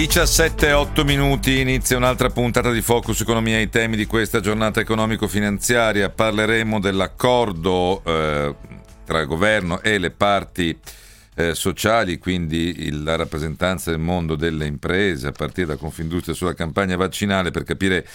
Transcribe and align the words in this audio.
17-8 0.00 1.04
minuti, 1.04 1.60
inizia 1.60 1.98
un'altra 1.98 2.30
puntata 2.30 2.72
di 2.72 2.80
Focus 2.80 3.20
Economia 3.20 3.60
i 3.60 3.68
temi 3.68 3.96
di 3.96 4.06
questa 4.06 4.40
giornata 4.40 4.80
economico-finanziaria. 4.80 6.08
Parleremo 6.08 6.80
dell'accordo 6.80 8.02
eh, 8.02 8.54
tra 9.04 9.20
il 9.20 9.26
governo 9.26 9.82
e 9.82 9.98
le 9.98 10.10
parti 10.10 10.74
eh, 11.34 11.54
sociali, 11.54 12.16
quindi 12.16 12.86
il, 12.86 13.02
la 13.02 13.16
rappresentanza 13.16 13.90
del 13.90 14.00
mondo 14.00 14.36
delle 14.36 14.64
imprese, 14.64 15.26
a 15.26 15.32
partire 15.32 15.66
da 15.66 15.76
Confindustria 15.76 16.34
sulla 16.34 16.54
campagna 16.54 16.96
vaccinale, 16.96 17.50
per 17.50 17.64
capire 17.64 18.08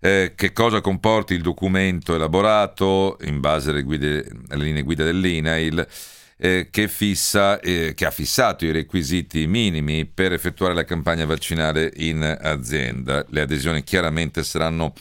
eh, 0.00 0.32
che 0.34 0.54
cosa 0.54 0.80
comporti 0.80 1.34
il 1.34 1.42
documento 1.42 2.14
elaborato 2.14 3.18
in 3.24 3.40
base 3.40 3.72
alle, 3.72 3.82
guide, 3.82 4.26
alle 4.48 4.64
linee 4.64 4.82
guida 4.82 5.04
dell'INAIL 5.04 5.86
eh, 6.38 6.68
che, 6.70 6.88
fissa, 6.88 7.60
eh, 7.60 7.92
che 7.94 8.06
ha 8.06 8.10
fissato 8.10 8.64
i 8.64 8.70
requisiti 8.70 9.46
minimi 9.46 10.04
per 10.06 10.32
effettuare 10.32 10.74
la 10.74 10.84
campagna 10.84 11.24
vaccinale 11.24 11.92
in 11.96 12.22
azienda. 12.22 13.24
Le 13.28 13.40
adesioni 13.40 13.82
chiaramente 13.82 14.42
saranno 14.44 14.92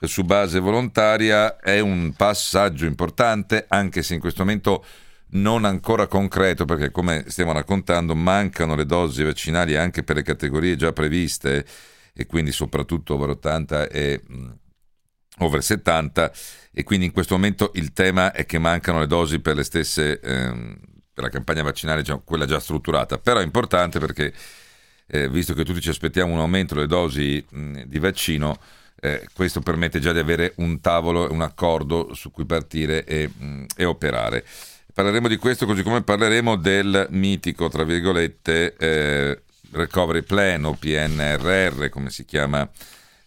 su 0.00 0.22
base 0.22 0.60
volontaria, 0.60 1.56
è 1.56 1.80
un 1.80 2.12
passaggio 2.16 2.84
importante 2.84 3.64
anche 3.68 4.02
se 4.02 4.14
in 4.14 4.20
questo 4.20 4.44
momento 4.44 4.84
non 5.28 5.64
ancora 5.64 6.06
concreto 6.06 6.64
perché 6.64 6.90
come 6.90 7.24
stiamo 7.26 7.52
raccontando 7.52 8.14
mancano 8.14 8.76
le 8.76 8.86
dosi 8.86 9.24
vaccinali 9.24 9.74
anche 9.74 10.04
per 10.04 10.16
le 10.16 10.22
categorie 10.22 10.76
già 10.76 10.92
previste 10.92 11.66
e 12.14 12.26
quindi 12.26 12.52
soprattutto 12.52 13.14
over 13.14 13.30
80 13.30 13.88
e 13.88 14.22
over 15.38 15.62
70 15.62 16.32
e 16.72 16.82
quindi 16.84 17.06
in 17.06 17.12
questo 17.12 17.34
momento 17.34 17.72
il 17.74 17.92
tema 17.92 18.32
è 18.32 18.46
che 18.46 18.58
mancano 18.58 19.00
le 19.00 19.06
dosi 19.06 19.40
per 19.40 19.56
le 19.56 19.64
stesse 19.64 20.20
ehm, 20.20 20.78
per 21.16 21.24
la 21.24 21.30
campagna 21.30 21.62
vaccinale, 21.62 22.02
già, 22.02 22.20
quella 22.22 22.44
già 22.44 22.60
strutturata, 22.60 23.16
però 23.16 23.40
è 23.40 23.42
importante 23.42 23.98
perché 23.98 24.34
eh, 25.06 25.30
visto 25.30 25.54
che 25.54 25.64
tutti 25.64 25.80
ci 25.80 25.88
aspettiamo 25.88 26.34
un 26.34 26.40
aumento 26.40 26.74
delle 26.74 26.86
dosi 26.86 27.42
mh, 27.48 27.84
di 27.84 27.98
vaccino, 27.98 28.58
eh, 29.00 29.26
questo 29.32 29.60
permette 29.60 29.98
già 29.98 30.12
di 30.12 30.18
avere 30.18 30.52
un 30.56 30.78
tavolo, 30.82 31.32
un 31.32 31.40
accordo 31.40 32.12
su 32.12 32.30
cui 32.30 32.44
partire 32.44 33.06
e, 33.06 33.30
mh, 33.34 33.64
e 33.76 33.86
operare. 33.86 34.44
Parleremo 34.92 35.26
di 35.26 35.36
questo 35.38 35.64
così 35.64 35.82
come 35.82 36.02
parleremo 36.02 36.56
del 36.56 37.06
mitico, 37.08 37.70
tra 37.70 37.84
virgolette, 37.84 38.74
eh, 38.76 39.40
Recovery 39.70 40.20
Plan 40.20 40.66
o 40.66 40.74
PNRR, 40.74 41.88
come 41.88 42.10
si 42.10 42.26
chiama 42.26 42.68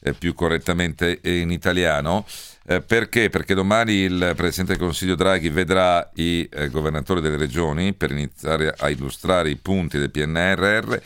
eh, 0.02 0.14
più 0.14 0.33
correttamente 0.33 1.19
in 1.23 1.52
italiano. 1.52 2.25
Eh, 2.66 2.81
perché? 2.81 3.30
Perché 3.30 3.53
domani 3.53 3.94
il 3.94 4.33
Presidente 4.36 4.73
del 4.73 4.81
Consiglio 4.81 5.16
Draghi 5.16 5.50
vedrà 5.50 6.08
i 6.16 6.47
eh, 6.52 6.69
governatori 6.69 7.22
delle 7.22 7.38
regioni 7.38 7.94
per 7.94 8.11
iniziare 8.11 8.73
a 8.78 8.89
illustrare 8.89 9.50
i 9.50 9.56
punti 9.56 9.97
del 9.97 10.11
PNRR. 10.11 10.97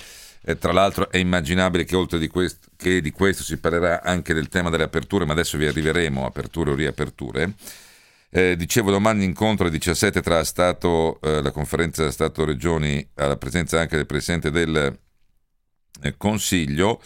Eh, 0.46 0.58
tra 0.58 0.74
l'altro 0.74 1.10
è 1.10 1.18
immaginabile 1.18 1.86
che 1.86 1.96
oltre 1.96 2.20
di 2.20 2.28
questo, 2.28 2.68
che 2.76 3.00
di 3.00 3.12
questo 3.12 3.44
si 3.44 3.58
parlerà 3.58 4.04
anche 4.04 4.34
del 4.34 4.50
tema 4.50 4.70
delle 4.70 4.84
aperture, 4.84 5.26
ma 5.26 5.32
adesso 5.32 5.58
vi 5.58 5.66
arriveremo, 5.66 6.26
aperture 6.26 6.72
o 6.72 6.76
riaperture. 6.76 7.54
Eh, 8.30 8.58
dicevo 8.58 8.92
domani 8.92 9.24
incontro 9.24 9.66
alle 9.66 9.78
17 9.78 10.22
tra 10.22 10.44
Stato, 10.44 11.22
eh, 11.22 11.42
la 11.42 11.52
conferenza 11.52 12.10
Stato-Regioni 12.10 13.12
alla 13.14 13.38
presenza 13.38 13.80
anche 13.80 13.96
del 13.96 14.08
Presidente 14.08 14.50
del 14.52 14.98
eh, 16.02 16.18
Consiglio 16.18 17.00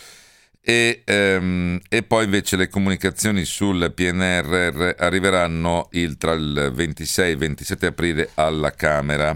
e, 0.70 1.04
ehm, 1.06 1.80
e, 1.88 2.04
poi 2.04 2.26
invece 2.26 2.58
le 2.58 2.68
comunicazioni 2.68 3.46
sul 3.46 3.94
PNRR 3.96 4.96
arriveranno 4.98 5.88
il, 5.92 6.18
tra 6.18 6.34
il 6.34 6.72
26 6.74 7.26
e 7.26 7.32
il 7.32 7.38
27 7.38 7.86
aprile 7.86 8.32
alla 8.34 8.72
Camera. 8.72 9.34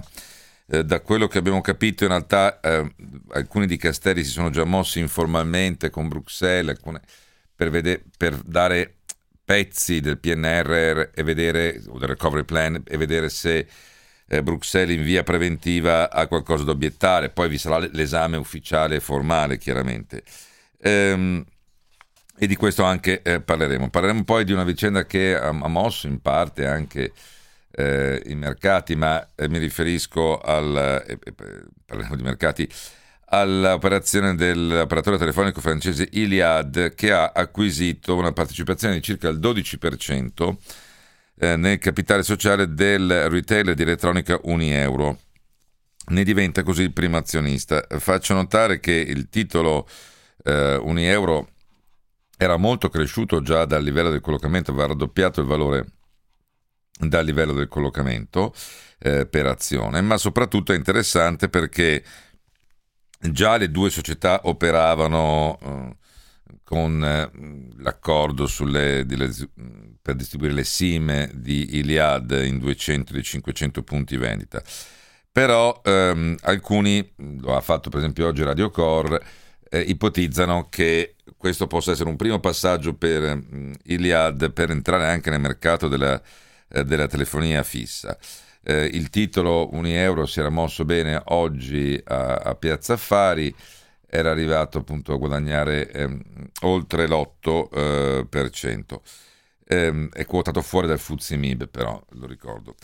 Eh, 0.68 0.84
da 0.84 1.00
quello 1.00 1.30
che 1.30 1.38
abbiamo 1.38 1.62
capito 1.62 2.04
in 2.04 2.10
realtà 2.10 2.60
eh, 2.60 2.94
alcuni 3.30 3.66
dicasteri 3.66 4.26
si 4.26 4.32
sono 4.32 4.50
già 4.50 4.66
mossi 4.66 5.00
informalmente 5.00 5.90
con 5.90 6.10
Bruxelles 6.10 6.78
per, 7.56 7.70
vede- 7.70 8.04
per, 8.18 8.36
dare 8.44 8.96
pezzi 9.46 10.02
del 10.02 10.18
PNRR 10.18 11.12
e 11.16 11.24
vedere, 11.24 11.82
o 11.88 11.98
del 11.98 12.10
recovery 12.10 12.44
plan 12.44 12.84
e 12.86 12.98
vedere 12.98 13.30
se 13.30 13.68
eh, 14.28 14.44
Bruxelles 14.44 14.98
in 14.98 15.04
via 15.04 15.24
preventiva 15.24 16.12
ha 16.12 16.28
qualcosa 16.28 16.66
da 16.66 16.72
obiettare, 16.72 17.30
poi 17.30 17.48
vi 17.48 17.58
sarà 17.58 17.88
l'esame 17.94 18.36
ufficiale 18.36 18.98
e 18.98 19.00
formale 19.00 19.58
chiaramente. 19.58 20.24
Ehm, 20.82 21.46
e 22.38 22.48
di 22.48 22.56
questo 22.56 22.84
anche 22.84 23.22
eh, 23.22 23.40
parleremo. 23.40 23.90
Parleremo 23.90 24.24
poi 24.24 24.44
di 24.44 24.52
una 24.52 24.64
vicenda 24.64 25.06
che 25.06 25.36
ha, 25.36 25.50
ha 25.50 25.68
mosso 25.68 26.08
in 26.08 26.22
parte 26.22 26.66
anche 26.66 27.12
eh, 27.72 28.22
i 28.26 28.36
mercati, 28.36 28.96
ma 28.96 29.26
eh, 29.36 29.48
mi 29.48 29.60
riferisco 29.60 30.40
al... 30.40 31.06
Eh, 31.08 31.20
eh, 31.24 31.34
parleremo 31.86 32.16
di 32.16 32.24
mercati 32.24 32.70
all'operazione 33.34 34.36
dell'operatore 34.36 35.18
telefonico 35.18 35.62
francese 35.62 36.08
Iliad 36.12 36.94
che 36.96 37.12
ha 37.14 37.32
acquisito 37.34 38.16
una 38.16 38.34
partecipazione 38.34 38.96
di 38.96 39.02
circa 39.02 39.30
il 39.30 39.40
12% 39.40 40.56
eh, 41.40 41.56
nel 41.56 41.78
capitale 41.78 42.24
sociale 42.24 42.74
del 42.74 43.30
retailer 43.30 43.74
di 43.74 43.84
elettronica 43.84 44.40
Unieuro. 44.44 45.20
Ne 46.08 46.24
diventa 46.24 46.64
così 46.64 46.82
il 46.82 46.92
primo 46.92 47.18
azionista. 47.18 47.86
Faccio 48.00 48.34
notare 48.34 48.80
che 48.80 48.92
il 48.92 49.30
titolo 49.30 49.88
eh, 50.44 50.76
un 50.76 50.98
euro 50.98 51.50
era 52.38 52.58
molto 52.58 52.90
cresciuto 52.90 53.42
già 53.42 53.66
dal 53.66 53.84
livello 53.84 54.10
del 54.10 54.22
collocamento, 54.22 54.72
aveva 54.72 54.88
raddoppiato 54.88 55.42
il 55.42 55.48
valore 55.48 55.86
dal 57.00 57.26
livello 57.26 57.54
del 57.54 57.68
collocamento 57.68 58.54
eh, 59.00 59.26
per 59.26 59.46
azione, 59.46 60.02
ma 60.02 60.18
soprattutto 60.18 60.74
è 60.74 60.76
interessante 60.76 61.50
perché 61.50 62.04
già 63.20 63.58
le 63.58 63.70
due 63.70 63.90
società 63.90 64.42
operavano 64.44 65.60
eh, 65.62 65.96
con 66.64 67.04
eh, 67.04 67.30
l'accordo 67.78 68.48
sulle, 68.48 69.06
di, 69.06 69.16
per 70.02 70.16
distribuire 70.16 70.54
le 70.54 70.64
SIM 70.64 71.32
di 71.34 71.78
Iliad 71.78 72.32
in 72.46 72.60
200 72.60 73.14
di 73.14 73.24
500 73.24 73.84
punti 73.84 74.18
vendita. 74.18 74.62
Però 75.32 75.82
ehm, 75.84 76.38
alcuni, 76.42 77.14
lo 77.40 77.56
ha 77.56 77.62
fatto 77.62 77.90
per 77.90 78.00
esempio 78.00 78.28
oggi 78.28 78.44
Radio 78.44 78.70
Core, 78.70 79.24
eh, 79.74 79.80
ipotizzano 79.80 80.68
che 80.70 81.16
questo 81.38 81.66
possa 81.66 81.92
essere 81.92 82.10
un 82.10 82.18
primo 82.18 82.40
passaggio 82.40 82.94
per 82.94 83.36
mh, 83.36 83.48
mm, 83.56 83.74
Iliad 83.86 84.52
per 84.52 84.70
entrare 84.70 85.08
anche 85.08 85.30
nel 85.30 85.40
mercato 85.40 85.88
della, 85.88 86.22
eh, 86.70 86.84
della 86.84 87.08
telefonia 87.08 87.64
fissa. 87.64 88.18
Eh, 88.64 88.86
il 88.94 89.10
titolo 89.10 89.74
Unieuro 89.74 90.26
si 90.26 90.40
era 90.40 90.50
mosso 90.50 90.84
bene 90.86 91.22
oggi 91.28 92.00
a, 92.04 92.36
a 92.36 92.56
Piazza 92.56 92.94
Affari, 92.94 93.54
era 94.08 94.30
arrivato 94.30 94.80
appunto 94.80 95.14
a 95.14 95.18
guadagnare 95.18 95.90
ehm, 95.90 96.22
oltre 96.64 97.08
l'8%. 97.08 99.02
Eh, 99.66 99.76
ehm, 99.76 100.10
è 100.12 100.26
quotato 100.26 100.62
fuori 100.62 100.88
dal 100.88 101.00
Fuzzi 101.00 101.38
Mib, 101.38 101.70
però 101.70 102.02
lo 102.10 102.28
ricordo. 102.28 102.76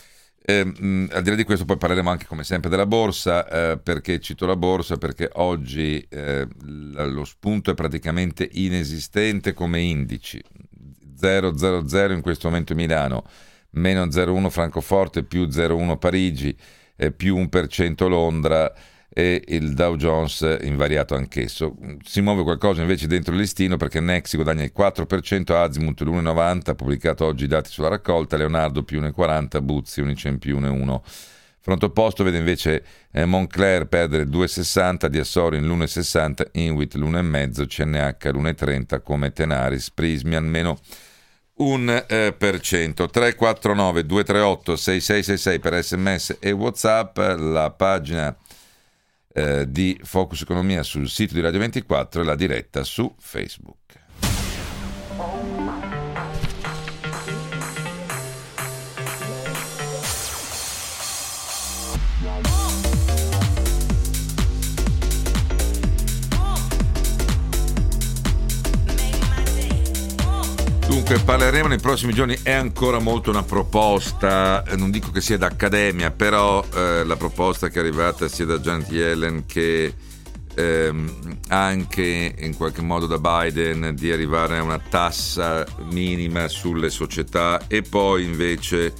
Eh, 0.50 0.60
al 0.60 1.22
di 1.22 1.28
là 1.28 1.36
di 1.36 1.44
questo 1.44 1.66
poi 1.66 1.76
parleremo 1.76 2.08
anche 2.08 2.24
come 2.24 2.42
sempre 2.42 2.70
della 2.70 2.86
borsa, 2.86 3.46
eh, 3.46 3.78
perché 3.78 4.18
cito 4.18 4.46
la 4.46 4.56
borsa? 4.56 4.96
Perché 4.96 5.28
oggi 5.34 6.00
eh, 6.08 6.48
lo 6.62 7.24
spunto 7.26 7.70
è 7.70 7.74
praticamente 7.74 8.48
inesistente 8.52 9.52
come 9.52 9.80
indici. 9.80 10.42
0,00 11.20 12.12
in 12.12 12.22
questo 12.22 12.48
momento 12.48 12.74
Milano, 12.74 13.24
meno 13.72 14.06
0,1 14.06 14.48
Francoforte, 14.48 15.22
più 15.22 15.42
0,1 15.42 15.98
Parigi, 15.98 16.56
eh, 16.96 17.12
più 17.12 17.36
1% 17.36 18.08
Londra 18.08 18.72
e 19.18 19.42
il 19.48 19.74
Dow 19.74 19.96
Jones 19.96 20.58
invariato 20.60 21.16
anch'esso. 21.16 21.74
Si 22.04 22.20
muove 22.20 22.44
qualcosa 22.44 22.82
invece 22.82 23.08
dentro 23.08 23.34
il 23.34 23.40
listino 23.40 23.76
perché 23.76 23.98
Nexi 23.98 24.36
guadagna 24.36 24.62
il 24.62 24.72
4%, 24.72 25.54
Azimut 25.54 26.00
l'1,90, 26.02 26.70
ha 26.70 26.74
pubblicato 26.76 27.24
oggi 27.24 27.42
i 27.42 27.48
dati 27.48 27.68
sulla 27.68 27.88
raccolta, 27.88 28.36
Leonardo 28.36 28.84
più 28.84 29.00
1,40, 29.00 29.60
Buzzi 29.60 30.02
Unicem 30.02 30.38
più 30.38 30.60
1,1. 30.60 31.00
Fronte 31.58 31.86
opposto 31.86 32.22
vede 32.22 32.38
invece 32.38 32.84
eh, 33.10 33.24
Moncler 33.24 33.88
perdere 33.88 34.22
2,60, 34.22 35.06
Diassorin 35.06 35.66
l'1,60, 35.66 36.50
Inwit 36.52 36.94
l'1,5, 36.94 37.66
CNH 37.66 38.30
l'1,30 38.30 39.02
come 39.02 39.32
Tenaris, 39.32 39.90
Prismi 39.90 40.36
almeno 40.36 40.78
un 41.56 41.88
eh, 41.88 42.32
per 42.38 42.60
cento 42.60 43.08
349 43.08 44.06
238 44.06 44.76
6666 44.76 45.58
per 45.58 45.82
sms 45.82 46.36
e 46.38 46.52
whatsapp 46.52 47.18
la 47.36 47.70
pagina 47.72 48.36
eh, 49.38 49.70
di 49.70 49.98
Focus 50.02 50.42
Economia 50.42 50.82
sul 50.82 51.08
sito 51.08 51.34
di 51.34 51.40
Radio 51.40 51.60
24 51.60 52.22
e 52.22 52.24
la 52.24 52.34
diretta 52.34 52.82
su 52.82 53.14
Facebook. 53.18 53.77
Eh, 71.10 71.18
parleremo 71.20 71.68
nei 71.68 71.78
prossimi 71.78 72.12
giorni, 72.12 72.36
è 72.42 72.52
ancora 72.52 72.98
molto 72.98 73.30
una 73.30 73.42
proposta, 73.42 74.62
eh, 74.64 74.76
non 74.76 74.90
dico 74.90 75.10
che 75.10 75.22
sia 75.22 75.38
d'accademia, 75.38 76.10
però 76.10 76.62
eh, 76.74 77.02
la 77.04 77.16
proposta 77.16 77.68
che 77.68 77.76
è 77.76 77.80
arrivata 77.80 78.28
sia 78.28 78.44
da 78.44 78.58
Janet 78.58 78.90
Yellen 78.90 79.46
che 79.46 79.94
ehm, 80.54 81.38
anche 81.48 82.34
in 82.36 82.54
qualche 82.54 82.82
modo 82.82 83.06
da 83.06 83.18
Biden 83.18 83.94
di 83.94 84.12
arrivare 84.12 84.58
a 84.58 84.62
una 84.62 84.78
tassa 84.78 85.64
minima 85.90 86.46
sulle 86.48 86.90
società 86.90 87.66
e 87.68 87.80
poi 87.80 88.24
invece 88.24 88.92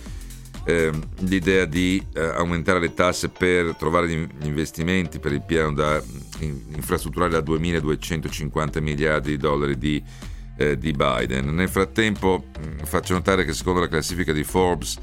ehm, 0.64 1.00
l'idea 1.20 1.66
di 1.66 2.02
eh, 2.14 2.20
aumentare 2.22 2.80
le 2.80 2.94
tasse 2.94 3.28
per 3.28 3.74
trovare 3.76 4.08
gli 4.08 4.46
investimenti 4.46 5.18
per 5.18 5.32
il 5.32 5.42
piano 5.42 5.74
da, 5.74 6.02
in, 6.38 6.58
infrastrutturale 6.74 7.32
da 7.32 7.40
2.250 7.40 8.80
miliardi 8.80 9.30
di 9.30 9.36
dollari 9.36 9.76
di 9.76 10.02
eh, 10.58 10.76
di 10.76 10.92
Biden. 10.92 11.54
Nel 11.54 11.68
frattempo 11.68 12.44
mm, 12.58 12.80
faccio 12.84 13.14
notare 13.14 13.46
che 13.46 13.54
secondo 13.54 13.80
la 13.80 13.88
classifica 13.88 14.32
di 14.32 14.44
Forbes 14.44 14.98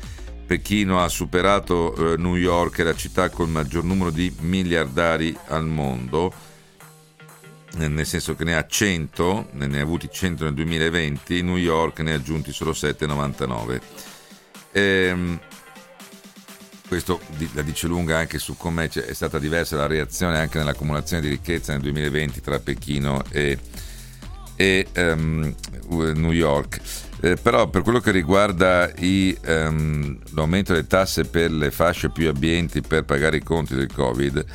Pechino 0.46 1.02
ha 1.02 1.08
superato 1.08 2.14
eh, 2.14 2.18
New 2.18 2.36
York, 2.36 2.78
la 2.80 2.96
città 2.96 3.30
con 3.30 3.48
il 3.48 3.52
maggior 3.52 3.84
numero 3.84 4.12
di 4.12 4.32
miliardari 4.42 5.36
al 5.48 5.66
mondo, 5.66 6.32
eh, 7.80 7.88
nel 7.88 8.06
senso 8.06 8.36
che 8.36 8.44
ne 8.44 8.56
ha 8.56 8.66
100, 8.66 9.50
ne 9.54 9.80
ha 9.80 9.82
avuti 9.82 10.08
100 10.12 10.44
nel 10.44 10.54
2020, 10.54 11.42
New 11.42 11.58
York 11.58 12.00
ne 12.02 12.12
ha 12.12 12.16
aggiunti 12.16 12.54
solo 12.54 12.72
7,99. 12.72 13.82
Ehm, 14.72 15.40
questo 16.88 17.20
la 17.54 17.64
dice 17.64 17.88
lunga 17.88 18.18
anche 18.18 18.38
su 18.38 18.56
come 18.56 18.88
è 18.88 19.14
stata 19.14 19.40
diversa 19.40 19.76
la 19.76 19.88
reazione 19.88 20.38
anche 20.38 20.60
nell'accumulazione 20.60 21.24
di 21.24 21.30
ricchezza 21.30 21.72
nel 21.72 21.82
2020 21.82 22.42
tra 22.42 22.60
Pechino 22.60 23.24
e, 23.32 23.58
e 24.56 24.88
um, 24.96 25.54
New 25.90 26.32
York. 26.32 26.80
Eh, 27.22 27.38
però 27.38 27.70
per 27.70 27.82
quello 27.82 28.00
che 28.00 28.12
riguarda 28.12 28.92
i, 28.98 29.36
um, 29.48 30.18
l'aumento 30.34 30.74
delle 30.74 30.88
tasse 30.88 31.24
per 31.24 31.52
le 31.52 31.72
fasce 31.72 32.10
più 32.10 32.28
abbienti 32.28 32.82
per 32.82 33.04
pagare 33.04 33.38
i 33.38 33.44
conti 33.44 33.74
del 33.74 33.92
Covid, 33.92 34.46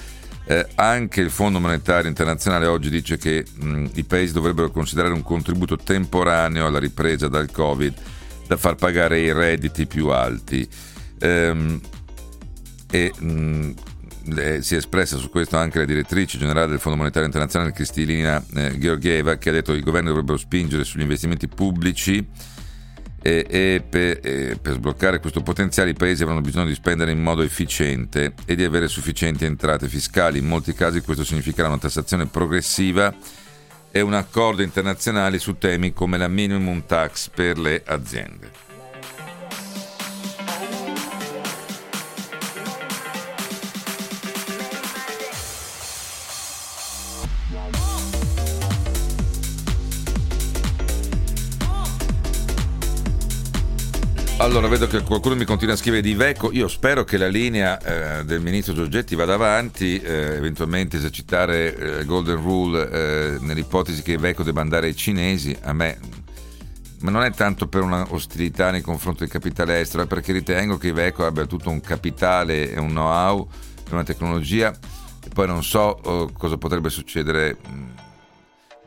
eh, 0.47 0.67
anche 0.75 1.21
il 1.21 1.31
Fondo 1.31 1.61
Monetario 1.61 2.09
Internazionale 2.09 2.67
oggi 2.67 2.91
dice 2.91 3.17
che 3.17 3.45
mh, 3.55 3.87
i 3.95 4.05
paesi 4.05 4.33
dovrebbero 4.33 4.71
considerare 4.71 5.15
un 5.15 5.23
contributo 5.23 5.77
temporaneo 5.77 6.67
alla 6.67 6.79
ripresa 6.79 7.29
dal 7.29 7.51
Covid 7.51 7.95
da 8.47 8.57
far 8.57 8.75
pagare 8.75 9.21
i 9.21 9.33
redditi 9.33 9.87
più 9.87 10.09
alti. 10.09 10.69
Ehm, 11.21 11.81
e 12.91 13.13
mh, 13.17 13.71
eh, 14.37 14.63
si 14.63 14.75
è 14.75 14.79
espressa 14.79 15.17
su 15.17 15.31
questo 15.31 15.57
anche 15.57 15.79
la 15.79 15.85
direttrice 15.85 16.39
generale 16.39 16.69
del 16.69 16.79
Fondo 16.79 16.99
Monetario 16.99 17.27
Internazionale 17.27 17.73
Cristina 17.73 18.43
eh, 18.55 18.79
Georgieva 18.79 19.37
che 19.37 19.51
ha 19.51 19.53
detto 19.53 19.73
che 19.73 19.79
i 19.79 19.83
governi 19.83 20.09
dovrebbero 20.09 20.39
spingere 20.39 20.85
sugli 20.85 21.03
investimenti 21.03 21.49
pubblici 21.49 22.27
e, 23.23 23.47
e, 23.49 23.85
per, 23.87 24.21
e, 24.23 24.59
per, 24.61 24.75
sbloccare 24.75 25.21
questo 25.21 25.43
potenziale 25.43 25.91
i 25.91 25.95
paesi 25.95 26.23
avranno 26.23 26.41
bisogno 26.41 26.67
di 26.67 26.75
spendere 26.75 27.11
in 27.11 27.23
modo 27.23 27.43
efficiente 27.43 28.33
e 28.47 28.55
di 28.55 28.65
avere 28.65 28.89
sufficienti 28.89 29.45
entrate 29.45 29.89
fiscali. 29.89 30.39
In 30.39 30.47
molti 30.47 30.73
casi 30.73 31.03
questo 31.03 31.25
significherà 31.25 31.69
una 31.69 31.79
tassazione 31.79 32.27
progressiva 32.27 33.15
e 33.91 34.01
un 34.01 34.15
accordo 34.15 34.63
internazionale 34.63 35.39
su 35.39 35.59
temi 35.59 35.93
come 35.93 36.17
la 36.17 36.29
minimum 36.29 36.85
tax 36.87 37.29
per 37.29 37.59
le 37.59 37.83
aziende. 37.85 38.70
Allora, 54.41 54.69
vedo 54.69 54.87
che 54.87 55.03
qualcuno 55.03 55.37
mi 55.37 55.45
continua 55.45 55.75
a 55.75 55.77
scrivere 55.77 56.01
di 56.01 56.15
Veco. 56.15 56.51
Io 56.51 56.67
spero 56.67 57.05
che 57.05 57.19
la 57.19 57.29
linea 57.29 57.79
eh, 57.79 58.25
del 58.25 58.41
ministro 58.41 58.73
Giorgetti 58.73 59.15
vada 59.15 59.35
avanti, 59.35 60.01
eh, 60.01 60.35
eventualmente 60.37 60.97
esercitare 60.97 61.77
eh, 61.77 62.05
Golden 62.07 62.37
Rule 62.37 62.91
eh, 62.91 63.37
nell'ipotesi 63.41 64.01
che 64.01 64.17
Veco 64.17 64.43
debba 64.43 64.63
andare 64.63 64.87
ai 64.87 64.97
cinesi. 64.97 65.55
A 65.61 65.75
me, 65.75 65.99
ma 67.01 67.11
non 67.11 67.23
è 67.23 67.31
tanto 67.33 67.69
per 67.69 67.83
una 67.83 68.07
ostilità 68.09 68.71
nei 68.71 68.81
confronti 68.81 69.21
del 69.21 69.29
capitale 69.29 69.79
estero, 69.79 70.05
è 70.05 70.07
perché 70.07 70.33
ritengo 70.33 70.79
che 70.79 70.91
Veco 70.91 71.27
abbia 71.27 71.45
tutto 71.45 71.69
un 71.69 71.83
capitale 71.83 72.73
e 72.73 72.81
un 72.81 72.89
know-how 72.89 73.47
e 73.91 73.93
una 73.93 74.05
tecnologia. 74.05 74.71
E 75.23 75.29
poi 75.35 75.49
non 75.49 75.63
so 75.63 76.01
oh, 76.03 76.33
cosa 76.33 76.57
potrebbe 76.57 76.89
succedere. 76.89 77.59
Mh, 77.69 78.00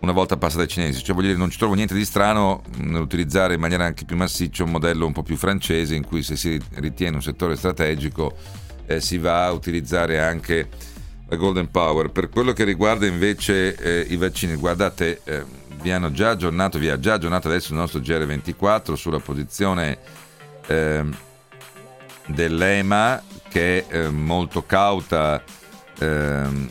una 0.03 0.11
volta 0.11 0.37
passata 0.37 0.63
ai 0.63 0.67
cinesi. 0.67 1.01
Cioè, 1.01 1.15
voglio 1.15 1.27
dire, 1.27 1.39
non 1.39 1.49
ci 1.49 1.57
trovo 1.57 1.73
niente 1.73 1.93
di 1.93 2.05
strano 2.05 2.61
nell'utilizzare 2.77 3.55
in 3.55 3.59
maniera 3.59 3.85
anche 3.85 4.05
più 4.05 4.15
massiccia 4.17 4.63
un 4.63 4.71
modello 4.71 5.05
un 5.05 5.13
po' 5.13 5.23
più 5.23 5.37
francese 5.37 5.95
in 5.95 6.05
cui 6.05 6.21
se 6.23 6.35
si 6.35 6.61
ritiene 6.75 7.15
un 7.15 7.21
settore 7.21 7.55
strategico 7.55 8.35
eh, 8.85 8.99
si 8.99 9.17
va 9.17 9.45
a 9.45 9.51
utilizzare 9.51 10.19
anche 10.19 10.69
la 11.27 11.35
Golden 11.37 11.71
Power. 11.71 12.09
Per 12.09 12.29
quello 12.29 12.51
che 12.51 12.65
riguarda 12.65 13.05
invece 13.05 13.75
eh, 13.75 14.05
i 14.09 14.17
vaccini, 14.17 14.55
guardate, 14.55 15.21
eh, 15.23 15.45
vi 15.81 15.91
hanno 15.91 16.11
già 16.11 16.31
aggiornato, 16.31 16.77
vi 16.77 16.89
ha 16.89 16.99
già 16.99 17.13
aggiornato 17.13 17.47
adesso 17.47 17.71
il 17.71 17.79
nostro 17.79 18.01
GR24 18.01 18.93
sulla 18.95 19.19
posizione 19.19 19.97
ehm, 20.67 21.15
dell'EMA 22.27 23.23
che 23.47 23.87
è 23.87 24.05
eh, 24.05 24.09
molto 24.09 24.65
cauta 24.65 25.41
ehm, 25.99 26.69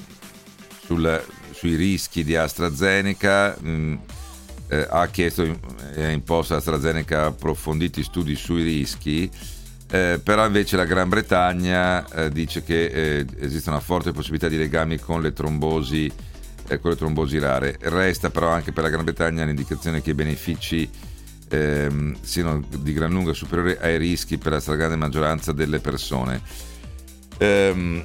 sul 0.85 1.41
sui 1.63 1.77
rischi 1.77 2.25
di 2.25 2.35
AstraZeneca, 2.35 3.57
mm, 3.63 3.95
eh, 4.67 4.87
ha 4.91 5.07
chiesto 5.07 5.45
e 5.95 6.05
ha 6.05 6.11
imposto 6.11 6.55
a 6.55 6.57
AstraZeneca 6.57 7.27
approfonditi 7.27 8.03
studi 8.03 8.35
sui 8.35 8.65
rischi, 8.65 9.31
eh, 9.89 10.19
però 10.21 10.45
invece 10.45 10.77
la 10.77 10.85
Gran 10.85 11.09
Bretagna 11.09 12.05
eh, 12.09 12.31
dice 12.33 12.65
che 12.65 12.87
eh, 12.87 13.27
esiste 13.39 13.71
una 13.71 13.79
forte 13.79 14.11
possibilità 14.11 14.49
di 14.49 14.57
legami 14.57 14.99
con 14.99 15.23
le 15.23 15.33
trombosi, 15.33 16.11
eh, 16.67 16.81
con 16.81 16.91
le 16.91 16.97
trombosi 16.97 17.39
rare. 17.39 17.77
Resta 17.79 18.31
però 18.31 18.49
anche 18.49 18.73
per 18.73 18.83
la 18.83 18.91
Gran 18.91 19.05
Bretagna 19.05 19.45
l'indicazione 19.45 20.03
che 20.03 20.11
i 20.11 20.15
benefici 20.15 20.91
ehm, 21.49 22.17
siano 22.23 22.61
di 22.77 22.93
gran 22.93 23.13
lunga 23.13 23.35
superiori 23.35 23.77
ai 23.81 23.99
rischi 23.99 24.37
per 24.37 24.51
la 24.51 24.61
stragrande 24.61 24.97
maggioranza 24.97 25.53
delle 25.53 25.79
persone. 25.79 26.41
Ehm, 27.39 28.03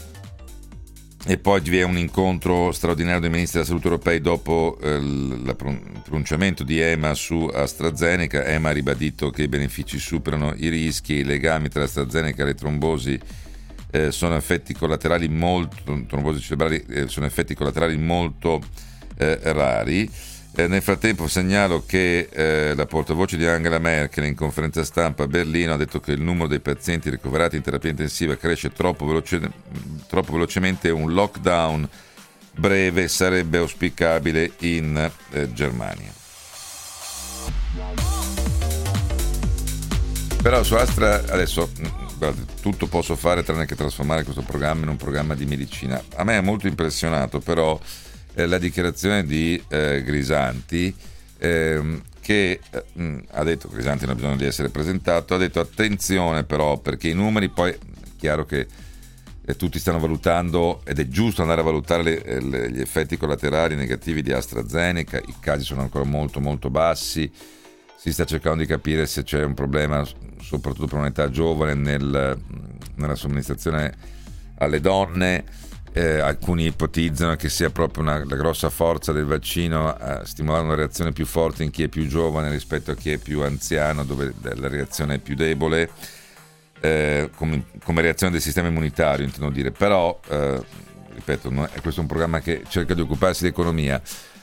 e 1.30 1.38
poi 1.38 1.60
vi 1.60 1.80
è 1.80 1.84
un 1.84 1.98
incontro 1.98 2.72
straordinario 2.72 3.20
dei 3.20 3.30
ministri 3.30 3.60
della 3.60 3.66
salute 3.66 3.88
europei 3.90 4.22
dopo 4.22 4.78
eh, 4.82 5.56
pronunciamento 5.58 6.64
di 6.64 6.80
EMA 6.80 7.14
su 7.16 7.50
AstraZeneca. 7.54 8.46
EMA 8.46 8.70
ha 8.70 8.72
ribadito 8.72 9.30
che 9.30 9.44
i 9.44 9.50
benefici 9.50 10.00
superano 10.00 10.54
i 10.56 10.70
rischi 10.70 11.16
i 11.16 11.24
legami 11.26 11.68
tra 11.68 11.84
AstraZeneca 11.84 12.44
e 12.44 12.46
le 12.46 12.54
trombosi 12.56 13.20
eh, 13.92 14.12
sono 14.14 14.38
effetti 14.38 14.74
collaterali 14.74 15.28
molto, 15.28 16.06
trombosi 16.08 16.40
cerebrali, 16.40 16.86
eh, 16.88 17.08
sono 17.10 17.26
effetti 17.26 17.56
collaterali 17.56 17.98
molto 17.98 18.62
eh, 19.18 19.38
rari. 19.52 20.10
Eh, 20.60 20.66
nel 20.66 20.82
frattempo 20.82 21.28
segnalo 21.28 21.84
che 21.86 22.30
eh, 22.32 22.74
la 22.74 22.88
portavoce 22.88 23.38
di 23.38 23.46
Angela 23.46 23.78
Merkel 23.78 24.26
in 24.26 24.34
conferenza 24.34 24.84
stampa 24.84 25.26
a 25.26 25.28
Berlino 25.28 25.74
ha 25.74 25.78
detto 25.78 26.00
che 26.00 26.14
il 26.14 26.20
numero 26.20 26.48
dei 26.48 26.62
pazienti 26.62 27.12
ricoverati 27.12 27.58
in 27.58 27.62
terapia 27.62 27.92
intensiva 27.92 28.36
cresce 28.38 28.72
troppo, 28.72 29.06
veloce, 29.06 29.40
troppo 30.08 30.32
velocemente 30.32 30.88
e 30.88 30.92
un 30.92 31.14
lockdown 31.14 31.88
breve 32.54 33.08
sarebbe 33.08 33.60
auspicabile 33.60 34.54
in 34.62 35.12
eh, 35.30 35.54
Germania. 35.54 36.12
Però 40.42 40.64
su 40.64 40.74
Astra 40.74 41.24
adesso 41.28 41.70
mm, 41.80 41.86
guarda, 42.18 42.42
tutto 42.62 42.88
posso 42.88 43.16
fare 43.16 43.44
tranne 43.44 43.68
che 43.68 43.76
trasformare 43.76 44.24
questo 44.24 44.42
programma 44.42 44.82
in 44.82 44.90
un 44.90 44.98
programma 44.98 45.36
di 45.36 45.46
medicina. 45.46 46.04
A 46.16 46.24
me 46.24 46.40
è 46.40 46.42
molto 46.42 46.66
impressionato 46.66 47.40
però 47.42 47.80
la 48.46 48.58
dichiarazione 48.58 49.26
di 49.26 49.62
eh, 49.68 50.04
Grisanti 50.04 50.94
ehm, 51.38 52.02
che 52.22 52.60
eh, 52.70 52.84
mh, 52.94 53.20
ha 53.32 53.44
detto, 53.44 53.70
Grisanti 53.70 54.06
non 54.06 54.14
ha 54.14 54.18
bisogno 54.18 54.36
di 54.36 54.46
essere 54.46 54.70
presentato, 54.70 55.34
ha 55.34 55.38
detto 55.38 55.60
attenzione 55.60 56.44
però 56.44 56.78
perché 56.78 57.08
i 57.08 57.14
numeri 57.14 57.50
poi 57.50 57.72
è 57.72 57.78
chiaro 58.18 58.46
che 58.46 58.68
eh, 59.46 59.56
tutti 59.56 59.80
stanno 59.80 60.00
valutando 60.00 60.82
ed 60.84 61.00
è 61.00 61.08
giusto 61.08 61.42
andare 61.42 61.62
a 61.62 61.64
valutare 61.64 62.04
le, 62.04 62.24
eh, 62.24 62.42
le, 62.42 62.72
gli 62.72 62.82
effetti 62.82 63.18
collaterali 63.18 63.76
negativi 63.76 64.22
di 64.22 64.34
AstraZeneca, 64.34 65.18
i 65.20 65.36
casi 65.40 65.64
sono 65.64 65.82
ancora 65.82 66.04
molto 66.04 66.42
molto 66.42 66.70
bassi, 66.70 67.32
si 67.98 68.12
sta 68.12 68.26
cercando 68.26 68.62
di 68.62 68.68
capire 68.68 69.06
se 69.06 69.24
c'è 69.24 69.44
un 69.44 69.54
problema 69.54 70.06
soprattutto 70.42 70.88
per 70.88 71.00
un'età 71.00 71.30
giovane 71.30 71.74
nel, 71.74 72.38
nella 72.96 73.16
somministrazione 73.16 74.16
alle 74.58 74.80
donne 74.80 75.44
eh, 75.94 76.20
alcuni 76.20 76.66
ipotizzano 76.66 77.36
che 77.36 77.50
sia 77.50 77.70
proprio 77.70 78.04
una, 78.04 78.24
la 78.24 78.36
grossa 78.36 78.70
forza 78.70 79.12
del 79.12 79.26
vaccino 79.26 79.88
a 79.88 80.26
stimolare 80.26 80.64
una 80.64 80.76
reazione 80.76 81.12
più 81.12 81.26
forte 81.26 81.64
in 81.64 81.72
chi 81.72 81.84
è 81.84 81.88
più 81.88 82.08
giovane 82.08 82.50
rispetto 82.50 82.92
a 82.92 82.96
chi 82.96 83.12
è 83.12 83.18
più 83.18 83.42
anziano, 83.42 84.04
dove 84.04 84.34
la 84.42 84.68
reazione 84.68 85.16
è 85.16 85.20
più 85.20 85.36
debole, 85.36 85.90
eh, 86.82 87.30
come, 87.36 87.66
come, 87.84 88.02
reazione 88.02 88.34
del 88.34 88.42
sistema 88.42 88.68
immunitario, 88.68 89.26
intendo 89.26 89.50
dire. 89.50 89.72
Però, 89.72 90.20
eh, 90.30 90.62
ripeto, 91.16 91.50
è, 91.72 91.82
questo 91.82 92.00
è 92.00 92.04
un 92.04 92.08
programma 92.08 92.40
che 92.42 92.64
cerca 92.68 92.94
di 92.94 93.02
occuparsi 93.02 93.44
di 93.44 93.50
economia. 93.50 94.02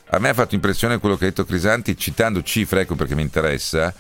A 0.09 0.19
me 0.19 0.29
ha 0.29 0.35
fatto 0.35 0.55
impressione 0.55 0.99
quello 0.99 1.17
che 1.17 1.25
ha 1.25 1.29
detto 1.29 1.45
Crisanti, 1.45 1.97
citando 1.97 2.43
cifre, 2.43 2.83
ecco 2.83 2.95
perché 2.95 3.15
mi 3.15 3.23
interessa, 3.23 3.95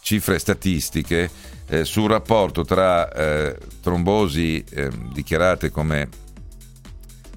cifre 0.00 0.38
statistiche 0.38 1.30
eh, 1.68 1.84
sul 1.84 2.08
rapporto 2.08 2.64
tra 2.64 3.12
eh, 3.12 3.58
trombosi 3.82 4.64
ehm, 4.70 5.12
dichiarate 5.12 5.70
come 5.70 6.08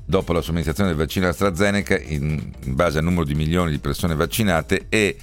dopo 0.06 0.34
la 0.34 0.42
somministrazione 0.42 0.90
del 0.90 0.98
vaccino 0.98 1.28
AstraZeneca 1.28 2.00
in, 2.00 2.52
base 2.68 2.98
al 2.98 3.04
numero 3.04 3.26
di 3.26 3.36
milioni 3.36 3.72
di 3.72 3.80
persone 3.80 4.16
vaccinate 4.16 4.88
e 4.90 5.18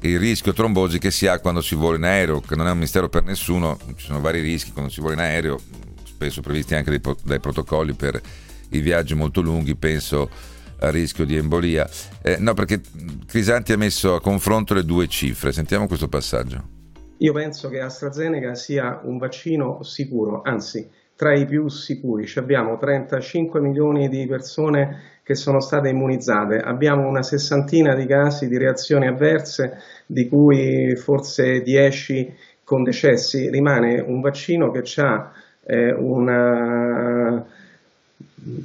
il 0.00 0.18
rischio 0.18 0.52
trombosi 0.52 0.98
che 0.98 1.10
si 1.10 1.26
ha 1.26 1.40
quando 1.40 1.60
si 1.60 1.74
vola 1.74 1.96
in 1.96 2.04
aereo, 2.04 2.40
che 2.40 2.54
non 2.54 2.68
è 2.68 2.70
un 2.70 2.78
mistero 2.78 3.08
per 3.08 3.24
nessuno, 3.24 3.78
ci 3.96 4.06
sono 4.06 4.20
vari 4.20 4.40
rischi 4.40 4.70
quando 4.72 4.90
si 4.90 5.00
vola 5.00 5.14
in 5.14 5.20
aereo, 5.20 5.58
spesso 6.04 6.40
previsti 6.40 6.74
anche 6.74 6.96
dai, 6.96 7.14
dai 7.24 7.40
protocolli 7.40 7.94
per 7.94 8.20
i 8.70 8.80
viaggi 8.80 9.14
molto 9.14 9.40
lunghi, 9.40 9.74
penso 9.74 10.28
a 10.80 10.90
rischio 10.90 11.24
di 11.24 11.36
embolia. 11.36 11.88
Eh, 12.22 12.36
no, 12.38 12.54
perché 12.54 12.80
Crisanti 13.26 13.72
ha 13.72 13.76
messo 13.76 14.14
a 14.14 14.20
confronto 14.20 14.74
le 14.74 14.84
due 14.84 15.08
cifre, 15.08 15.52
sentiamo 15.52 15.86
questo 15.86 16.08
passaggio. 16.08 16.76
Io 17.18 17.32
penso 17.32 17.68
che 17.68 17.80
AstraZeneca 17.80 18.54
sia 18.54 19.00
un 19.02 19.18
vaccino 19.18 19.82
sicuro, 19.82 20.42
anzi 20.44 20.88
tra 21.18 21.34
i 21.34 21.46
più 21.46 21.66
sicuri. 21.66 22.26
Ci 22.26 22.38
abbiamo 22.38 22.78
35 22.78 23.60
milioni 23.60 24.08
di 24.08 24.24
persone 24.28 25.16
che 25.24 25.34
sono 25.34 25.58
state 25.58 25.88
immunizzate, 25.88 26.58
abbiamo 26.58 27.08
una 27.08 27.24
sessantina 27.24 27.96
di 27.96 28.06
casi 28.06 28.46
di 28.46 28.56
reazioni 28.56 29.08
avverse, 29.08 29.78
di 30.06 30.28
cui 30.28 30.94
forse 30.94 31.60
10 31.60 32.34
con 32.62 32.84
decessi. 32.84 33.50
Rimane 33.50 33.98
un 33.98 34.20
vaccino 34.20 34.70
che 34.70 34.84
ha 35.00 35.32
eh, 35.64 35.92
una, 35.92 37.44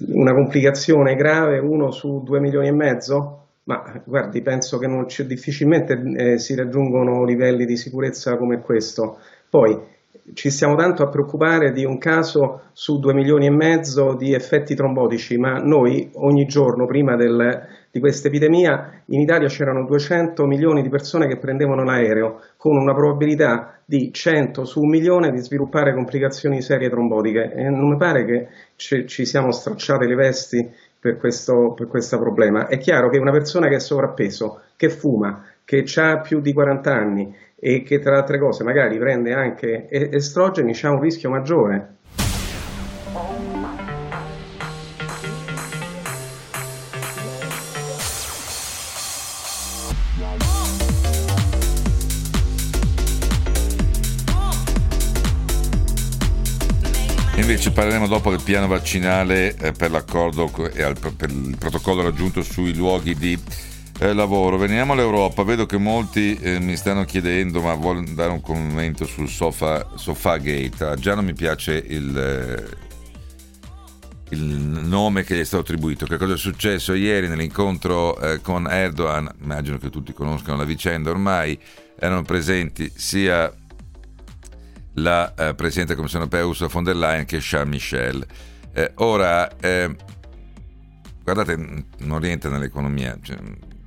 una 0.10 0.34
complicazione 0.34 1.16
grave, 1.16 1.58
uno 1.58 1.90
su 1.90 2.22
2 2.24 2.40
milioni 2.40 2.68
e 2.68 2.72
mezzo, 2.72 3.48
ma 3.64 4.00
guardi, 4.06 4.44
penso 4.44 4.78
che 4.78 4.88
difficilmente 5.26 6.00
eh, 6.16 6.38
si 6.38 6.54
raggiungono 6.54 7.26
livelli 7.26 7.66
di 7.66 7.78
sicurezza 7.78 8.38
come 8.38 8.60
questo. 8.60 9.18
Poi 9.50 9.92
ci 10.34 10.50
stiamo 10.50 10.76
tanto 10.76 11.04
a 11.04 11.10
preoccupare 11.10 11.72
di 11.72 11.84
un 11.84 11.98
caso 11.98 12.70
su 12.72 13.00
due 13.00 13.14
milioni 13.14 13.48
e 13.48 13.52
mezzo 13.52 14.16
di 14.16 14.34
effetti 14.34 14.74
trombotici, 14.74 15.38
ma 15.38 15.58
noi 15.58 16.10
ogni 16.14 16.46
giorno 16.46 16.86
prima 16.86 17.18
del, 17.18 17.68
di 17.92 18.00
questa 18.00 18.30
epidemia 18.30 19.04
in 19.08 19.20
Italia 19.20 19.50
c'erano 19.50 19.86
200 19.86 20.46
milioni 20.46 20.82
di 20.82 20.90
persone 20.90 21.28
che 21.28 21.38
prendevano 21.38 21.84
l'aereo 21.84 22.40
con 22.56 22.78
una 22.78 22.94
probabilità 22.94 23.80
di 23.84 24.14
100 24.14 24.64
su 24.64 24.80
un 24.80 24.90
milione 24.90 25.30
di 25.30 25.40
sviluppare 25.40 25.94
complicazioni 25.94 26.62
serie 26.62 26.90
trombotiche 26.90 27.52
e 27.54 27.64
non 27.64 27.90
mi 27.90 27.98
pare 27.98 28.24
che 28.24 28.48
ci, 28.78 29.06
ci 29.06 29.26
siamo 29.26 29.52
stracciate 29.52 30.06
le 30.06 30.16
vesti 30.16 30.72
per 31.00 31.18
questo, 31.18 31.74
per 31.76 31.88
questo 31.88 32.18
problema. 32.18 32.68
È 32.68 32.78
chiaro 32.78 33.10
che 33.10 33.18
una 33.18 33.32
persona 33.32 33.68
che 33.68 33.76
è 33.76 33.80
sovrappeso, 33.80 34.62
che 34.78 34.88
fuma, 34.90 35.44
che 35.66 35.84
ha 35.98 36.20
più 36.22 36.40
di 36.40 36.54
40 36.54 36.94
anni 36.94 37.36
e 37.66 37.82
che 37.82 38.00
tra 38.00 38.12
le 38.12 38.18
altre 38.18 38.40
cose 38.40 38.66
magari 38.66 38.98
prende 38.98 39.32
anche 39.32 39.88
estrogeni, 39.90 40.78
ha 40.82 40.92
un 40.92 41.00
rischio 41.00 41.30
maggiore. 41.30 41.92
Invece 57.38 57.72
parleremo 57.72 58.08
dopo 58.08 58.30
del 58.30 58.42
piano 58.44 58.68
vaccinale 58.68 59.56
eh, 59.56 59.72
per 59.72 59.90
l'accordo 59.90 60.52
e 60.74 60.94
per 61.16 61.30
il 61.30 61.56
protocollo 61.58 62.04
raggiunto 62.04 62.42
sui 62.42 62.76
luoghi 62.76 63.16
di 63.16 63.40
eh, 64.00 64.14
lavoro. 64.14 64.58
Veniamo 64.58 64.94
all'Europa, 64.94 65.44
vedo 65.44 65.66
che 65.66 65.78
molti 65.78 66.36
eh, 66.36 66.60
mi 66.60 66.76
stanno 66.76 67.06
chiedendo 67.06 67.62
ma 67.62 67.74
vuole 67.76 68.04
dare 68.14 68.32
un 68.32 68.42
commento 68.42 69.06
sul 69.06 69.30
sofa, 69.30 69.92
sofa 69.96 70.38
Gate. 70.38 70.84
Ah, 70.84 70.96
già 70.96 71.16
non 71.16 71.26
mi 71.26 71.34
piace 71.34 71.74
il, 71.76 72.18
eh, 72.18 72.66
il 74.30 74.42
nome 74.42 75.24
che 75.24 75.36
gli 75.36 75.40
è 75.40 75.46
stato 75.46 75.64
attribuito. 75.64 76.06
Che 76.06 76.18
cosa 76.18 76.34
è 76.34 76.38
successo 76.38 76.94
ieri 76.94 77.28
nell'incontro 77.28 78.20
eh, 78.20 78.42
con 78.42 78.68
Erdogan? 78.70 79.30
Immagino 79.42 79.78
che 79.78 79.90
tutti 79.90 80.14
conoscano 80.14 80.58
la 80.58 80.66
vicenda 80.66 81.10
ormai. 81.10 81.58
Erano 81.98 82.24
presenti 82.24 82.92
sia 82.94 83.52
la 84.96 85.34
eh, 85.36 85.56
Presidente 85.56 85.94
della 85.94 85.96
Commissione 85.96 86.26
Europea 86.26 86.46
Ursula 86.46 86.70
von 86.70 86.84
der 86.84 86.96
Leyen 86.96 87.26
che 87.26 87.38
Charles 87.40 87.70
Michel. 87.70 88.26
Eh, 88.74 88.92
ora, 88.96 89.48
guardate, 91.24 91.86
non 92.00 92.20
rientra 92.20 92.50
nell'economia. 92.50 93.18
Cioè, 93.22 93.38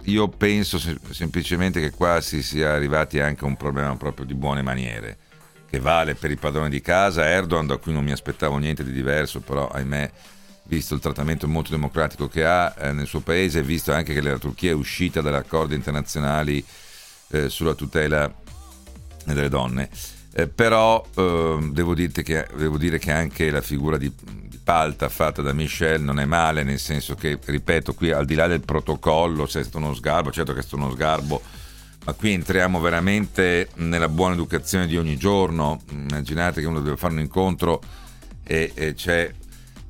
io 0.07 0.29
penso 0.29 0.79
se- 0.79 0.99
semplicemente 1.11 1.81
che 1.81 1.91
qua 1.91 2.21
si 2.21 2.43
sia 2.43 2.73
arrivati 2.73 3.21
anche 3.21 3.45
a 3.45 3.49
un 3.49 3.57
problema 3.57 3.97
proprio 3.97 4.27
di 4.27 4.35
buone 4.35 4.63
maniere, 4.63 5.19
che 5.69 5.79
vale 5.79 6.15
per 6.15 6.31
i 6.31 6.37
padroni 6.37 6.69
di 6.69 6.81
casa. 6.81 7.29
Erdogan, 7.29 7.67
da 7.67 7.77
cui 7.77 7.93
non 7.93 8.05
mi 8.05 8.13
aspettavo 8.13 8.57
niente 8.59 8.85
di 8.85 8.93
diverso, 8.93 9.41
però 9.41 9.69
ahimè, 9.69 10.11
visto 10.65 10.95
il 10.95 11.01
trattamento 11.01 11.49
molto 11.49 11.71
democratico 11.71 12.29
che 12.29 12.45
ha 12.45 12.75
eh, 12.79 12.93
nel 12.93 13.07
suo 13.07 13.21
paese, 13.21 13.63
visto 13.63 13.93
anche 13.93 14.15
che 14.15 14.21
la 14.21 14.39
Turchia 14.39 14.71
è 14.71 14.75
uscita 14.75 15.21
dagli 15.21 15.35
accordi 15.35 15.75
internazionali 15.75 16.65
eh, 17.29 17.49
sulla 17.49 17.75
tutela 17.75 18.33
delle 19.25 19.49
donne 19.49 19.91
eh, 20.39 20.49
però 20.49 21.03
eh, 21.15 21.59
devo, 21.73 21.95
che, 21.95 22.47
devo, 22.55 22.77
dire 22.77 22.99
che 22.99 23.11
anche 23.11 23.51
la 23.51 23.63
figura 23.63 23.97
di, 23.97 24.13
di, 24.23 24.59
Palta 24.63 25.09
fatta 25.09 25.41
da 25.41 25.55
Michel 25.55 26.03
non 26.03 26.21
è 26.21 26.27
male, 26.27 26.63
nel 26.63 26.79
senso 26.79 27.15
che, 27.15 27.39
ripeto, 27.43 27.95
qui 27.95 28.11
al 28.11 28.27
di 28.27 28.35
là 28.35 28.47
del 28.47 28.61
protocollo, 28.61 29.47
se 29.47 29.61
è 29.61 29.63
stato 29.63 29.79
uno 29.79 29.95
sgarbo, 29.95 30.31
certo 30.31 30.53
che 30.53 30.59
è 30.59 30.63
stato 30.63 30.83
uno 30.83 30.93
sgarbo, 30.93 31.41
ma 32.05 32.13
qui 32.13 32.35
entriamo 32.35 32.81
veramente 32.81 33.69
nella 33.77 34.11
buona 34.11 34.35
educazione 34.35 34.87
di 34.87 34.99
ogni 34.99 35.17
giorno. 35.17 35.81
Immaginate 35.89 36.61
che 36.61 36.67
uno 36.67 36.81
deve 36.81 36.99
fare 36.99 37.15
un 37.15 37.21
incontro 37.21 37.81
e, 38.45 38.73
e 38.75 38.93
c'è 38.93 39.33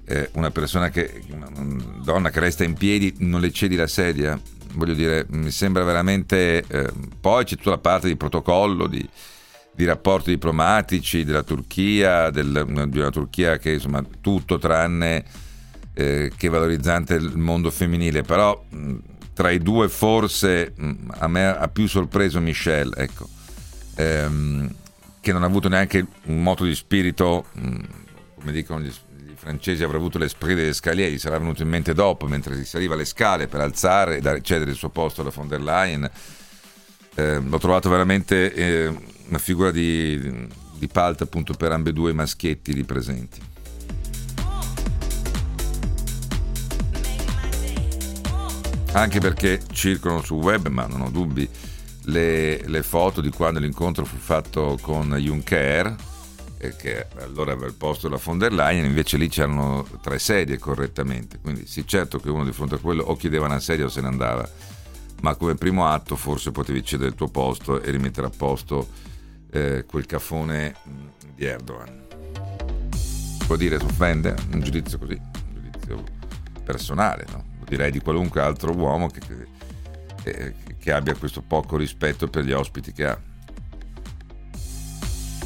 eh, 0.04 0.30
una 0.34 0.52
persona 0.52 0.90
che, 0.90 1.22
una 1.30 1.50
donna 2.04 2.30
che 2.30 2.38
resta 2.38 2.62
in 2.62 2.74
piedi, 2.74 3.12
non 3.18 3.40
le 3.40 3.50
cedi 3.50 3.74
la 3.74 3.88
sedia. 3.88 4.40
Voglio 4.74 4.94
dire, 4.94 5.26
mi 5.30 5.50
sembra 5.50 5.82
veramente... 5.82 6.62
Eh, 6.68 6.92
poi 7.20 7.44
c'è 7.44 7.56
tutta 7.56 7.70
la 7.70 7.78
parte 7.78 8.06
di 8.06 8.14
protocollo, 8.14 8.86
di 8.86 9.08
di 9.76 9.84
rapporti 9.84 10.30
diplomatici 10.30 11.22
della 11.22 11.42
Turchia, 11.42 12.30
del, 12.30 12.86
di 12.88 12.98
una 12.98 13.10
Turchia 13.10 13.58
che 13.58 13.72
insomma 13.72 14.02
tutto 14.22 14.58
tranne 14.58 15.22
eh, 15.92 16.32
che 16.34 16.48
valorizzante 16.48 17.14
il 17.14 17.36
mondo 17.36 17.70
femminile, 17.70 18.22
però 18.22 18.64
tra 19.34 19.50
i 19.50 19.58
due 19.58 19.90
forse 19.90 20.72
a 21.08 21.28
me 21.28 21.46
ha 21.46 21.68
più 21.68 21.86
sorpreso 21.86 22.40
Michel, 22.40 22.90
ecco, 22.96 23.28
ehm, 23.96 24.74
che 25.20 25.32
non 25.32 25.42
ha 25.42 25.46
avuto 25.46 25.68
neanche 25.68 26.06
un 26.24 26.42
moto 26.42 26.64
di 26.64 26.74
spirito, 26.74 27.44
come 28.34 28.52
dicono 28.52 28.80
gli, 28.80 28.88
gli, 28.88 29.32
francesi, 29.34 29.82
avrà 29.82 29.98
avuto 29.98 30.16
l'esprit 30.16 30.56
delle 30.56 30.72
scaliere, 30.72 31.12
gli 31.12 31.18
sarà 31.18 31.38
venuto 31.38 31.60
in 31.62 31.68
mente 31.68 31.92
dopo, 31.92 32.26
mentre 32.26 32.56
si 32.56 32.64
saliva 32.64 32.94
le 32.94 33.04
scale 33.04 33.46
per 33.46 33.60
alzare 33.60 34.18
e 34.18 34.42
cedere 34.42 34.70
il 34.70 34.76
suo 34.76 34.88
posto 34.88 35.20
alla 35.20 35.30
von 35.30 35.48
der 35.48 35.60
Leyen. 35.60 36.10
Eh, 37.16 37.40
l'ho 37.40 37.58
trovato 37.58 37.90
veramente... 37.90 38.52
Eh, 38.54 39.14
una 39.28 39.38
figura 39.38 39.70
di, 39.70 40.46
di 40.78 40.86
palta 40.88 41.24
appunto 41.24 41.54
per 41.54 41.72
ambedue 41.72 42.10
i 42.10 42.14
maschietti 42.14 42.72
lì 42.72 42.84
presenti. 42.84 43.40
Anche 48.92 49.20
perché 49.20 49.60
circolano 49.72 50.22
sul 50.22 50.42
web, 50.42 50.68
ma 50.68 50.86
non 50.86 51.02
ho 51.02 51.10
dubbi, 51.10 51.48
le, 52.04 52.66
le 52.66 52.82
foto 52.82 53.20
di 53.20 53.30
quando 53.30 53.58
l'incontro 53.58 54.04
fu 54.04 54.16
fatto 54.16 54.78
con 54.80 55.12
Juncker, 55.14 55.94
eh, 56.58 56.76
che 56.76 57.08
allora 57.18 57.52
aveva 57.52 57.66
il 57.66 57.74
posto 57.74 58.08
della 58.08 58.20
von 58.22 58.38
der 58.38 58.52
Leyen, 58.52 58.84
invece 58.86 59.18
lì 59.18 59.28
c'erano 59.28 59.86
tre 60.00 60.18
sedie 60.18 60.58
correttamente. 60.58 61.38
Quindi 61.42 61.66
sì, 61.66 61.86
certo 61.86 62.20
che 62.20 62.30
uno 62.30 62.44
di 62.44 62.52
fronte 62.52 62.76
a 62.76 62.78
quello 62.78 63.02
o 63.02 63.16
chiedeva 63.16 63.46
una 63.46 63.60
sedia 63.60 63.84
o 63.84 63.88
se 63.88 64.00
ne 64.00 64.06
andava, 64.06 64.48
ma 65.20 65.34
come 65.34 65.54
primo 65.54 65.86
atto 65.86 66.16
forse 66.16 66.50
potevi 66.50 66.84
cedere 66.84 67.08
il 67.08 67.14
tuo 67.14 67.28
posto 67.28 67.80
e 67.80 67.90
rimettere 67.90 68.26
a 68.26 68.30
posto 68.30 68.88
eh, 69.50 69.84
quel 69.86 70.06
cafone 70.06 70.74
mm, 70.88 71.06
di 71.34 71.44
Erdogan. 71.44 72.04
Può 73.46 73.56
dire, 73.56 73.78
si 73.78 73.84
offende? 73.84 74.34
Un 74.52 74.60
giudizio 74.60 74.98
così, 74.98 75.14
un 75.14 75.62
giudizio 75.62 76.02
personale, 76.64 77.26
no? 77.30 77.44
direi 77.64 77.90
di 77.90 78.00
qualunque 78.00 78.40
altro 78.40 78.72
uomo 78.76 79.08
che, 79.08 79.20
che, 80.22 80.54
che 80.78 80.92
abbia 80.92 81.14
questo 81.14 81.42
poco 81.42 81.76
rispetto 81.76 82.28
per 82.28 82.44
gli 82.44 82.52
ospiti 82.52 82.92
che 82.92 83.06
ha. 83.06 83.18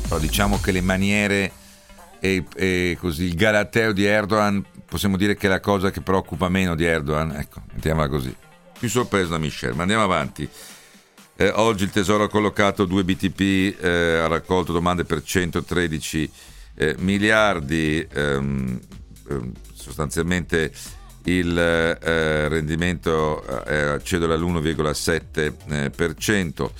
Però 0.02 0.18
diciamo 0.18 0.58
che 0.60 0.72
le 0.72 0.80
maniere 0.80 1.52
e, 2.18 2.44
e, 2.54 2.96
così 2.98 3.24
il 3.24 3.34
galateo 3.34 3.92
di 3.92 4.04
Erdogan 4.04 4.64
possiamo 4.84 5.16
dire 5.16 5.36
che 5.36 5.46
è 5.46 5.50
la 5.50 5.60
cosa 5.60 5.90
che 5.90 6.00
preoccupa 6.00 6.48
meno 6.48 6.74
di 6.74 6.84
Erdogan 6.84 7.32
ecco, 7.32 7.62
mettiamola 7.72 8.08
così 8.08 8.36
più 8.80 8.88
sorpreso 8.88 9.28
da 9.28 9.38
Michel 9.38 9.74
ma 9.74 9.82
andiamo 9.82 10.02
avanti 10.02 10.48
eh, 11.40 11.50
oggi 11.54 11.84
il 11.84 11.90
Tesoro 11.90 12.24
ha 12.24 12.28
collocato 12.28 12.84
due 12.84 13.02
BTP, 13.02 13.82
eh, 13.82 14.18
ha 14.18 14.26
raccolto 14.26 14.72
domande 14.72 15.04
per 15.04 15.22
113 15.22 16.30
eh, 16.74 16.94
miliardi, 16.98 18.06
ehm, 18.12 18.78
ehm, 19.26 19.52
sostanzialmente 19.72 20.70
il 21.24 21.56
eh, 21.56 22.46
rendimento 22.46 23.42
eh, 23.64 23.98
cedola 24.02 24.34
all'1,7%. 24.34 26.70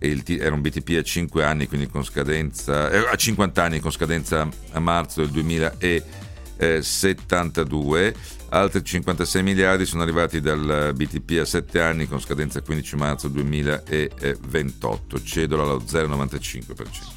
il, 0.00 0.24
era 0.26 0.52
un 0.52 0.62
BTP 0.62 0.96
a 0.98 1.02
5 1.02 1.44
anni, 1.44 1.68
quindi 1.68 1.86
con 1.86 2.02
scadenza, 2.02 2.90
eh, 2.90 2.98
a 2.98 3.14
50 3.14 3.62
anni 3.62 3.78
con 3.78 3.92
scadenza 3.92 4.48
a 4.72 4.80
marzo 4.80 5.20
del 5.20 5.30
2072. 5.30 8.16
Altri 8.50 8.82
56 8.82 9.42
miliardi 9.42 9.84
sono 9.84 10.02
arrivati 10.02 10.40
dal 10.40 10.92
BTP 10.94 11.38
a 11.40 11.44
7 11.44 11.82
anni 11.82 12.08
con 12.08 12.18
scadenza 12.18 12.62
15 12.62 12.96
marzo 12.96 13.28
2028, 13.28 15.22
cedola 15.22 15.64
allo 15.64 15.82
0,95%. 15.86 17.16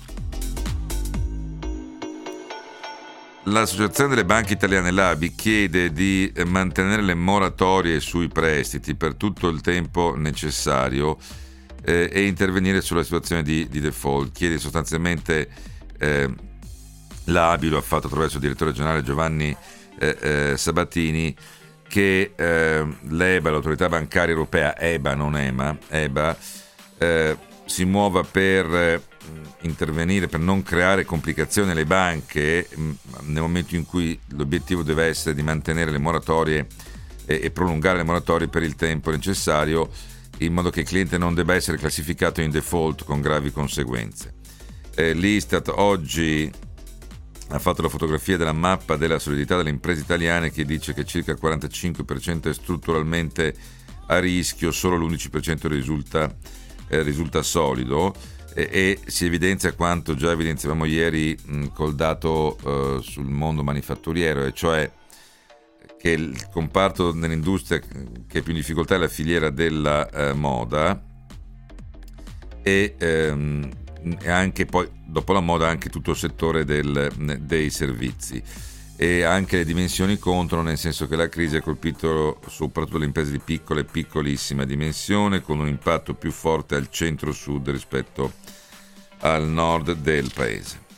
L'Associazione 3.45 4.09
delle 4.09 4.25
banche 4.25 4.53
italiane, 4.53 4.91
l'ABI, 4.91 5.33
chiede 5.33 5.93
di 5.93 6.31
mantenere 6.45 7.01
le 7.01 7.15
moratorie 7.15 8.01
sui 8.01 8.27
prestiti 8.27 8.95
per 8.95 9.15
tutto 9.15 9.47
il 9.47 9.61
tempo 9.61 10.13
necessario 10.17 11.17
eh, 11.83 12.09
e 12.11 12.27
intervenire 12.27 12.81
sulla 12.81 13.03
situazione 13.03 13.41
di, 13.41 13.69
di 13.69 13.79
default. 13.79 14.33
Chiede 14.33 14.59
sostanzialmente, 14.59 15.50
eh, 15.97 16.29
l'ABI 17.23 17.69
lo 17.69 17.77
ha 17.77 17.81
fatto 17.81 18.07
attraverso 18.07 18.35
il 18.35 18.41
direttore 18.41 18.73
generale 18.73 19.01
Giovanni 19.01 19.55
eh, 20.01 20.17
eh 20.20 20.58
Sabatini, 20.58 21.36
che 21.88 22.31
eh, 22.36 22.88
l'EBA, 23.08 23.51
l'autorità 23.51 23.88
bancaria 23.88 24.34
europea, 24.34 24.77
EBA 24.77 25.13
non 25.13 25.38
EMA, 25.38 25.77
EBA, 25.89 26.38
eh, 26.98 27.38
si 27.65 27.86
muova 27.86 28.24
per 28.24 29.01
intervenire 29.62 30.27
per 30.27 30.39
non 30.39 30.63
creare 30.63 31.05
complicazioni 31.05 31.72
alle 31.72 31.86
banche 31.86 32.67
nel 33.22 33.41
momento 33.41 33.75
in 33.75 33.86
cui 33.86 34.20
l'obiettivo 34.29 34.84
deve 34.84 35.05
essere 35.05 35.36
di 35.36 35.43
mantenere 35.43 35.91
le 35.91 36.00
moratorie 36.00 36.67
e, 37.25 37.51
prolungare 37.51 37.98
le 37.98 38.03
moratorie 38.03 38.48
per 38.48 38.63
il 38.63 38.75
tempo 38.75 39.12
necessario 39.12 39.89
in 40.39 40.53
modo 40.53 40.70
che 40.70 40.81
il 40.81 40.88
cliente 40.88 41.17
non 41.17 41.34
debba 41.34 41.53
essere 41.53 41.77
classificato 41.77 42.41
in 42.41 42.50
default 42.50 43.05
con 43.05 43.22
gravi 43.22 43.51
conseguenze. 43.51 44.34
L'Istat 44.96 45.70
oggi 45.70 46.51
ha 47.51 47.60
fatto 47.60 47.81
la 47.81 47.89
fotografia 47.89 48.38
della 48.38 48.53
mappa 48.53 48.96
della 48.96 49.20
solidità 49.20 49.58
delle 49.58 49.70
imprese 49.70 50.01
italiane 50.01 50.51
che 50.51 50.63
dice 50.63 50.93
che 50.93 51.05
circa 51.05 51.31
il 51.31 51.39
45% 51.41 52.50
è 52.50 52.53
strutturalmente 52.53 53.53
a 54.08 54.20
rischio, 54.20 54.72
solo 54.72 54.98
l'11% 54.98 55.67
risulta, 55.67 56.34
eh, 56.88 57.01
risulta 57.01 57.41
solido. 57.41 58.13
E, 58.53 58.67
e, 58.70 59.00
si 59.05 59.25
evidenzia 59.25 59.74
quanto 59.74 60.13
già 60.13 60.31
evidenziavamo 60.31 60.84
ieri 60.86 61.38
mh, 61.41 61.67
col 61.67 61.96
dato 61.96 62.58
uh, 62.63 63.00
sul 63.00 63.29
mondo 63.29 63.63
manifatturiero, 63.63 64.43
e 64.43 64.51
cioè 64.51 64.91
che 65.98 66.10
il 66.10 66.48
comparto 66.50 67.12
dell'industria 67.12 67.79
che 67.79 68.39
è 68.39 68.41
più 68.41 68.51
in 68.51 68.58
difficoltà 68.58 68.96
è 68.96 68.98
la 68.98 69.08
filiera 69.08 69.50
della 69.50 70.10
uh, 70.12 70.36
moda 70.36 71.01
e, 72.62 72.96
um, 73.00 73.70
e, 74.20 74.29
anche 74.29 74.65
poi 74.65 74.89
dopo 75.12 75.34
la 75.34 75.41
moda 75.41 75.68
anche 75.68 75.89
tutto 75.89 76.12
il 76.12 76.18
settore 76.18 76.63
del, 76.63 77.12
dei 77.41 77.70
servizi 77.70 78.41
e 78.96 79.24
anche 79.24 79.58
le 79.58 79.65
dimensioni 79.65 80.18
contano 80.18 80.62
nel 80.62 80.77
senso 80.77 81.08
che 81.08 81.15
la 81.15 81.27
crisi 81.27 81.58
ha 81.58 81.62
colpito 81.62 82.40
soprattutto 82.48 82.98
le 82.98 83.05
imprese 83.05 83.31
di 83.31 83.40
piccola 83.40 83.81
e 83.81 83.85
piccolissima 83.85 84.64
dimensione 84.64 85.42
con 85.42 85.59
un 85.59 85.68
impatto 85.68 86.14
più 86.14 86.31
forte 86.31 86.75
al 86.75 86.90
centro-sud 86.90 87.70
rispetto 87.70 88.31
al 89.20 89.48
nord 89.48 89.94
del 89.96 90.31
paese. 90.33 90.90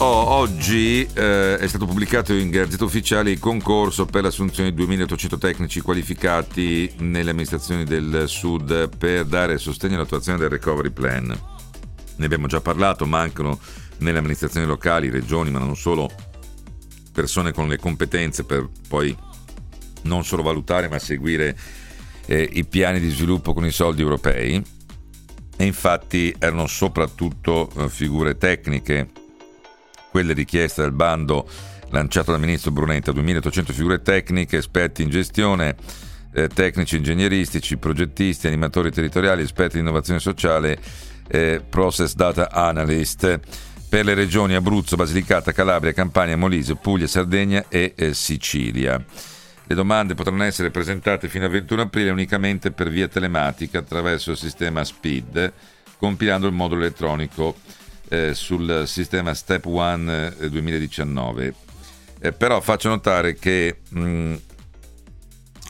Oh, 0.00 0.04
oggi 0.30 1.02
eh, 1.12 1.58
è 1.58 1.66
stato 1.66 1.84
pubblicato 1.84 2.32
in 2.32 2.50
Gazzetta 2.50 2.84
Ufficiale 2.84 3.32
il 3.32 3.40
concorso 3.40 4.06
per 4.06 4.22
l'assunzione 4.22 4.70
di 4.70 4.76
2800 4.76 5.38
tecnici 5.38 5.80
qualificati 5.80 6.88
nelle 6.98 7.30
amministrazioni 7.30 7.82
del 7.82 8.28
Sud 8.28 8.96
per 8.96 9.24
dare 9.24 9.58
sostegno 9.58 9.96
all'attuazione 9.96 10.38
del 10.38 10.50
Recovery 10.50 10.90
Plan. 10.90 11.36
Ne 12.14 12.24
abbiamo 12.24 12.46
già 12.46 12.60
parlato, 12.60 13.06
mancano 13.06 13.58
nelle 13.98 14.18
amministrazioni 14.18 14.66
locali, 14.66 15.10
regioni, 15.10 15.50
ma 15.50 15.58
non 15.58 15.74
solo, 15.74 16.08
persone 17.12 17.50
con 17.50 17.66
le 17.66 17.78
competenze 17.78 18.44
per 18.44 18.68
poi 18.86 19.16
non 20.02 20.24
solo 20.24 20.44
valutare 20.44 20.86
ma 20.86 21.00
seguire 21.00 21.58
eh, 22.26 22.48
i 22.52 22.64
piani 22.64 23.00
di 23.00 23.10
sviluppo 23.10 23.52
con 23.52 23.66
i 23.66 23.72
soldi 23.72 24.02
europei 24.02 24.62
e 25.56 25.64
infatti 25.64 26.32
erano 26.38 26.68
soprattutto 26.68 27.68
eh, 27.76 27.88
figure 27.88 28.38
tecniche, 28.38 29.08
quelle 30.18 30.32
richieste 30.32 30.82
dal 30.82 30.90
bando 30.90 31.48
lanciato 31.90 32.32
dal 32.32 32.40
ministro 32.40 32.72
Brunetta, 32.72 33.12
2800 33.12 33.72
figure 33.72 34.02
tecniche, 34.02 34.56
esperti 34.56 35.02
in 35.02 35.10
gestione, 35.10 35.76
eh, 36.32 36.48
tecnici 36.48 36.96
ingegneristici, 36.96 37.76
progettisti, 37.76 38.48
animatori 38.48 38.90
territoriali, 38.90 39.42
esperti 39.42 39.76
di 39.76 39.82
innovazione 39.82 40.18
sociale, 40.18 40.76
eh, 41.28 41.62
process 41.66 42.14
data 42.14 42.50
analyst. 42.50 43.38
Per 43.88 44.04
le 44.04 44.14
regioni 44.14 44.54
Abruzzo, 44.54 44.96
Basilicata, 44.96 45.52
Calabria, 45.52 45.92
Campania, 45.92 46.36
Molise, 46.36 46.74
Puglia, 46.74 47.06
Sardegna 47.06 47.66
e 47.68 47.94
eh, 47.96 48.12
Sicilia. 48.12 49.02
Le 49.64 49.74
domande 49.74 50.14
potranno 50.14 50.42
essere 50.42 50.72
presentate 50.72 51.28
fino 51.28 51.44
al 51.44 51.52
21 51.52 51.82
aprile 51.82 52.10
unicamente 52.10 52.72
per 52.72 52.88
via 52.88 53.06
telematica 53.06 53.78
attraverso 53.78 54.32
il 54.32 54.36
sistema 54.36 54.82
SPID, 54.82 55.52
compilando 55.96 56.48
il 56.48 56.54
modulo 56.54 56.80
elettronico 56.80 57.54
eh, 58.08 58.34
sul 58.34 58.84
sistema 58.86 59.34
Step 59.34 59.66
One 59.66 60.34
eh, 60.38 60.48
2019. 60.48 61.54
Eh, 62.20 62.32
però 62.32 62.60
faccio 62.60 62.88
notare 62.88 63.34
che 63.34 63.78
mh, 63.88 64.00
mm, 64.00 64.34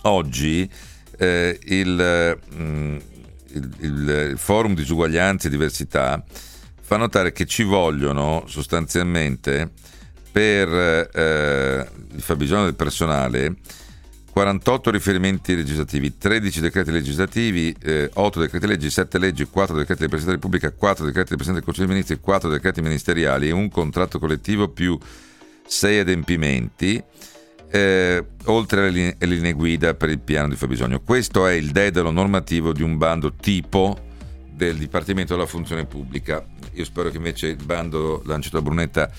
oggi 0.03 0.71
eh, 1.19 1.59
il, 1.65 2.39
mh, 2.49 2.63
mm, 2.63 2.97
il, 3.49 3.71
il, 3.81 4.35
forum 4.39 4.75
disuguaglianza 4.75 5.49
e 5.49 5.51
diversità 5.51 6.23
fa 6.81 6.97
notare 6.97 7.33
che 7.33 7.45
ci 7.45 7.65
vogliono 7.65 8.45
sostanzialmente 8.47 9.71
per 10.33 10.69
eh, 11.13 11.87
il 12.15 12.23
fabbisogno 12.23 12.65
del 12.65 12.77
personale 12.77 13.57
48 14.39 14.93
riferimenti 14.93 15.57
legislativi, 15.57 16.17
13 16.17 16.61
decreti 16.61 16.93
legislativi, 16.93 17.75
eh, 17.83 18.09
8 18.15 18.39
decreti 18.39 18.69
leggi, 18.69 18.89
7 18.89 19.19
leggi, 19.19 19.45
4 19.45 19.75
decreti 19.75 20.03
del 20.03 20.09
Presidente 20.09 20.39
della 20.39 20.61
Repubblica, 20.61 20.71
4 20.71 21.05
decreti 21.07 21.29
del 21.31 21.39
Presidente 21.39 21.65
del 21.65 21.65
Consiglio 21.65 21.87
dei 21.87 21.97
Ministri, 21.97 22.21
4 22.21 22.49
decreti 22.49 22.81
ministeriali, 22.81 23.51
un 23.51 23.69
contratto 23.69 24.21
collettivo 24.21 24.69
più 24.69 24.97
6 25.67 25.99
adempimenti, 25.99 27.03
eh, 27.69 28.25
oltre 28.45 28.81
alle 28.81 28.91
linee, 28.91 29.17
alle 29.19 29.35
linee 29.35 29.53
guida 29.55 29.95
per 29.95 30.09
il 30.09 30.21
piano 30.21 30.51
di 30.51 30.55
fabbisogno. 30.55 31.01
Questo 31.01 31.45
è 31.49 31.55
il 31.55 31.73
dedalo 31.73 32.13
normativo 32.13 32.73
di 32.73 32.85
un 32.85 32.97
bando 32.97 33.35
tipo 33.35 33.99
del 34.53 34.77
Dipartimento 34.77 35.35
della 35.35 35.49
Funzione 35.49 35.85
Pubblica. 35.85 36.47
Io 36.75 36.85
spero 36.85 37.11
che 37.11 37.17
invece 37.17 37.49
il 37.49 37.65
bando 37.65 38.23
lanciato 38.25 38.59
da 38.59 38.63
Brunetta 38.63 39.11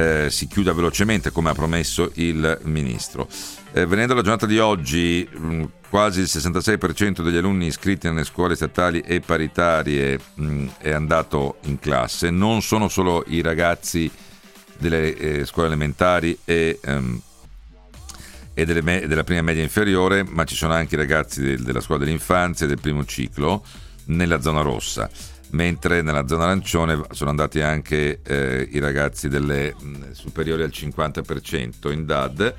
eh, 0.00 0.30
si 0.30 0.46
chiuda 0.46 0.72
velocemente 0.72 1.30
come 1.30 1.50
ha 1.50 1.54
promesso 1.54 2.10
il 2.14 2.58
Ministro. 2.62 3.28
Eh, 3.72 3.84
venendo 3.84 4.14
alla 4.14 4.22
giornata 4.22 4.46
di 4.46 4.58
oggi, 4.58 5.28
mh, 5.30 5.46
mm, 5.46 5.64
quasi 5.90 6.20
il 6.20 6.28
66% 6.30 7.22
degli 7.22 7.36
alunni 7.36 7.66
iscritti 7.66 8.08
nelle 8.08 8.24
scuole 8.24 8.54
statali 8.54 9.00
e 9.00 9.20
paritarie 9.20 10.18
mh, 10.34 10.44
mm, 10.44 10.68
è 10.78 10.90
andato 10.90 11.58
in 11.64 11.78
classe. 11.78 12.30
Non 12.30 12.62
sono 12.62 12.88
solo 12.88 13.24
i 13.26 13.42
ragazzi 13.42 14.10
delle 14.78 15.14
eh, 15.14 15.44
scuole 15.44 15.68
elementari 15.68 16.38
e, 16.46 16.80
um, 16.86 17.20
e 18.54 18.64
delle 18.64 18.80
me- 18.80 19.06
della 19.06 19.24
prima 19.24 19.42
media 19.42 19.62
inferiore, 19.62 20.24
ma 20.24 20.44
ci 20.44 20.54
sono 20.54 20.72
anche 20.72 20.94
i 20.94 20.98
ragazzi 20.98 21.42
del, 21.42 21.62
della 21.62 21.80
scuola 21.80 22.04
dell'infanzia 22.04 22.64
e 22.64 22.68
del 22.68 22.80
primo 22.80 23.04
ciclo 23.04 23.62
nella 24.06 24.40
zona 24.40 24.62
rossa 24.62 25.10
mentre 25.50 26.02
nella 26.02 26.26
zona 26.26 26.44
arancione 26.44 27.00
sono 27.10 27.30
andati 27.30 27.60
anche 27.60 28.20
eh, 28.22 28.68
i 28.70 28.78
ragazzi 28.78 29.28
delle 29.28 29.74
mh, 29.78 29.86
mm, 29.86 30.10
superiori 30.12 30.62
al 30.62 30.70
50% 30.72 31.90
in 31.92 32.04
DAD. 32.04 32.54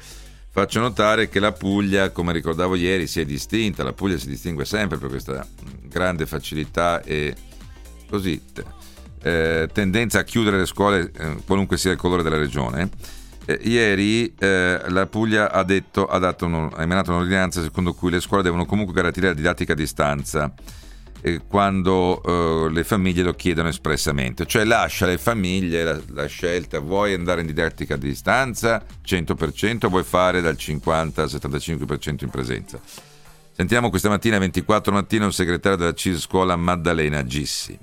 Faccio 0.53 0.81
notare 0.81 1.29
che 1.29 1.39
la 1.39 1.53
Puglia, 1.53 2.09
come 2.09 2.33
ricordavo 2.33 2.75
ieri, 2.75 3.07
si 3.07 3.21
è 3.21 3.25
distinta, 3.25 3.83
la 3.83 3.93
Puglia 3.93 4.17
si 4.17 4.27
distingue 4.27 4.65
sempre 4.65 4.97
per 4.97 5.09
questa 5.09 5.47
grande 5.83 6.25
facilità 6.25 7.01
e 7.03 7.33
così 8.09 8.41
eh, 9.23 9.69
tendenza 9.71 10.19
a 10.19 10.23
chiudere 10.23 10.57
le 10.57 10.65
scuole 10.65 11.11
eh, 11.17 11.37
qualunque 11.45 11.77
sia 11.77 11.91
il 11.91 11.97
colore 11.97 12.23
della 12.23 12.37
regione. 12.37 12.89
Eh, 13.45 13.59
ieri 13.63 14.35
eh, 14.37 14.81
la 14.89 15.05
Puglia 15.05 15.51
ha, 15.51 15.63
detto, 15.63 16.05
ha, 16.05 16.35
uno, 16.41 16.69
ha 16.69 16.81
emanato 16.81 17.11
un'ordinanza 17.11 17.61
secondo 17.61 17.93
cui 17.93 18.11
le 18.11 18.19
scuole 18.19 18.43
devono 18.43 18.65
comunque 18.65 18.93
garantire 18.93 19.27
la 19.27 19.33
didattica 19.33 19.71
a 19.71 19.75
distanza 19.75 20.53
eh, 21.21 21.41
quando 21.47 22.21
eh, 22.23 22.71
le 22.71 22.83
famiglie 22.83 23.23
lo 23.23 23.33
chiedono 23.33 23.67
espressamente, 23.67 24.45
cioè 24.45 24.63
lascia 24.63 25.05
alle 25.05 25.17
famiglie 25.17 25.83
la, 25.83 25.99
la, 26.13 26.25
scelta, 26.25 26.79
vuoi 26.79 27.13
andare 27.13 27.41
in 27.41 27.47
didattica 27.47 27.95
a 27.95 27.97
distanza 27.97 28.83
100%, 29.05 29.87
vuoi 29.87 30.03
fare 30.03 30.41
dal 30.41 30.57
50 30.57 31.21
al 31.21 31.27
75% 31.27 32.23
in 32.23 32.29
presenza. 32.29 32.79
Sentiamo 32.81 33.89
questa 33.89 34.09
mattina, 34.09 34.39
24 34.39 34.91
mattino, 34.91 35.25
il 35.27 35.33
segretario 35.33 35.77
della 35.77 35.93
CIS 35.93 36.21
Scuola 36.21 36.55
Maddalena 36.55 37.23
Gissi. 37.23 37.77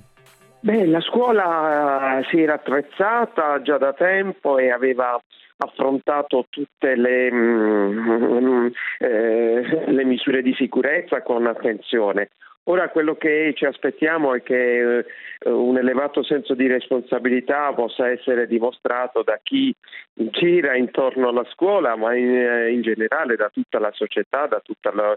Beh, 0.60 0.86
la 0.86 1.00
scuola 1.00 2.20
si 2.28 2.40
era 2.40 2.54
attrezzata 2.54 3.62
già 3.62 3.78
da 3.78 3.92
tempo 3.92 4.58
e 4.58 4.70
aveva 4.70 5.20
affrontato 5.58 6.46
tutte 6.48 6.96
le, 6.96 7.32
mm, 7.32 8.66
eh, 8.98 9.84
le 9.86 10.04
misure 10.04 10.42
di 10.42 10.54
sicurezza 10.54 11.22
con 11.22 11.46
attenzione. 11.46 12.30
Ora 12.70 12.90
quello 12.90 13.14
che 13.14 13.54
ci 13.56 13.64
aspettiamo 13.64 14.34
è 14.34 14.42
che 14.42 14.98
eh, 14.98 15.04
un 15.48 15.78
elevato 15.78 16.22
senso 16.22 16.54
di 16.54 16.66
responsabilità 16.66 17.72
possa 17.72 18.10
essere 18.10 18.46
dimostrato 18.46 19.22
da 19.22 19.40
chi 19.42 19.74
gira 20.12 20.76
intorno 20.76 21.28
alla 21.28 21.46
scuola, 21.50 21.96
ma 21.96 22.14
in, 22.14 22.28
eh, 22.28 22.70
in 22.70 22.82
generale 22.82 23.36
da 23.36 23.48
tutta 23.48 23.78
la 23.78 23.90
società, 23.94 24.46
da 24.46 24.60
tutta 24.62 24.92
la, 24.92 25.16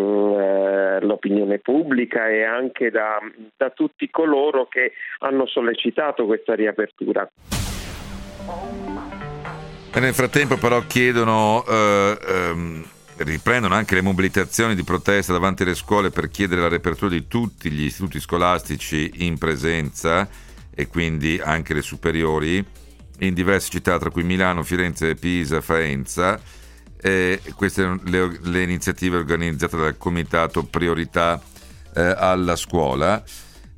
uh, 0.00 1.04
l'opinione 1.04 1.58
pubblica 1.58 2.28
e 2.28 2.44
anche 2.44 2.90
da, 2.90 3.18
da 3.54 3.68
tutti 3.70 4.08
coloro 4.08 4.66
che 4.66 4.92
hanno 5.18 5.46
sollecitato 5.46 6.24
questa 6.24 6.54
riapertura. 6.54 7.28
nel 10.00 10.14
frattempo 10.14 10.56
però 10.56 10.80
chiedono... 10.86 11.62
Uh, 11.66 12.52
um 12.52 12.94
riprendono 13.18 13.74
anche 13.74 13.94
le 13.94 14.02
mobilitazioni 14.02 14.74
di 14.74 14.82
protesta 14.82 15.32
davanti 15.32 15.62
alle 15.62 15.74
scuole 15.74 16.10
per 16.10 16.28
chiedere 16.28 16.60
la 16.60 16.68
riapertura 16.68 17.10
di 17.10 17.26
tutti 17.26 17.70
gli 17.70 17.84
istituti 17.84 18.20
scolastici 18.20 19.10
in 19.24 19.38
presenza 19.38 20.28
e 20.74 20.86
quindi 20.86 21.40
anche 21.42 21.72
le 21.72 21.82
superiori 21.82 22.64
in 23.20 23.32
diverse 23.32 23.70
città 23.70 23.98
tra 23.98 24.10
cui 24.10 24.22
Milano, 24.22 24.62
Firenze, 24.62 25.14
Pisa, 25.14 25.60
Faenza. 25.60 26.38
E 26.98 27.40
queste 27.54 27.82
sono 27.82 28.00
le, 28.04 28.38
le, 28.42 28.62
iniziative 28.62 29.16
organizzate 29.16 29.76
dal 29.76 29.96
Comitato 29.96 30.64
Priorità 30.64 31.40
eh, 31.94 32.14
alla 32.16 32.56
scuola. 32.56 33.22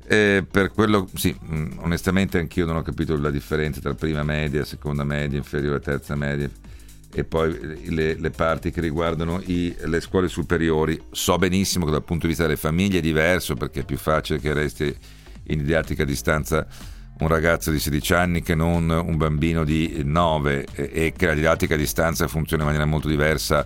E 0.05 0.43
per 0.49 0.71
quello, 0.71 1.07
sì, 1.13 1.37
onestamente 1.77 2.39
anch'io 2.39 2.65
non 2.65 2.77
ho 2.77 2.81
capito 2.81 3.15
la 3.17 3.29
differenza 3.29 3.79
tra 3.79 3.93
prima 3.93 4.23
media, 4.23 4.65
seconda 4.65 5.03
media, 5.03 5.37
inferiore, 5.37 5.79
terza 5.79 6.15
media 6.15 6.49
e 7.11 7.23
poi 7.23 7.87
le, 7.89 8.15
le 8.15 8.29
parti 8.29 8.71
che 8.71 8.81
riguardano 8.81 9.41
i, 9.45 9.75
le 9.85 9.99
scuole 9.99 10.27
superiori. 10.27 11.01
So 11.11 11.37
benissimo 11.37 11.85
che 11.85 11.91
dal 11.91 12.03
punto 12.03 12.23
di 12.23 12.29
vista 12.29 12.43
delle 12.43 12.57
famiglie 12.57 12.99
è 12.99 13.01
diverso 13.01 13.55
perché 13.55 13.81
è 13.81 13.85
più 13.85 13.97
facile 13.97 14.39
che 14.39 14.53
resti 14.53 14.95
in 15.43 15.63
didattica 15.63 16.03
a 16.03 16.05
distanza 16.05 16.67
un 17.19 17.27
ragazzo 17.27 17.71
di 17.71 17.79
16 17.79 18.13
anni 18.13 18.41
che 18.41 18.55
non 18.55 18.89
un 18.89 19.17
bambino 19.17 19.65
di 19.65 20.01
9 20.05 20.65
e, 20.73 21.13
che 21.15 21.25
la 21.25 21.33
didattica 21.33 21.73
a 21.73 21.77
distanza 21.77 22.27
funziona 22.27 22.63
in 22.63 22.69
maniera 22.69 22.89
molto 22.89 23.09
diversa 23.09 23.65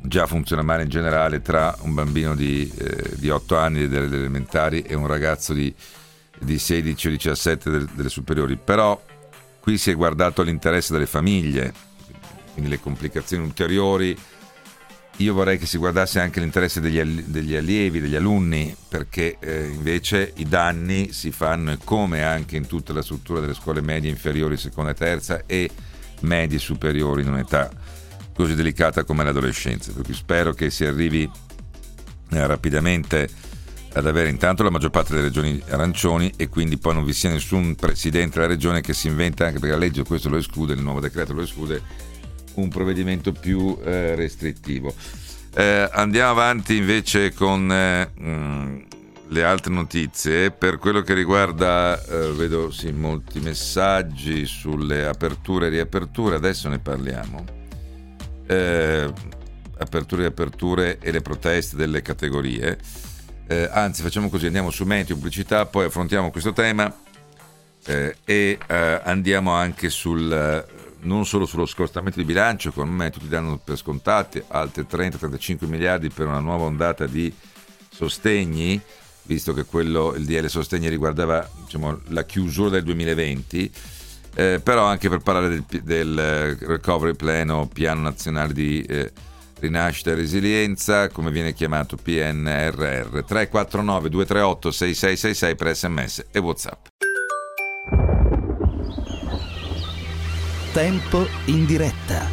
già 0.00 0.26
funziona 0.26 0.62
male 0.62 0.84
in 0.84 0.88
generale 0.88 1.42
tra 1.42 1.76
un 1.80 1.94
bambino 1.94 2.36
di, 2.36 2.70
eh, 2.78 3.16
di 3.16 3.30
8 3.30 3.56
anni 3.56 3.88
delle, 3.88 4.08
delle, 4.08 4.22
elementari 4.22 4.82
e 4.82 4.94
un 4.94 5.08
ragazzo 5.08 5.52
di, 5.52 5.74
di 6.38 6.58
16 6.58 7.06
o 7.08 7.10
17 7.10 7.70
delle, 7.70 7.86
delle 7.94 8.08
superiori. 8.08 8.56
Però 8.56 9.00
qui 9.58 9.76
si 9.76 9.90
è 9.90 9.94
guardato 9.94 10.42
l'interesse 10.42 10.92
delle 10.92 11.06
famiglie 11.06 11.72
quindi 12.58 12.68
le 12.68 12.80
complicazioni 12.80 13.44
ulteriori. 13.44 14.16
Io 15.18 15.34
vorrei 15.34 15.58
che 15.58 15.66
si 15.66 15.78
guardasse 15.78 16.20
anche 16.20 16.38
l'interesse 16.38 16.80
degli, 16.80 16.98
allievi, 16.98 18.00
degli 18.00 18.14
alunni, 18.14 18.74
perché 18.88 19.36
eh, 19.40 19.66
invece 19.66 20.32
i 20.36 20.44
danni 20.44 21.12
si 21.12 21.32
fanno, 21.32 21.72
e 21.72 21.78
come 21.82 22.22
anche 22.22 22.56
in 22.56 22.66
tutta 22.66 22.92
la 22.92 23.02
struttura 23.02 23.40
delle 23.40 23.54
scuole 23.54 23.80
medie 23.80 24.10
inferiori, 24.10 24.56
seconda 24.56 24.92
e 24.92 24.94
terza, 24.94 25.42
e 25.46 25.70
medie 26.20 26.58
superiori 26.58 27.22
in 27.22 27.28
un'età 27.28 27.68
così 28.32 28.54
delicata 28.54 29.02
come 29.02 29.24
l'adolescenza. 29.24 29.92
Per 29.92 30.04
cui 30.04 30.14
spero 30.14 30.52
che 30.52 30.70
si 30.70 30.84
arrivi 30.84 31.28
eh, 32.30 32.46
rapidamente 32.46 33.28
ad 33.94 34.06
avere 34.06 34.28
intanto 34.28 34.62
la 34.62 34.70
maggior 34.70 34.90
parte 34.90 35.14
delle 35.14 35.26
regioni 35.26 35.60
arancioni 35.70 36.32
e 36.36 36.48
quindi 36.48 36.78
poi 36.78 36.94
non 36.94 37.04
vi 37.04 37.12
sia 37.12 37.30
nessun 37.30 37.74
presidente 37.74 38.38
della 38.38 38.52
regione 38.52 38.80
che 38.80 38.94
si 38.94 39.08
inventa, 39.08 39.46
anche 39.46 39.58
perché 39.58 39.74
la 39.74 39.80
legge 39.80 40.04
questo 40.04 40.28
lo 40.28 40.36
esclude, 40.36 40.74
il 40.74 40.80
nuovo 40.80 41.00
decreto 41.00 41.32
lo 41.32 41.42
esclude, 41.42 41.82
un 42.54 42.68
provvedimento 42.68 43.32
più 43.32 43.78
eh, 43.84 44.14
restrittivo. 44.14 44.94
Eh, 45.54 45.88
andiamo 45.92 46.30
avanti 46.30 46.76
invece 46.76 47.32
con 47.32 47.72
eh, 47.72 48.10
mh, 48.14 48.30
mm, 48.30 48.78
le 49.28 49.44
altre 49.44 49.72
notizie. 49.72 50.50
Per 50.50 50.78
quello 50.78 51.00
che 51.02 51.14
riguarda, 51.14 52.00
eh, 52.00 52.32
vedo 52.32 52.70
sì, 52.70 52.92
molti 52.92 53.40
messaggi 53.40 54.46
sulle 54.46 55.06
aperture 55.06 55.66
e 55.66 55.70
riaperture, 55.70 56.36
adesso 56.36 56.68
ne 56.68 56.78
parliamo. 56.78 57.44
Eh, 58.46 59.12
aperture 59.78 60.22
e 60.22 60.26
riaperture 60.26 60.98
e 61.00 61.10
le 61.10 61.22
proteste 61.22 61.76
delle 61.76 62.02
categorie. 62.02 62.78
Eh, 63.48 63.68
anzi, 63.72 64.02
facciamo 64.02 64.28
così, 64.28 64.46
andiamo 64.46 64.70
su 64.70 64.84
Meteo, 64.84 65.16
pubblicità, 65.16 65.66
poi 65.66 65.86
affrontiamo 65.86 66.30
questo 66.30 66.52
tema 66.52 66.94
e 67.84 68.58
andiamo 68.68 69.52
anche 69.52 69.88
sul 69.88 70.66
non 71.00 71.26
solo 71.26 71.46
sullo 71.46 71.66
scostamento 71.66 72.18
di 72.18 72.24
bilancio, 72.24 72.72
con 72.72 72.88
me 72.88 73.10
tutti 73.10 73.28
danno 73.28 73.58
per 73.62 73.76
scontati 73.76 74.42
altri 74.48 74.86
30-35 74.88 75.66
miliardi 75.66 76.08
per 76.10 76.26
una 76.26 76.40
nuova 76.40 76.64
ondata 76.64 77.06
di 77.06 77.32
sostegni, 77.90 78.80
visto 79.22 79.52
che 79.52 79.64
quello, 79.64 80.14
il 80.14 80.24
DL 80.24 80.46
sostegni 80.46 80.88
riguardava 80.88 81.48
diciamo, 81.64 82.00
la 82.08 82.24
chiusura 82.24 82.70
del 82.70 82.82
2020, 82.84 83.72
eh, 84.34 84.60
però 84.62 84.84
anche 84.84 85.08
per 85.08 85.18
parlare 85.20 85.48
del, 85.48 85.64
del 85.82 86.18
eh, 86.18 86.66
recovery 86.66 87.14
plan 87.14 87.50
o 87.50 87.66
piano 87.66 88.00
nazionale 88.00 88.52
di 88.52 88.82
eh, 88.82 89.12
rinascita 89.60 90.10
e 90.10 90.14
resilienza, 90.14 91.08
come 91.08 91.30
viene 91.30 91.52
chiamato 91.52 91.96
PNRR, 91.96 93.24
349 93.24 94.08
238 94.08 94.70
6666 94.70 95.54
per 95.56 95.76
sms 95.76 96.26
e 96.30 96.38
whatsapp. 96.38 96.86
Tempo 100.78 101.26
in 101.46 101.66
diretta. 101.66 102.24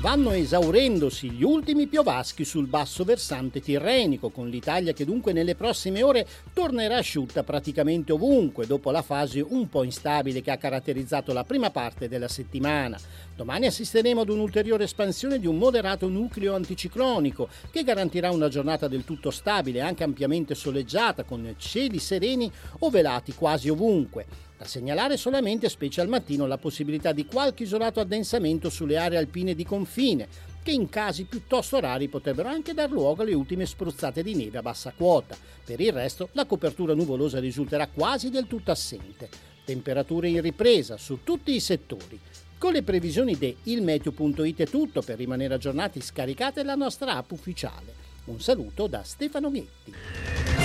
Vanno 0.00 0.32
esaurendosi 0.32 1.30
gli 1.30 1.44
ultimi 1.44 1.86
piovaschi 1.86 2.44
sul 2.44 2.66
basso 2.66 3.04
versante 3.04 3.60
tirrenico, 3.60 4.30
con 4.30 4.48
l'Italia 4.48 4.92
che 4.92 5.04
dunque 5.04 5.32
nelle 5.32 5.54
prossime 5.54 6.02
ore 6.02 6.26
tornerà 6.52 6.96
asciutta 6.96 7.44
praticamente 7.44 8.10
ovunque, 8.10 8.66
dopo 8.66 8.90
la 8.90 9.02
fase 9.02 9.40
un 9.40 9.68
po' 9.68 9.84
instabile 9.84 10.42
che 10.42 10.50
ha 10.50 10.56
caratterizzato 10.56 11.32
la 11.32 11.44
prima 11.44 11.70
parte 11.70 12.08
della 12.08 12.26
settimana. 12.26 12.98
Domani 13.36 13.66
assisteremo 13.66 14.22
ad 14.22 14.28
un'ulteriore 14.28 14.82
espansione 14.82 15.38
di 15.38 15.46
un 15.46 15.56
moderato 15.56 16.08
nucleo 16.08 16.56
anticiclonico 16.56 17.48
che 17.70 17.84
garantirà 17.84 18.32
una 18.32 18.48
giornata 18.48 18.88
del 18.88 19.04
tutto 19.04 19.30
stabile, 19.30 19.80
anche 19.80 20.02
ampiamente 20.02 20.56
soleggiata, 20.56 21.22
con 21.22 21.54
cieli 21.56 22.00
sereni 22.00 22.50
o 22.80 22.90
velati 22.90 23.32
quasi 23.32 23.68
ovunque. 23.68 24.26
Da 24.64 24.70
segnalare 24.70 25.18
solamente, 25.18 25.68
specie 25.68 26.00
al 26.00 26.08
mattino, 26.08 26.46
la 26.46 26.56
possibilità 26.56 27.12
di 27.12 27.26
qualche 27.26 27.64
isolato 27.64 28.00
addensamento 28.00 28.70
sulle 28.70 28.96
aree 28.96 29.18
alpine 29.18 29.54
di 29.54 29.62
confine, 29.62 30.26
che 30.62 30.70
in 30.70 30.88
casi 30.88 31.24
piuttosto 31.24 31.78
rari 31.80 32.08
potrebbero 32.08 32.48
anche 32.48 32.72
dar 32.72 32.90
luogo 32.90 33.20
alle 33.20 33.34
ultime 33.34 33.66
spruzzate 33.66 34.22
di 34.22 34.34
neve 34.34 34.56
a 34.56 34.62
bassa 34.62 34.94
quota. 34.96 35.36
Per 35.62 35.78
il 35.78 35.92
resto, 35.92 36.30
la 36.32 36.46
copertura 36.46 36.94
nuvolosa 36.94 37.40
risulterà 37.40 37.88
quasi 37.88 38.30
del 38.30 38.46
tutto 38.46 38.70
assente. 38.70 39.28
Temperature 39.66 40.28
in 40.28 40.40
ripresa 40.40 40.96
su 40.96 41.18
tutti 41.22 41.54
i 41.54 41.60
settori. 41.60 42.18
Con 42.56 42.72
le 42.72 42.82
previsioni 42.82 43.36
di 43.36 43.54
ilmeteo.it 43.64 44.60
è 44.60 44.66
tutto 44.66 45.02
per 45.02 45.18
rimanere 45.18 45.52
aggiornati 45.52 46.00
scaricate 46.00 46.62
la 46.62 46.74
nostra 46.74 47.16
app 47.16 47.32
ufficiale. 47.32 47.92
Un 48.24 48.40
saluto 48.40 48.86
da 48.86 49.02
Stefano 49.02 49.50
Mietti. 49.50 50.63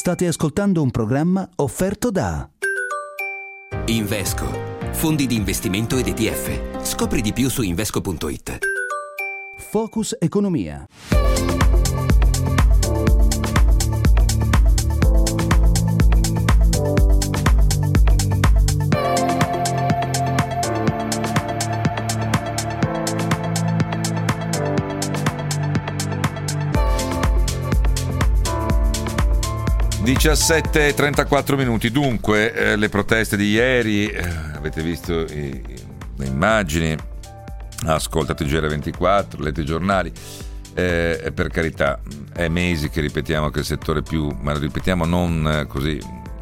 State 0.00 0.26
ascoltando 0.26 0.80
un 0.80 0.90
programma 0.90 1.46
offerto 1.56 2.10
da 2.10 2.48
Invesco, 3.84 4.46
fondi 4.92 5.26
di 5.26 5.34
investimento 5.34 5.98
ed 5.98 6.06
ETF. 6.06 6.82
Scopri 6.82 7.20
di 7.20 7.34
più 7.34 7.50
su 7.50 7.60
invesco.it. 7.60 8.60
Focus 9.58 10.16
Economia. 10.18 10.86
17.34 30.12 31.54
minuti, 31.54 31.88
dunque 31.92 32.52
eh, 32.52 32.76
le 32.76 32.88
proteste 32.88 33.36
di 33.36 33.50
ieri, 33.50 34.08
eh, 34.08 34.28
avete 34.56 34.82
visto 34.82 35.20
i, 35.20 35.62
le 36.16 36.26
immagini, 36.26 36.96
ascoltate 37.86 38.44
GR24, 38.44 39.40
lette 39.40 39.60
i 39.60 39.64
giornali, 39.64 40.12
eh, 40.74 41.30
per 41.32 41.48
carità 41.48 42.00
è 42.34 42.48
mesi 42.48 42.90
che 42.90 43.00
ripetiamo 43.00 43.50
che 43.50 43.60
il 43.60 43.64
settore 43.64 44.02
più, 44.02 44.36
ma 44.40 44.52
ripetiamo 44.52 45.04
non 45.04 45.46
eh, 45.46 45.66
così 45.68 46.00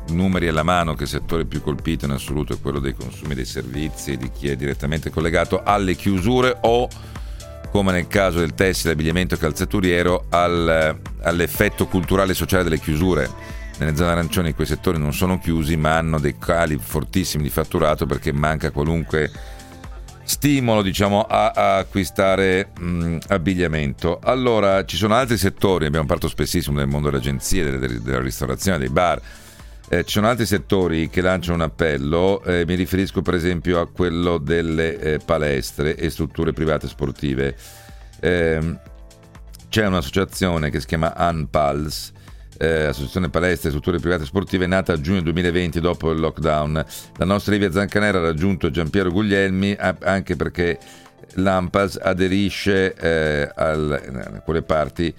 numeri 0.08 0.48
alla 0.48 0.62
mano 0.62 0.94
che 0.94 1.02
il 1.02 1.10
settore 1.10 1.44
più 1.44 1.60
colpito 1.60 2.06
in 2.06 2.12
assoluto 2.12 2.54
è 2.54 2.60
quello 2.62 2.78
dei 2.78 2.94
consumi 2.94 3.34
dei 3.34 3.44
servizi 3.44 4.12
e 4.12 4.16
di 4.16 4.30
chi 4.30 4.48
è 4.48 4.56
direttamente 4.56 5.10
collegato 5.10 5.60
alle 5.62 5.94
chiusure 5.94 6.56
o 6.62 6.88
come 7.70 7.92
nel 7.92 8.06
caso 8.06 8.38
del 8.38 8.54
tessile, 8.54 8.94
abbigliamento 8.94 9.36
calzaturiero, 9.36 10.24
al, 10.30 10.98
all'effetto 11.20 11.86
culturale 11.86 12.32
e 12.32 12.34
sociale 12.34 12.64
delle 12.64 12.78
chiusure 12.78 13.56
nelle 13.78 13.96
zone 13.96 14.10
arancioni 14.10 14.54
quei 14.54 14.66
settori 14.66 14.98
non 14.98 15.12
sono 15.12 15.38
chiusi 15.38 15.76
ma 15.76 15.96
hanno 15.96 16.18
dei 16.18 16.36
cali 16.38 16.78
fortissimi 16.78 17.42
di 17.42 17.50
fatturato 17.50 18.06
perché 18.06 18.32
manca 18.32 18.70
qualunque 18.70 19.30
stimolo 20.28 20.82
diciamo, 20.82 21.22
a, 21.22 21.52
a 21.54 21.76
acquistare 21.78 22.72
mh, 22.78 23.16
abbigliamento. 23.28 24.18
Allora 24.22 24.84
ci 24.84 24.96
sono 24.96 25.14
altri 25.14 25.38
settori, 25.38 25.86
abbiamo 25.86 26.06
parlato 26.06 26.28
spessissimo 26.28 26.76
del 26.76 26.86
mondo 26.86 27.08
delle 27.08 27.22
agenzie, 27.22 27.78
delle, 27.78 28.02
della 28.02 28.20
ristorazione, 28.20 28.78
dei 28.78 28.90
bar. 28.90 29.20
Eh, 29.88 30.04
ci 30.04 30.12
sono 30.12 30.28
altri 30.28 30.44
settori 30.44 31.08
che 31.08 31.22
lanciano 31.22 31.54
un 31.56 31.62
appello, 31.62 32.42
eh, 32.44 32.64
mi 32.66 32.74
riferisco 32.74 33.22
per 33.22 33.34
esempio 33.34 33.80
a 33.80 33.88
quello 33.88 34.36
delle 34.36 34.98
eh, 34.98 35.18
palestre 35.18 35.96
e 35.96 36.10
strutture 36.10 36.52
private 36.52 36.88
sportive. 36.88 37.56
Ehm, 38.20 38.78
c'è 39.70 39.86
un'associazione 39.86 40.68
che 40.68 40.80
si 40.80 40.86
chiama 40.86 41.14
ANPALS 41.14 42.12
eh, 42.58 42.84
Associazione 42.84 43.30
Palestre 43.30 43.68
e 43.68 43.70
Strutture 43.70 43.98
Private 43.98 44.24
Sportive, 44.24 44.66
nata 44.66 44.92
a 44.92 45.00
giugno 45.00 45.22
2020 45.22 45.80
dopo 45.80 46.10
il 46.10 46.20
lockdown. 46.20 46.84
La 47.16 47.24
nostra 47.24 47.52
Livia 47.52 47.70
Zancanera 47.70 48.18
ha 48.18 48.22
raggiunto 48.22 48.70
Giampiero 48.70 49.10
Guglielmi 49.10 49.76
anche 49.78 50.36
perché 50.36 50.78
l'AMPAS 51.34 52.00
aderisce 52.02 52.94
eh, 52.94 53.50
al, 53.54 54.32
a 54.34 54.40
quelle 54.40 54.62
parti 54.62 55.14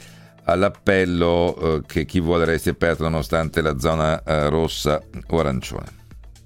all'appello 0.45 1.55
eh, 1.55 1.81
che 1.85 2.05
chi 2.05 2.19
vuole 2.19 2.45
resti 2.45 2.69
aperto 2.69 3.03
nonostante 3.03 3.61
la 3.61 3.77
zona 3.77 4.21
eh, 4.23 4.49
rossa 4.49 5.01
o 5.29 5.39
arancione. 5.39 5.97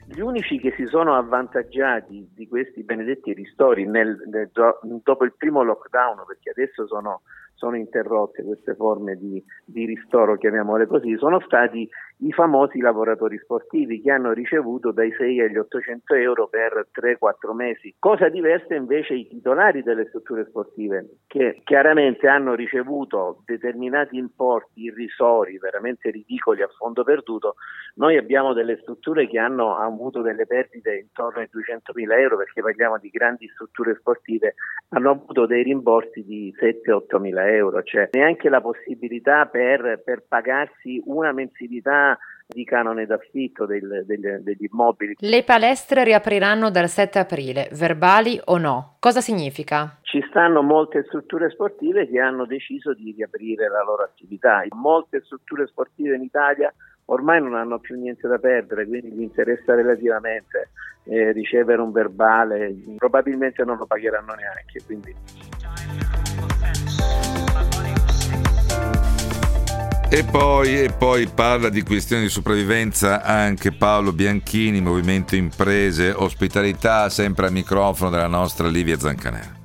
Gli 0.05 0.19
unici 0.19 0.59
che 0.59 0.73
si 0.77 0.85
sono 0.85 1.15
avvantaggiati 1.15 2.29
di 2.35 2.47
questi 2.47 2.83
benedetti 2.83 3.33
ristori 3.33 3.87
nel, 3.87 4.15
nel, 4.29 4.51
dopo 4.51 5.23
il 5.23 5.33
primo 5.35 5.63
lockdown, 5.63 6.23
perché 6.27 6.51
adesso 6.51 6.85
sono 6.85 7.21
sono 7.63 7.77
interrotte 7.77 8.43
queste 8.43 8.75
forme 8.75 9.15
di, 9.15 9.41
di 9.63 9.85
ristoro, 9.85 10.35
chiamiamole 10.37 10.85
così, 10.85 11.15
sono 11.15 11.39
stati 11.39 11.89
i 12.17 12.31
famosi 12.31 12.79
lavoratori 12.79 13.37
sportivi 13.37 14.01
che 14.01 14.11
hanno 14.11 14.31
ricevuto 14.31 14.91
dai 14.91 15.13
6 15.17 15.41
agli 15.41 15.57
800 15.57 16.13
euro 16.15 16.47
per 16.47 16.87
3-4 16.93 17.53
mesi. 17.53 17.95
Cosa 17.99 18.29
diversa 18.29 18.75
invece 18.75 19.15
i 19.15 19.27
titolari 19.27 19.81
delle 19.81 20.05
strutture 20.07 20.45
sportive 20.47 21.19
che 21.27 21.61
chiaramente 21.63 22.27
hanno 22.27 22.53
ricevuto 22.53 23.41
determinati 23.45 24.17
importi 24.17 24.83
irrisori, 24.83 25.57
veramente 25.57 26.11
ridicoli 26.11 26.61
a 26.61 26.69
fondo 26.77 27.03
perduto. 27.03 27.55
Noi 27.95 28.17
abbiamo 28.17 28.53
delle 28.53 28.77
strutture 28.81 29.27
che 29.27 29.39
hanno 29.39 29.77
avuto 29.77 30.21
delle 30.21 30.45
perdite 30.45 30.95
intorno 30.95 31.39
ai 31.39 31.47
200 31.49 31.91
mila 31.95 32.17
euro 32.17 32.37
perché 32.37 32.61
parliamo 32.61 32.97
di 32.99 33.09
grandi 33.09 33.47
strutture 33.49 33.95
sportive, 33.95 34.55
hanno 34.89 35.11
avuto 35.11 35.45
dei 35.45 35.63
rimborsi 35.63 36.23
di 36.23 36.53
7-8 36.57 37.19
mila 37.19 37.49
euro, 37.55 37.83
cioè 37.83 38.09
neanche 38.11 38.49
la 38.49 38.61
possibilità 38.61 39.45
per, 39.45 40.01
per 40.03 40.23
pagarsi 40.27 41.01
una 41.05 41.31
mensilità 41.31 42.17
di 42.47 42.63
canone 42.65 43.05
d'affitto 43.05 43.65
del, 43.65 44.03
del, 44.05 44.41
degli 44.43 44.67
immobili. 44.71 45.15
Le 45.19 45.43
palestre 45.43 46.03
riapriranno 46.03 46.69
dal 46.69 46.89
7 46.89 47.19
aprile, 47.19 47.69
verbali 47.73 48.39
o 48.45 48.57
no? 48.57 48.95
Cosa 48.99 49.21
significa? 49.21 49.97
Ci 50.01 50.23
stanno 50.29 50.61
molte 50.61 51.03
strutture 51.07 51.49
sportive 51.49 52.07
che 52.07 52.19
hanno 52.19 52.45
deciso 52.45 52.93
di 52.93 53.13
riaprire 53.15 53.69
la 53.69 53.83
loro 53.83 54.03
attività. 54.03 54.63
Molte 54.69 55.21
strutture 55.23 55.65
sportive 55.67 56.15
in 56.15 56.21
Italia 56.21 56.73
ormai 57.05 57.41
non 57.41 57.55
hanno 57.55 57.79
più 57.79 57.99
niente 57.99 58.27
da 58.27 58.37
perdere, 58.37 58.85
quindi 58.85 59.11
gli 59.11 59.21
interessa 59.21 59.75
relativamente 59.75 60.69
eh, 61.05 61.31
ricevere 61.31 61.81
un 61.81 61.91
verbale, 61.91 62.73
probabilmente 62.97 63.63
non 63.63 63.77
lo 63.77 63.85
pagheranno 63.85 64.33
neanche. 64.33 64.81
Quindi... 64.85 66.22
E 70.15 70.23
poi, 70.23 70.77
e 70.77 70.93
poi, 70.95 71.25
parla 71.25 71.69
di 71.69 71.81
questioni 71.81 72.21
di 72.21 72.29
sopravvivenza 72.29 73.23
anche 73.23 73.71
Paolo 73.71 74.13
Bianchini, 74.13 74.79
Movimento 74.79 75.35
Imprese, 75.35 76.11
Ospitalità, 76.11 77.09
sempre 77.09 77.47
al 77.47 77.51
microfono 77.51 78.11
della 78.11 78.27
nostra 78.27 78.67
Livia 78.67 78.95
Zancanera. 78.95 79.57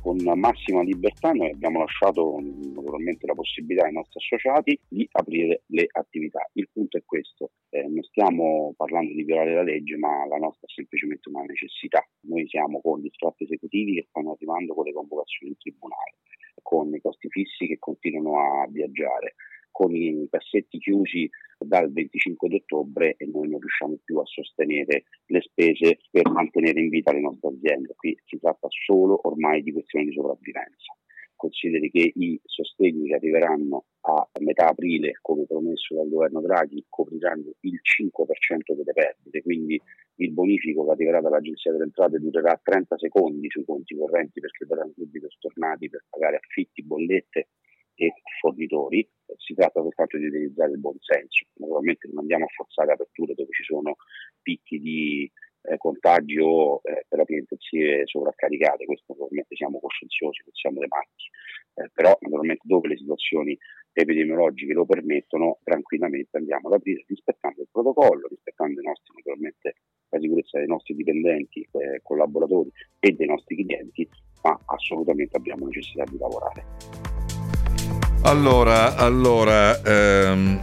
Con 0.00 0.16
massima 0.34 0.80
libertà 0.80 1.32
noi 1.32 1.50
abbiamo 1.50 1.80
lasciato 1.80 2.40
naturalmente 2.40 3.26
la 3.26 3.34
possibilità 3.34 3.84
ai 3.84 3.92
nostri 3.92 4.18
associati 4.18 4.80
di 4.88 5.06
aprire 5.12 5.64
le 5.66 5.86
attività. 5.92 6.40
Il 6.54 6.70
punto 6.72 6.96
è 6.96 7.02
questo, 7.04 7.50
eh, 7.68 7.82
non 7.82 8.02
stiamo 8.04 8.72
parlando 8.74 9.12
di 9.12 9.24
violare 9.24 9.52
la 9.52 9.62
legge 9.62 9.98
ma 9.98 10.26
la 10.26 10.38
nostra 10.38 10.68
è 10.68 10.72
semplicemente 10.72 11.28
una 11.28 11.44
necessità. 11.44 12.02
Noi 12.22 12.48
siamo 12.48 12.80
con 12.80 12.98
gli 12.98 13.10
sfratti 13.12 13.44
esecutivi 13.44 13.96
che 13.96 14.06
stanno 14.08 14.32
arrivando 14.32 14.72
con 14.72 14.86
le 14.86 14.94
convocazioni 14.94 15.52
in 15.52 15.58
tribunale, 15.58 16.16
con 16.62 16.94
i 16.94 17.00
costi 17.02 17.28
fissi 17.28 17.66
che 17.66 17.76
continuano 17.78 18.40
a 18.40 18.66
viaggiare 18.70 19.34
con 19.72 19.96
i 19.96 20.28
cassetti 20.30 20.78
chiusi 20.78 21.28
dal 21.58 21.90
25 21.90 22.48
di 22.48 22.56
ottobre 22.56 23.14
e 23.16 23.26
noi 23.26 23.48
non 23.48 23.58
riusciamo 23.58 23.98
più 24.04 24.18
a 24.18 24.26
sostenere 24.26 25.04
le 25.26 25.40
spese 25.40 25.98
per 26.10 26.28
mantenere 26.30 26.80
in 26.80 26.88
vita 26.88 27.12
le 27.12 27.20
nostre 27.20 27.48
aziende. 27.48 27.94
Qui 27.96 28.16
si 28.24 28.38
tratta 28.38 28.68
solo 28.68 29.18
ormai 29.22 29.62
di 29.62 29.72
questioni 29.72 30.06
di 30.06 30.12
sopravvivenza. 30.12 30.94
Consideri 31.34 31.90
che 31.90 32.12
i 32.14 32.40
sostegni 32.44 33.08
che 33.08 33.14
arriveranno 33.16 33.86
a 34.02 34.28
metà 34.40 34.68
aprile, 34.68 35.18
come 35.20 35.44
promesso 35.44 35.94
dal 35.96 36.08
governo 36.08 36.40
Draghi, 36.40 36.84
copriranno 36.88 37.54
il 37.60 37.80
5% 37.82 38.76
delle 38.76 38.92
perdite, 38.92 39.42
quindi 39.42 39.80
il 40.16 40.30
bonifico 40.30 40.84
che 40.84 40.92
arriverà 40.92 41.20
dall'Agenzia 41.20 41.72
delle 41.72 41.84
Entrate 41.84 42.20
durerà 42.20 42.60
30 42.62 42.96
secondi 42.96 43.48
sui 43.50 43.64
conti 43.64 43.96
correnti 43.96 44.38
perché 44.38 44.66
verranno 44.66 44.92
subito 44.94 45.28
stornati 45.30 45.88
per 45.88 46.04
pagare 46.08 46.36
affitti, 46.36 46.84
bollette 46.84 47.48
e 47.94 48.12
fornitori, 48.40 49.08
si 49.36 49.54
tratta 49.54 49.80
soltanto 49.80 50.18
di 50.18 50.26
utilizzare 50.26 50.72
il 50.72 50.78
buon 50.78 50.96
senso. 51.00 51.46
Naturalmente 51.54 52.08
non 52.08 52.18
andiamo 52.18 52.44
a 52.44 52.54
forzare 52.54 52.92
aperture 52.92 53.34
dove 53.34 53.50
ci 53.52 53.64
sono 53.64 53.96
picchi 54.42 54.80
di 54.80 55.30
eh, 55.62 55.76
contagi 55.76 56.38
o 56.38 56.80
eh, 56.82 57.06
terapie 57.08 57.38
intensive 57.38 58.02
sovraccaricate, 58.06 58.84
questo 58.84 59.12
naturalmente 59.12 59.54
siamo 59.54 59.78
coscienziosi, 59.80 60.42
non 60.44 60.54
siamo 60.54 60.78
dei 60.80 60.88
matti, 60.88 61.24
eh, 61.74 61.90
però 61.92 62.16
naturalmente 62.20 62.62
dove 62.64 62.88
le 62.88 62.96
situazioni 62.96 63.56
epidemiologiche 63.92 64.72
lo 64.72 64.86
permettono, 64.86 65.58
tranquillamente 65.62 66.36
andiamo 66.36 66.68
ad 66.68 66.74
aprire 66.74 67.04
rispettando 67.06 67.62
il 67.62 67.68
protocollo, 67.70 68.26
rispettando 68.28 68.80
nostri, 68.80 69.14
naturalmente 69.16 69.74
la 70.08 70.18
sicurezza 70.18 70.58
dei 70.58 70.66
nostri 70.66 70.94
dipendenti, 70.94 71.66
eh, 71.72 72.00
collaboratori 72.02 72.70
e 72.98 73.12
dei 73.12 73.26
nostri 73.26 73.64
clienti, 73.64 74.08
ma 74.42 74.58
assolutamente 74.66 75.36
abbiamo 75.36 75.66
necessità 75.66 76.04
di 76.04 76.18
lavorare. 76.18 77.21
Allora, 78.24 78.94
allora 78.94 79.82
ehm, 79.82 80.62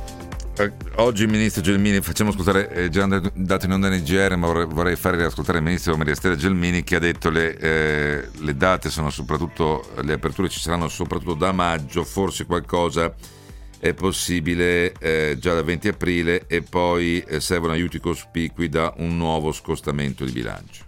eh, 0.57 0.71
oggi 0.95 1.23
il 1.23 1.29
ministro 1.29 1.61
Gelmini, 1.61 1.99
facciamo 1.99 2.29
ascoltare, 2.29 2.69
è 2.69 2.87
già 2.87 3.03
andato 3.03 3.65
in 3.65 3.71
onda 3.73 3.89
nel 3.89 4.01
GR, 4.01 4.35
ma 4.37 4.47
vorrei, 4.47 4.65
vorrei 4.65 4.95
fare 4.95 5.17
riascoltare 5.17 5.57
il 5.57 5.65
ministro 5.65 5.97
Maria 5.97 6.15
Stella 6.15 6.37
Gelmini 6.37 6.83
che 6.83 6.95
ha 6.95 6.99
detto 6.99 7.29
le, 7.29 7.57
eh, 7.57 8.29
le 8.31 8.55
date 8.55 8.89
sono 8.89 9.09
soprattutto, 9.09 9.89
le 10.01 10.13
aperture 10.13 10.47
ci 10.47 10.59
saranno 10.59 10.87
soprattutto 10.87 11.33
da 11.33 11.51
maggio, 11.51 12.05
forse 12.05 12.45
qualcosa 12.45 13.13
è 13.77 13.93
possibile 13.93 14.93
eh, 14.99 15.35
già 15.37 15.53
dal 15.53 15.65
20 15.65 15.89
aprile 15.89 16.45
e 16.47 16.61
poi 16.61 17.21
eh, 17.27 17.41
servono 17.41 17.73
aiuti 17.73 17.99
cospicui 17.99 18.69
da 18.69 18.93
un 18.97 19.17
nuovo 19.17 19.51
scostamento 19.51 20.23
di 20.23 20.31
bilancio. 20.31 20.85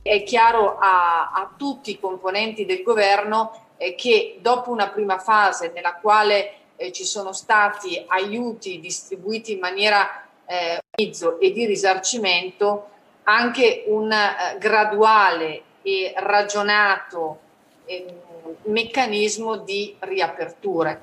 È 0.00 0.22
chiaro 0.22 0.78
a, 0.78 1.32
a 1.32 1.54
tutti 1.56 1.90
i 1.92 2.00
componenti 2.00 2.64
del 2.64 2.82
governo 2.82 3.73
che 3.96 4.38
dopo 4.40 4.70
una 4.70 4.88
prima 4.88 5.18
fase 5.18 5.70
nella 5.74 5.94
quale 5.94 6.52
eh, 6.76 6.92
ci 6.92 7.04
sono 7.04 7.32
stati 7.32 8.02
aiuti 8.06 8.80
distribuiti 8.80 9.52
in 9.52 9.58
maniera 9.58 10.24
eh, 10.46 10.80
e 10.96 11.52
di 11.52 11.66
risarcimento, 11.66 12.88
anche 13.24 13.84
un 13.86 14.10
eh, 14.10 14.56
graduale 14.58 15.62
e 15.82 16.12
ragionato 16.16 17.38
eh, 17.84 18.06
meccanismo 18.64 19.56
di 19.56 19.94
riaperture. 19.98 21.00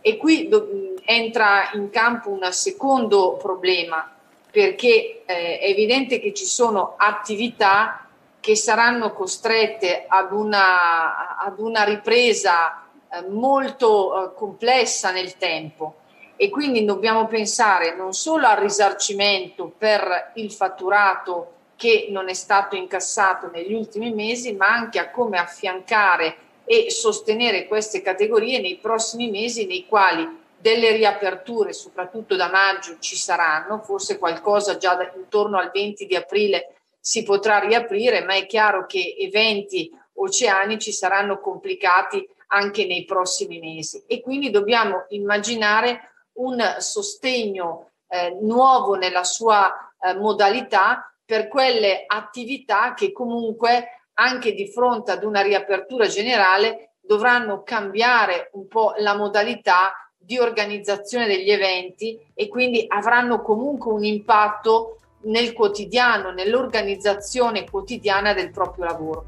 E 0.00 0.16
qui 0.16 0.48
do, 0.48 0.94
entra 1.04 1.70
in 1.74 1.90
campo 1.90 2.30
un 2.30 2.46
secondo 2.50 3.36
problema, 3.36 4.14
perché 4.50 5.22
eh, 5.26 5.58
è 5.58 5.66
evidente 5.68 6.20
che 6.20 6.32
ci 6.32 6.46
sono 6.46 6.94
attività 6.96 8.07
che 8.48 8.56
saranno 8.56 9.12
costrette 9.12 10.06
ad 10.08 10.32
una, 10.32 11.36
ad 11.36 11.58
una 11.58 11.84
ripresa 11.84 12.82
eh, 13.12 13.28
molto 13.28 14.32
eh, 14.32 14.34
complessa 14.34 15.10
nel 15.10 15.36
tempo. 15.36 15.96
E 16.34 16.48
quindi 16.48 16.82
dobbiamo 16.86 17.26
pensare 17.26 17.94
non 17.94 18.14
solo 18.14 18.46
al 18.46 18.56
risarcimento 18.56 19.70
per 19.76 20.32
il 20.36 20.50
fatturato 20.50 21.56
che 21.76 22.06
non 22.08 22.30
è 22.30 22.32
stato 22.32 22.74
incassato 22.74 23.50
negli 23.52 23.74
ultimi 23.74 24.14
mesi, 24.14 24.54
ma 24.54 24.68
anche 24.68 24.98
a 24.98 25.10
come 25.10 25.36
affiancare 25.36 26.36
e 26.64 26.90
sostenere 26.90 27.66
queste 27.66 28.00
categorie 28.00 28.62
nei 28.62 28.76
prossimi 28.76 29.28
mesi 29.28 29.66
nei 29.66 29.84
quali 29.86 30.26
delle 30.56 30.92
riaperture, 30.92 31.74
soprattutto 31.74 32.34
da 32.34 32.48
maggio, 32.48 32.96
ci 32.98 33.14
saranno, 33.14 33.82
forse 33.84 34.16
qualcosa 34.16 34.78
già 34.78 35.12
intorno 35.14 35.58
al 35.58 35.70
20 35.70 36.06
di 36.06 36.16
aprile 36.16 36.72
si 37.08 37.22
potrà 37.22 37.58
riaprire, 37.58 38.22
ma 38.22 38.34
è 38.34 38.44
chiaro 38.44 38.84
che 38.84 39.16
eventi 39.18 39.90
oceanici 40.16 40.92
saranno 40.92 41.40
complicati 41.40 42.28
anche 42.48 42.84
nei 42.84 43.06
prossimi 43.06 43.58
mesi. 43.60 44.04
E 44.06 44.20
quindi 44.20 44.50
dobbiamo 44.50 45.06
immaginare 45.08 46.26
un 46.34 46.62
sostegno 46.76 47.92
eh, 48.08 48.36
nuovo 48.42 48.96
nella 48.96 49.24
sua 49.24 49.72
eh, 49.98 50.16
modalità 50.16 51.10
per 51.24 51.48
quelle 51.48 52.04
attività 52.06 52.92
che 52.92 53.10
comunque 53.10 54.10
anche 54.16 54.52
di 54.52 54.70
fronte 54.70 55.10
ad 55.10 55.24
una 55.24 55.40
riapertura 55.40 56.08
generale 56.08 56.96
dovranno 57.00 57.62
cambiare 57.62 58.50
un 58.52 58.68
po' 58.68 58.92
la 58.98 59.16
modalità 59.16 59.94
di 60.14 60.38
organizzazione 60.38 61.26
degli 61.26 61.50
eventi 61.50 62.20
e 62.34 62.48
quindi 62.48 62.84
avranno 62.86 63.40
comunque 63.40 63.94
un 63.94 64.04
impatto 64.04 64.98
nel 65.22 65.52
quotidiano, 65.52 66.30
nell'organizzazione 66.30 67.68
quotidiana 67.68 68.32
del 68.32 68.50
proprio 68.50 68.84
lavoro. 68.84 69.24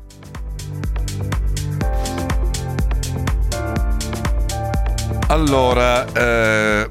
Allora, 5.28 6.04
eh, 6.12 6.88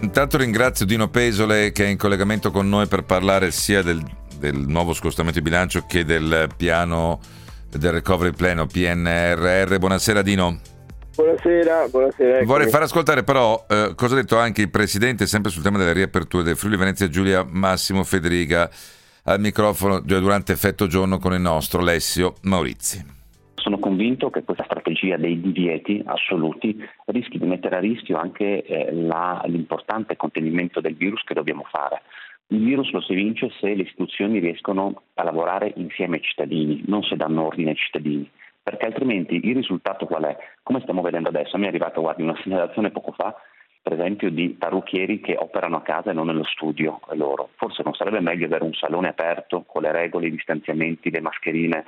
intanto 0.00 0.36
ringrazio 0.36 0.84
Dino 0.84 1.08
Pesole 1.08 1.72
che 1.72 1.84
è 1.84 1.88
in 1.88 1.96
collegamento 1.96 2.50
con 2.50 2.68
noi 2.68 2.86
per 2.86 3.04
parlare 3.04 3.50
sia 3.50 3.82
del, 3.82 4.02
del 4.36 4.56
nuovo 4.56 4.92
scostamento 4.92 5.38
di 5.38 5.44
bilancio 5.44 5.86
che 5.86 6.04
del 6.04 6.48
piano 6.56 7.20
del 7.70 7.92
recovery 7.92 8.32
pleno 8.32 8.66
PNRR. 8.66 9.78
Buonasera 9.78 10.22
Dino. 10.22 10.79
Buonasera, 11.14 11.88
buonasera. 11.88 12.30
Eccomi. 12.36 12.46
Vorrei 12.46 12.68
far 12.68 12.82
ascoltare 12.82 13.24
però 13.24 13.66
eh, 13.68 13.92
cosa 13.96 14.14
ha 14.14 14.20
detto 14.20 14.38
anche 14.38 14.62
il 14.62 14.70
Presidente, 14.70 15.26
sempre 15.26 15.50
sul 15.50 15.62
tema 15.62 15.78
delle 15.78 15.92
riaperture 15.92 16.44
del 16.44 16.56
Friuli 16.56 16.76
Venezia 16.76 17.08
Giulia, 17.08 17.44
Massimo 17.48 18.04
Federica, 18.04 18.70
al 19.24 19.40
microfono 19.40 20.00
durante 20.00 20.52
effetto 20.52 20.86
giorno 20.86 21.18
con 21.18 21.32
il 21.32 21.40
nostro 21.40 21.80
Alessio 21.80 22.34
Maurizi. 22.42 23.18
Sono 23.54 23.78
convinto 23.78 24.30
che 24.30 24.42
questa 24.42 24.64
strategia 24.64 25.18
dei 25.18 25.38
divieti 25.38 26.02
assoluti 26.06 26.82
rischi 27.06 27.38
di 27.38 27.44
mettere 27.44 27.76
a 27.76 27.80
rischio 27.80 28.16
anche 28.16 28.62
eh, 28.62 28.92
la, 28.94 29.42
l'importante 29.46 30.16
contenimento 30.16 30.80
del 30.80 30.96
virus 30.96 31.22
che 31.24 31.34
dobbiamo 31.34 31.66
fare. 31.70 32.02
Il 32.48 32.64
virus 32.64 32.90
lo 32.92 33.00
si 33.02 33.14
vince 33.14 33.50
se 33.60 33.74
le 33.74 33.82
istituzioni 33.82 34.38
riescono 34.38 35.02
a 35.14 35.22
lavorare 35.22 35.72
insieme 35.76 36.16
ai 36.16 36.22
cittadini, 36.22 36.82
non 36.86 37.02
se 37.02 37.16
danno 37.16 37.46
ordine 37.46 37.70
ai 37.70 37.76
cittadini, 37.76 38.28
perché 38.70 38.86
altrimenti 38.86 39.40
il 39.42 39.56
risultato 39.56 40.06
qual 40.06 40.22
è? 40.24 40.36
Come 40.62 40.80
stiamo 40.82 41.02
vedendo 41.02 41.28
adesso, 41.28 41.58
mi 41.58 41.64
è 41.64 41.68
arrivata 41.68 42.00
guardi, 42.00 42.22
una 42.22 42.38
segnalazione 42.40 42.92
poco 42.92 43.10
fa, 43.10 43.34
per 43.82 43.94
esempio, 43.94 44.30
di 44.30 44.50
parrucchieri 44.50 45.20
che 45.20 45.34
operano 45.36 45.78
a 45.78 45.82
casa 45.82 46.10
e 46.10 46.12
non 46.12 46.26
nello 46.26 46.44
studio 46.44 47.00
loro. 47.14 47.50
Forse 47.56 47.82
non 47.82 47.94
sarebbe 47.94 48.20
meglio 48.20 48.46
avere 48.46 48.62
un 48.64 48.74
salone 48.74 49.08
aperto 49.08 49.64
con 49.66 49.82
le 49.82 49.90
regole, 49.90 50.28
i 50.28 50.30
distanziamenti, 50.30 51.10
le 51.10 51.20
mascherine 51.20 51.84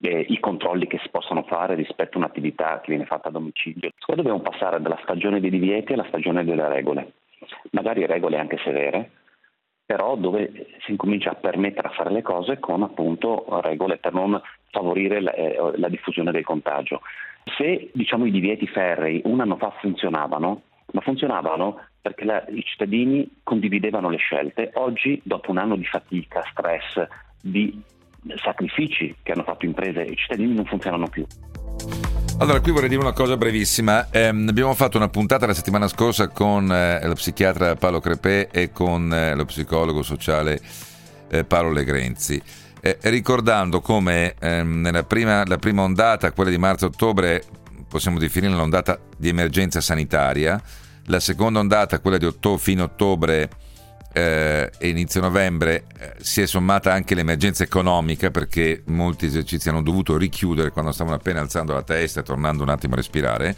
eh, 0.00 0.26
i 0.28 0.40
controlli 0.40 0.88
che 0.88 0.98
si 0.98 1.08
possono 1.08 1.44
fare 1.44 1.74
rispetto 1.74 2.16
a 2.16 2.22
un'attività 2.22 2.80
che 2.80 2.88
viene 2.88 3.04
fatta 3.04 3.28
a 3.28 3.32
domicilio. 3.32 3.90
Poi 4.04 4.16
dobbiamo 4.16 4.40
passare 4.40 4.80
dalla 4.80 4.98
stagione 5.02 5.38
dei 5.38 5.50
divieti 5.50 5.92
alla 5.92 6.06
stagione 6.08 6.44
delle 6.44 6.66
regole, 6.68 7.12
magari 7.70 8.06
regole 8.06 8.38
anche 8.38 8.58
severe, 8.58 9.10
però 9.88 10.16
dove 10.16 10.66
si 10.84 10.90
incomincia 10.90 11.30
a 11.30 11.34
permettere 11.34 11.88
a 11.88 11.92
fare 11.92 12.10
le 12.10 12.20
cose 12.20 12.58
con 12.58 12.82
appunto 12.82 13.46
regole 13.62 13.96
per 13.96 14.12
non 14.12 14.38
favorire 14.70 15.18
la, 15.18 15.32
eh, 15.32 15.56
la 15.76 15.88
diffusione 15.88 16.30
del 16.30 16.44
contagio. 16.44 17.00
Se 17.56 17.88
diciamo 17.94 18.26
i 18.26 18.30
divieti 18.30 18.66
ferrei 18.66 19.22
un 19.24 19.40
anno 19.40 19.56
fa 19.56 19.70
funzionavano, 19.80 20.60
ma 20.92 21.00
funzionavano 21.00 21.80
perché 22.02 22.26
la, 22.26 22.44
i 22.48 22.62
cittadini 22.64 23.26
condividevano 23.42 24.10
le 24.10 24.18
scelte, 24.18 24.72
oggi 24.74 25.22
dopo 25.24 25.52
un 25.52 25.56
anno 25.56 25.74
di 25.74 25.86
fatica, 25.86 26.44
stress, 26.50 27.06
di 27.40 27.80
sacrifici 28.34 29.16
che 29.22 29.32
hanno 29.32 29.44
fatto 29.44 29.64
imprese 29.64 30.04
e 30.04 30.16
cittadini 30.16 30.52
non 30.52 30.66
funzionano 30.66 31.08
più. 31.08 31.24
Allora, 32.40 32.60
qui 32.60 32.70
vorrei 32.70 32.88
dire 32.88 33.00
una 33.00 33.12
cosa 33.12 33.36
brevissima. 33.36 34.10
Eh, 34.10 34.26
abbiamo 34.26 34.72
fatto 34.74 34.96
una 34.96 35.08
puntata 35.08 35.44
la 35.44 35.54
settimana 35.54 35.88
scorsa 35.88 36.28
con 36.28 36.70
eh, 36.72 37.04
lo 37.04 37.14
psichiatra 37.14 37.74
Paolo 37.74 37.98
Crepè 37.98 38.50
e 38.52 38.70
con 38.70 39.12
eh, 39.12 39.34
lo 39.34 39.44
psicologo 39.44 40.04
sociale 40.04 40.60
eh, 41.30 41.42
Paolo 41.42 41.72
Legrenzi, 41.72 42.40
eh, 42.80 42.96
ricordando 43.02 43.80
come 43.80 44.34
ehm, 44.38 44.80
nella 44.82 45.02
prima, 45.02 45.42
prima 45.58 45.82
ondata, 45.82 46.30
quella 46.30 46.50
di 46.50 46.58
marzo-ottobre, 46.58 47.42
possiamo 47.88 48.20
definire 48.20 48.52
l'ondata 48.54 49.00
di 49.16 49.28
emergenza 49.28 49.80
sanitaria, 49.80 50.62
la 51.06 51.18
seconda 51.18 51.58
ondata, 51.58 51.98
quella 51.98 52.18
di 52.18 52.26
ottobre, 52.26 52.62
fine 52.62 52.82
ottobre, 52.82 53.50
eh, 54.12 54.70
e 54.78 54.88
inizio 54.88 55.20
novembre 55.20 55.84
eh, 55.98 56.14
si 56.20 56.40
è 56.40 56.46
sommata 56.46 56.92
anche 56.92 57.14
l'emergenza 57.14 57.62
economica 57.62 58.30
perché 58.30 58.82
molti 58.86 59.26
esercizi 59.26 59.68
hanno 59.68 59.82
dovuto 59.82 60.16
richiudere 60.16 60.70
quando 60.70 60.92
stavano 60.92 61.16
appena 61.16 61.40
alzando 61.40 61.72
la 61.72 61.82
testa 61.82 62.20
e 62.20 62.22
tornando 62.22 62.62
un 62.62 62.70
attimo 62.70 62.94
a 62.94 62.96
respirare. 62.96 63.54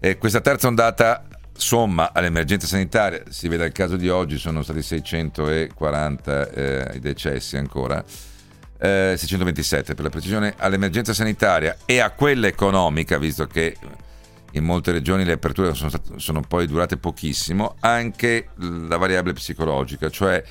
E 0.00 0.16
questa 0.16 0.40
terza 0.40 0.68
ondata 0.68 1.24
somma 1.52 2.12
all'emergenza 2.12 2.66
sanitaria, 2.66 3.22
si 3.28 3.48
vede 3.48 3.66
il 3.66 3.72
caso 3.72 3.96
di 3.96 4.08
oggi, 4.08 4.38
sono 4.38 4.62
stati 4.62 4.80
640 4.80 6.50
eh, 6.50 6.90
i 6.94 7.00
decessi 7.00 7.56
ancora. 7.56 8.04
627 8.80 9.90
eh, 9.90 9.94
per 9.96 10.04
la 10.04 10.10
precisione, 10.10 10.54
all'emergenza 10.56 11.12
sanitaria 11.12 11.78
e 11.84 11.98
a 11.98 12.10
quella 12.10 12.46
economica, 12.46 13.18
visto 13.18 13.48
che 13.48 13.76
in 14.52 14.64
molte 14.64 14.92
regioni 14.92 15.24
le 15.24 15.32
aperture 15.32 15.74
sono, 15.74 15.90
state, 15.90 16.12
sono 16.16 16.40
poi 16.40 16.66
durate 16.66 16.96
pochissimo, 16.96 17.76
anche 17.80 18.48
la 18.56 18.96
variabile 18.96 19.34
psicologica, 19.34 20.10
cioè 20.10 20.42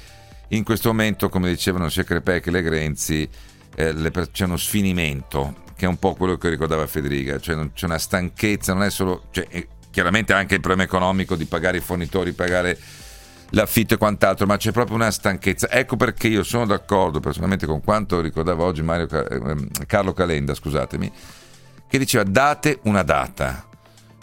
in 0.49 0.63
questo 0.63 0.89
momento, 0.89 1.29
come 1.29 1.49
dicevano 1.49 1.89
sia 1.89 2.03
Crepè 2.03 2.39
che 2.39 2.51
Legrenzi, 2.51 3.27
eh, 3.75 3.91
le, 3.91 4.11
c'è 4.31 4.45
uno 4.45 4.57
sfinimento, 4.57 5.63
che 5.75 5.85
è 5.85 5.87
un 5.87 5.97
po' 5.97 6.13
quello 6.13 6.37
che 6.37 6.49
ricordava 6.49 6.87
Federica, 6.87 7.39
cioè 7.39 7.69
c'è 7.73 7.85
una 7.85 7.97
stanchezza, 7.97 8.73
non 8.73 8.83
è 8.83 8.89
solo... 8.89 9.23
Cioè, 9.31 9.67
chiaramente 9.97 10.31
anche 10.31 10.53
il 10.53 10.59
problema 10.59 10.83
economico 10.83 11.35
di 11.35 11.45
pagare 11.45 11.77
i 11.77 11.79
fornitori, 11.79 12.31
pagare 12.33 12.77
l'affitto 13.49 13.95
e 13.95 13.97
quant'altro, 13.97 14.45
ma 14.45 14.55
c'è 14.55 14.71
proprio 14.71 14.95
una 14.95 15.09
stanchezza. 15.09 15.71
Ecco 15.71 15.95
perché 15.95 16.27
io 16.27 16.43
sono 16.43 16.67
d'accordo 16.67 17.19
personalmente 17.19 17.65
con 17.65 17.81
quanto 17.81 18.21
ricordava 18.21 18.63
oggi 18.63 18.83
Mario, 18.83 19.07
eh, 19.09 19.55
Carlo 19.87 20.13
Calenda, 20.13 20.53
scusatemi, 20.53 21.11
che 21.87 21.97
diceva 21.97 22.23
date 22.23 22.77
una 22.83 23.01
data 23.01 23.67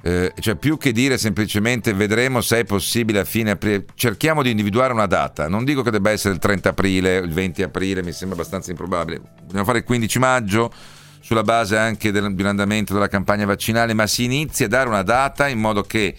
eh, 0.07 0.35
cioè 0.39 0.57
più 0.57 0.77
che 0.77 0.93
dire 0.93 1.17
semplicemente 1.17 1.95
vedremo 1.95 2.43
se 2.43 2.59
è 2.59 2.65
possibile 2.65 3.21
a 3.21 3.25
fine 3.25 3.53
aprile, 3.53 3.87
cerchiamo 3.95 4.43
di 4.43 4.51
individuare 4.51 4.93
una 4.93 5.07
data. 5.07 5.49
Non 5.49 5.65
dico 5.65 5.81
che 5.81 5.91
debba 5.91 6.11
essere 6.11 6.35
il 6.35 6.41
30 6.41 6.69
aprile, 6.69 7.17
il 7.17 7.33
20 7.33 7.63
aprile, 7.63 8.03
mi 8.03 8.13
sembra 8.13 8.37
abbastanza 8.37 8.71
improbabile. 8.71 9.23
Dobbiamo 9.41 9.65
fare 9.65 9.79
il 9.79 9.85
15 9.85 10.19
maggio 10.19 10.71
sulla 11.21 11.43
base 11.43 11.79
anche 11.79 12.13
del, 12.13 12.35
andamento 12.45 12.93
della 12.93 13.09
campagna 13.09 13.47
vaccinale, 13.47 13.95
ma 13.95 14.07
si 14.07 14.25
inizia 14.25 14.67
a 14.67 14.69
dare 14.69 14.91
una 14.91 15.01
data 15.01 15.49
in 15.49 15.59
modo 15.59 15.81
che 15.81 16.15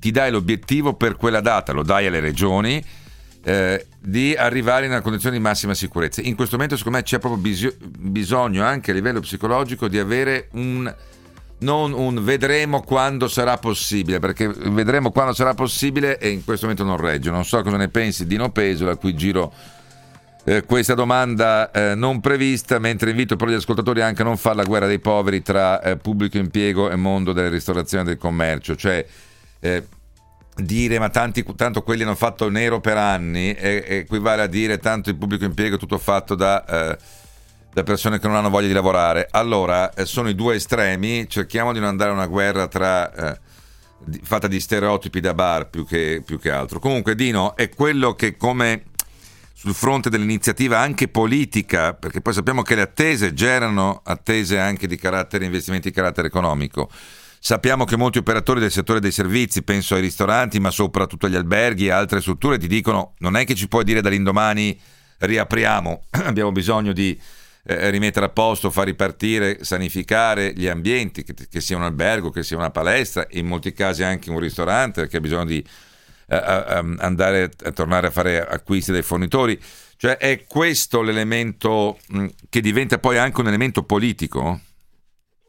ti 0.00 0.10
dai 0.10 0.30
l'obiettivo 0.30 0.94
per 0.94 1.16
quella 1.16 1.42
data, 1.42 1.72
lo 1.72 1.82
dai 1.82 2.06
alle 2.06 2.20
regioni, 2.20 2.82
eh, 3.44 3.88
di 4.00 4.34
arrivare 4.34 4.86
in 4.86 4.90
una 4.90 5.02
condizione 5.02 5.36
di 5.36 5.42
massima 5.42 5.74
sicurezza. 5.74 6.22
In 6.22 6.34
questo 6.34 6.56
momento, 6.56 6.78
secondo 6.78 6.96
me, 6.96 7.04
c'è 7.04 7.18
proprio 7.18 7.74
bisogno 7.98 8.64
anche 8.64 8.90
a 8.90 8.94
livello 8.94 9.20
psicologico 9.20 9.86
di 9.86 9.98
avere 9.98 10.48
un 10.52 10.90
non 11.62 11.92
un 11.92 12.22
vedremo 12.22 12.82
quando 12.82 13.28
sarà 13.28 13.56
possibile, 13.56 14.18
perché 14.18 14.48
vedremo 14.48 15.10
quando 15.10 15.32
sarà 15.32 15.54
possibile 15.54 16.18
e 16.18 16.28
in 16.28 16.44
questo 16.44 16.66
momento 16.66 16.84
non 16.84 16.98
regge. 16.98 17.30
Non 17.30 17.44
so 17.44 17.62
cosa 17.62 17.76
ne 17.76 17.88
pensi 17.88 18.26
Dino 18.26 18.50
Pesola, 18.50 18.92
a 18.92 18.96
cui 18.96 19.14
giro 19.14 19.52
eh, 20.44 20.64
questa 20.64 20.94
domanda 20.94 21.70
eh, 21.70 21.94
non 21.94 22.20
prevista, 22.20 22.78
mentre 22.78 23.10
invito 23.10 23.36
però 23.36 23.50
gli 23.50 23.54
ascoltatori 23.54 24.02
anche 24.02 24.22
a 24.22 24.24
non 24.24 24.36
fare 24.36 24.56
la 24.56 24.64
guerra 24.64 24.86
dei 24.86 24.98
poveri 24.98 25.40
tra 25.40 25.80
eh, 25.80 25.96
pubblico 25.96 26.36
impiego 26.36 26.90
e 26.90 26.96
mondo 26.96 27.32
della 27.32 27.48
ristorazione 27.48 28.04
e 28.04 28.06
del 28.06 28.18
commercio, 28.18 28.74
cioè 28.74 29.06
eh, 29.60 29.86
dire 30.56 30.98
ma 30.98 31.08
tanti, 31.08 31.44
tanto 31.56 31.82
quelli 31.82 32.02
hanno 32.02 32.14
fatto 32.14 32.50
nero 32.50 32.80
per 32.80 32.96
anni 32.96 33.54
equivale 33.56 34.42
a 34.42 34.46
dire 34.46 34.78
tanto 34.78 35.08
il 35.08 35.16
pubblico 35.16 35.44
impiego 35.44 35.76
è 35.76 35.78
tutto 35.78 35.96
fatto 35.96 36.34
da 36.34 36.64
eh, 36.66 36.98
da 37.72 37.82
persone 37.82 38.18
che 38.18 38.26
non 38.26 38.36
hanno 38.36 38.50
voglia 38.50 38.66
di 38.66 38.72
lavorare. 38.72 39.28
Allora, 39.30 39.92
eh, 39.94 40.04
sono 40.04 40.28
i 40.28 40.34
due 40.34 40.56
estremi, 40.56 41.28
cerchiamo 41.28 41.72
di 41.72 41.78
non 41.78 41.88
andare 41.88 42.10
a 42.10 42.14
una 42.14 42.26
guerra 42.26 42.68
tra, 42.68 43.12
eh, 43.12 43.40
fatta 44.22 44.46
di 44.46 44.60
stereotipi 44.60 45.20
da 45.20 45.32
bar 45.32 45.70
più 45.70 45.86
che, 45.86 46.22
più 46.24 46.38
che 46.38 46.50
altro. 46.50 46.78
Comunque, 46.78 47.14
Dino, 47.14 47.56
è 47.56 47.70
quello 47.70 48.14
che 48.14 48.36
come 48.36 48.84
sul 49.54 49.74
fronte 49.74 50.10
dell'iniziativa 50.10 50.80
anche 50.80 51.08
politica, 51.08 51.94
perché 51.94 52.20
poi 52.20 52.34
sappiamo 52.34 52.62
che 52.62 52.74
le 52.74 52.82
attese 52.82 53.32
generano 53.32 54.00
attese 54.04 54.58
anche 54.58 54.86
di 54.86 54.96
carattere 54.96 55.44
investimenti 55.44 55.88
di 55.88 55.94
carattere 55.94 56.26
economico. 56.26 56.90
Sappiamo 57.38 57.84
che 57.84 57.96
molti 57.96 58.18
operatori 58.18 58.60
del 58.60 58.70
settore 58.70 59.00
dei 59.00 59.12
servizi, 59.12 59.62
penso 59.62 59.94
ai 59.94 60.00
ristoranti, 60.00 60.60
ma 60.60 60.70
soprattutto 60.70 61.26
agli 61.26 61.36
alberghi 61.36 61.86
e 61.86 61.90
altre 61.90 62.20
strutture, 62.20 62.58
ti 62.58 62.68
dicono 62.68 63.14
non 63.18 63.36
è 63.36 63.44
che 63.44 63.54
ci 63.54 63.66
puoi 63.66 63.84
dire 63.84 64.00
dall'indomani 64.00 64.78
riapriamo, 65.18 66.04
abbiamo 66.24 66.52
bisogno 66.52 66.92
di 66.92 67.18
eh, 67.64 67.90
rimettere 67.90 68.26
a 68.26 68.30
posto, 68.30 68.70
far 68.70 68.86
ripartire, 68.86 69.62
sanificare 69.64 70.52
gli 70.54 70.66
ambienti, 70.66 71.22
che, 71.22 71.34
che, 71.48 71.60
sia 71.60 71.76
un 71.76 71.84
albergo, 71.84 72.30
che 72.30 72.42
sia 72.42 72.56
una 72.56 72.70
palestra, 72.70 73.26
in 73.30 73.46
molti 73.46 73.72
casi 73.72 74.02
anche 74.02 74.30
un 74.30 74.38
ristorante 74.38 75.02
perché 75.02 75.18
ha 75.18 75.20
bisogno 75.20 75.44
di 75.44 75.64
eh, 76.28 76.36
andare 76.98 77.50
a 77.64 77.70
tornare 77.72 78.08
a 78.08 78.10
fare 78.10 78.44
acquisti 78.44 78.92
dai 78.92 79.02
fornitori. 79.02 79.58
Cioè 79.96 80.16
è 80.16 80.44
questo 80.48 81.02
l'elemento 81.02 81.98
mh, 82.08 82.26
che 82.48 82.60
diventa 82.60 82.98
poi 82.98 83.18
anche 83.18 83.40
un 83.40 83.46
elemento 83.46 83.84
politico? 83.84 84.58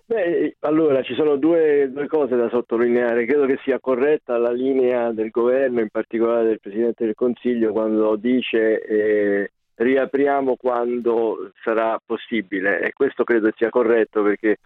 Beh, 0.05 0.57
allora 0.59 1.01
ci 1.01 1.15
sono 1.15 1.37
due, 1.37 1.89
due, 1.91 2.07
cose 2.07 2.35
da 2.35 2.49
sottolineare. 2.49 3.25
Credo 3.25 3.47
che 3.47 3.57
sia 3.63 3.79
corretta 3.79 4.37
la 4.37 4.51
linea 4.51 5.11
del 5.11 5.31
governo, 5.31 5.79
in 5.79 5.89
particolare 5.89 6.45
del 6.45 6.59
Presidente 6.59 7.05
del 7.05 7.15
Consiglio, 7.15 7.71
quando 7.71 8.15
dice 8.15 8.81
eh, 8.81 9.51
riapriamo 9.75 10.55
quando 10.55 11.51
sarà 11.63 11.99
possibile. 12.03 12.81
E 12.81 12.93
questo 12.93 13.23
credo 13.23 13.51
sia 13.55 13.69
corretto 13.69 14.23
perché 14.23 14.57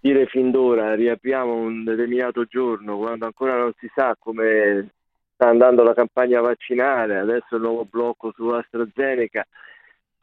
dire 0.00 0.26
fin 0.26 0.50
d'ora 0.50 0.94
riapriamo 0.94 1.52
un 1.54 1.84
determinato 1.84 2.44
giorno 2.44 2.98
quando 2.98 3.24
ancora 3.24 3.56
non 3.56 3.72
si 3.78 3.90
sa 3.94 4.14
come 4.18 4.90
sta 5.34 5.48
andando 5.48 5.82
la 5.82 5.94
campagna 5.94 6.40
vaccinale, 6.40 7.16
adesso 7.16 7.56
il 7.56 7.62
nuovo 7.62 7.84
blocco 7.84 8.32
su 8.34 8.46
AstraZeneca, 8.48 9.46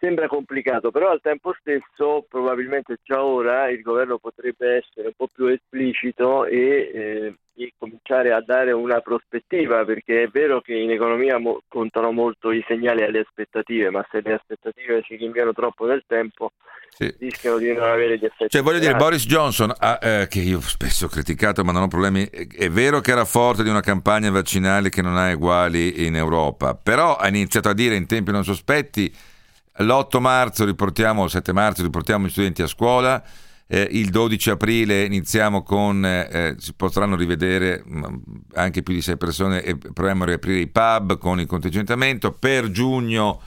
sembra 0.02 0.28
complicato, 0.28 0.89
però 0.89 1.12
al 1.12 1.22
tempo 1.22 1.56
stesso 1.60 2.26
probabilmente 2.28 2.97
già 3.04 3.24
ora 3.24 3.70
il 3.70 3.82
governo 3.82 4.18
potrebbe 4.18 4.78
essere 4.78 5.08
un 5.08 5.14
po' 5.16 5.30
più 5.32 5.45
esplicito 5.45 6.45
e, 6.45 6.91
eh, 6.91 7.36
e 7.54 7.74
cominciare 7.78 8.34
a 8.34 8.41
dare 8.41 8.72
una 8.72 8.99
prospettiva, 9.02 9.86
perché 9.86 10.24
è 10.24 10.28
vero 10.28 10.60
che 10.60 10.74
in 10.74 10.89
economia 10.89 11.38
mo- 11.38 11.62
contano 11.68 12.12
molto 12.12 12.52
i 12.52 12.66
segnali 12.68 13.04
e 13.04 13.12
le 13.12 13.20
aspettative, 13.20 13.91
ma 13.91 14.04
se 14.10 14.22
le 14.22 14.34
aspettative 14.34 15.04
si 15.06 15.16
rinviano 15.18 15.54
troppo 15.54 15.86
nel 15.86 16.04
tempo 16.08 16.52
sì. 16.89 17.14
rischiano 17.20 17.58
di 17.58 17.72
non 17.72 17.84
avere 17.84 18.18
gli 18.18 18.26
effetti. 18.26 18.49
Cioè, 18.49 18.64
voglio 18.64 18.80
dire, 18.80 18.95
Boris 18.95 19.28
Johnson, 19.28 19.72
ah, 19.78 19.99
eh, 20.02 20.28
che 20.28 20.39
io 20.39 20.60
spesso 20.62 21.06
ho 21.06 21.10
criticato, 21.10 21.64
ma 21.64 21.72
non 21.72 21.84
ho 21.84 21.88
problemi, 21.88 22.28
è 22.28 22.70
vero 22.70 23.02
che 23.02 23.12
era 23.12 23.26
forte 23.26 23.62
di 23.62 23.70
una 23.70 23.82
campagna 23.82 24.32
vaccinale 24.32 24.89
che 24.89 25.04
non 25.04 25.16
ha 25.16 25.32
uguali 25.32 26.08
in 26.08 26.16
Europa, 26.16 26.74
però 26.74 27.16
ha 27.18 27.28
iniziato 27.28 27.70
a 27.70 27.74
dire 27.74 27.95
in 27.95 28.08
tempi 28.08 28.32
non 28.32 28.43
sospetti 28.43 29.30
l'8 29.78 30.19
marzo 30.19 30.65
riportiamo, 30.65 31.24
il 31.24 31.30
7 31.30 31.53
marzo 31.53 31.84
riportiamo 31.84 32.26
gli 32.26 32.30
studenti 32.30 32.61
a 32.61 32.67
scuola, 32.67 33.24
eh, 33.67 33.88
il 33.91 34.09
12 34.09 34.49
aprile 34.49 35.03
iniziamo 35.03 35.63
con, 35.63 36.05
eh, 36.05 36.28
eh 36.30 36.55
si 36.57 36.74
potranno 36.74 37.15
rivedere 37.15 37.82
mh, 37.86 37.97
mm, 37.97 38.15
anche 38.55 38.84
più 38.84 38.93
di 38.93 39.01
6 39.01 39.17
persone 39.17 39.63
e 39.63 39.78
proviamo 39.78 40.24
a 40.24 40.28
riaprire 40.28 40.59
i 40.59 40.67
pub 40.67 41.17
con 41.17 41.39
il 41.39 41.47
contingentamento, 41.47 42.34
per 42.34 42.69
giugno 42.69 43.41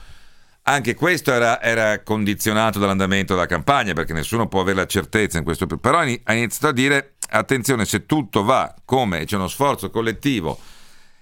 anche 0.67 0.95
questo 0.95 1.31
era, 1.31 1.61
era, 1.61 2.01
condizionato 2.01 2.79
dall'andamento 2.79 3.35
della 3.35 3.45
campagna 3.45 3.93
perché 3.93 4.13
nessuno 4.13 4.47
può 4.47 4.61
avere 4.61 4.77
la 4.77 4.85
certezza 4.87 5.37
in 5.37 5.43
questo 5.43 5.67
però 5.67 5.99
ha 5.99 6.33
iniziato 6.33 6.67
a 6.67 6.71
dire 6.71 7.17
attenzione 7.29 7.85
se 7.85 8.07
tutto 8.07 8.43
va 8.43 8.73
come 8.83 9.25
c'è 9.25 9.35
uno 9.35 9.47
sforzo 9.47 9.91
collettivo 9.91 10.57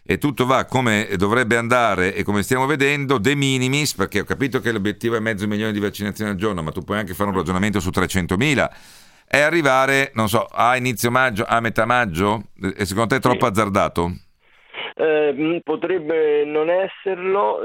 e 0.06 0.18
tutto 0.18 0.45
va 0.45 0.66
come 0.66 1.10
dovrebbe 1.18 1.56
andare 1.56 2.14
e 2.14 2.24
come 2.24 2.43
stiamo 2.43 2.66
vedendo, 2.66 3.18
de 3.18 3.36
minimis, 3.36 3.93
perché 3.93 4.20
ho 4.20 4.26
capito 4.26 4.60
che 4.60 4.72
l'obiettivo 4.72 5.16
è 5.16 5.20
mezzo 5.20 5.47
milione 5.47 5.72
di 5.72 5.80
vaccinazioni 5.80 6.32
al 6.32 6.38
giorno, 6.38 6.62
ma 6.62 6.72
tu 6.72 6.84
puoi 6.84 6.97
anche 6.97 7.14
fare 7.14 7.30
un 7.30 7.36
ragionamento 7.36 7.80
su 7.80 7.89
300.000, 7.89 8.70
è 9.26 9.39
arrivare, 9.39 10.12
non 10.16 10.28
so, 10.28 10.45
a 10.45 10.76
inizio 10.76 11.10
maggio, 11.10 11.45
a 11.45 11.60
metà 11.60 11.86
maggio? 11.86 12.49
E 12.76 12.86
secondo 12.86 13.10
te 13.10 13.16
è 13.16 13.20
troppo 13.20 13.45
sì. 13.45 13.51
azzardato? 13.51 14.18
Eh, 14.96 15.62
potrebbe 15.64 16.46
non 16.46 16.70
esserlo, 16.70 17.62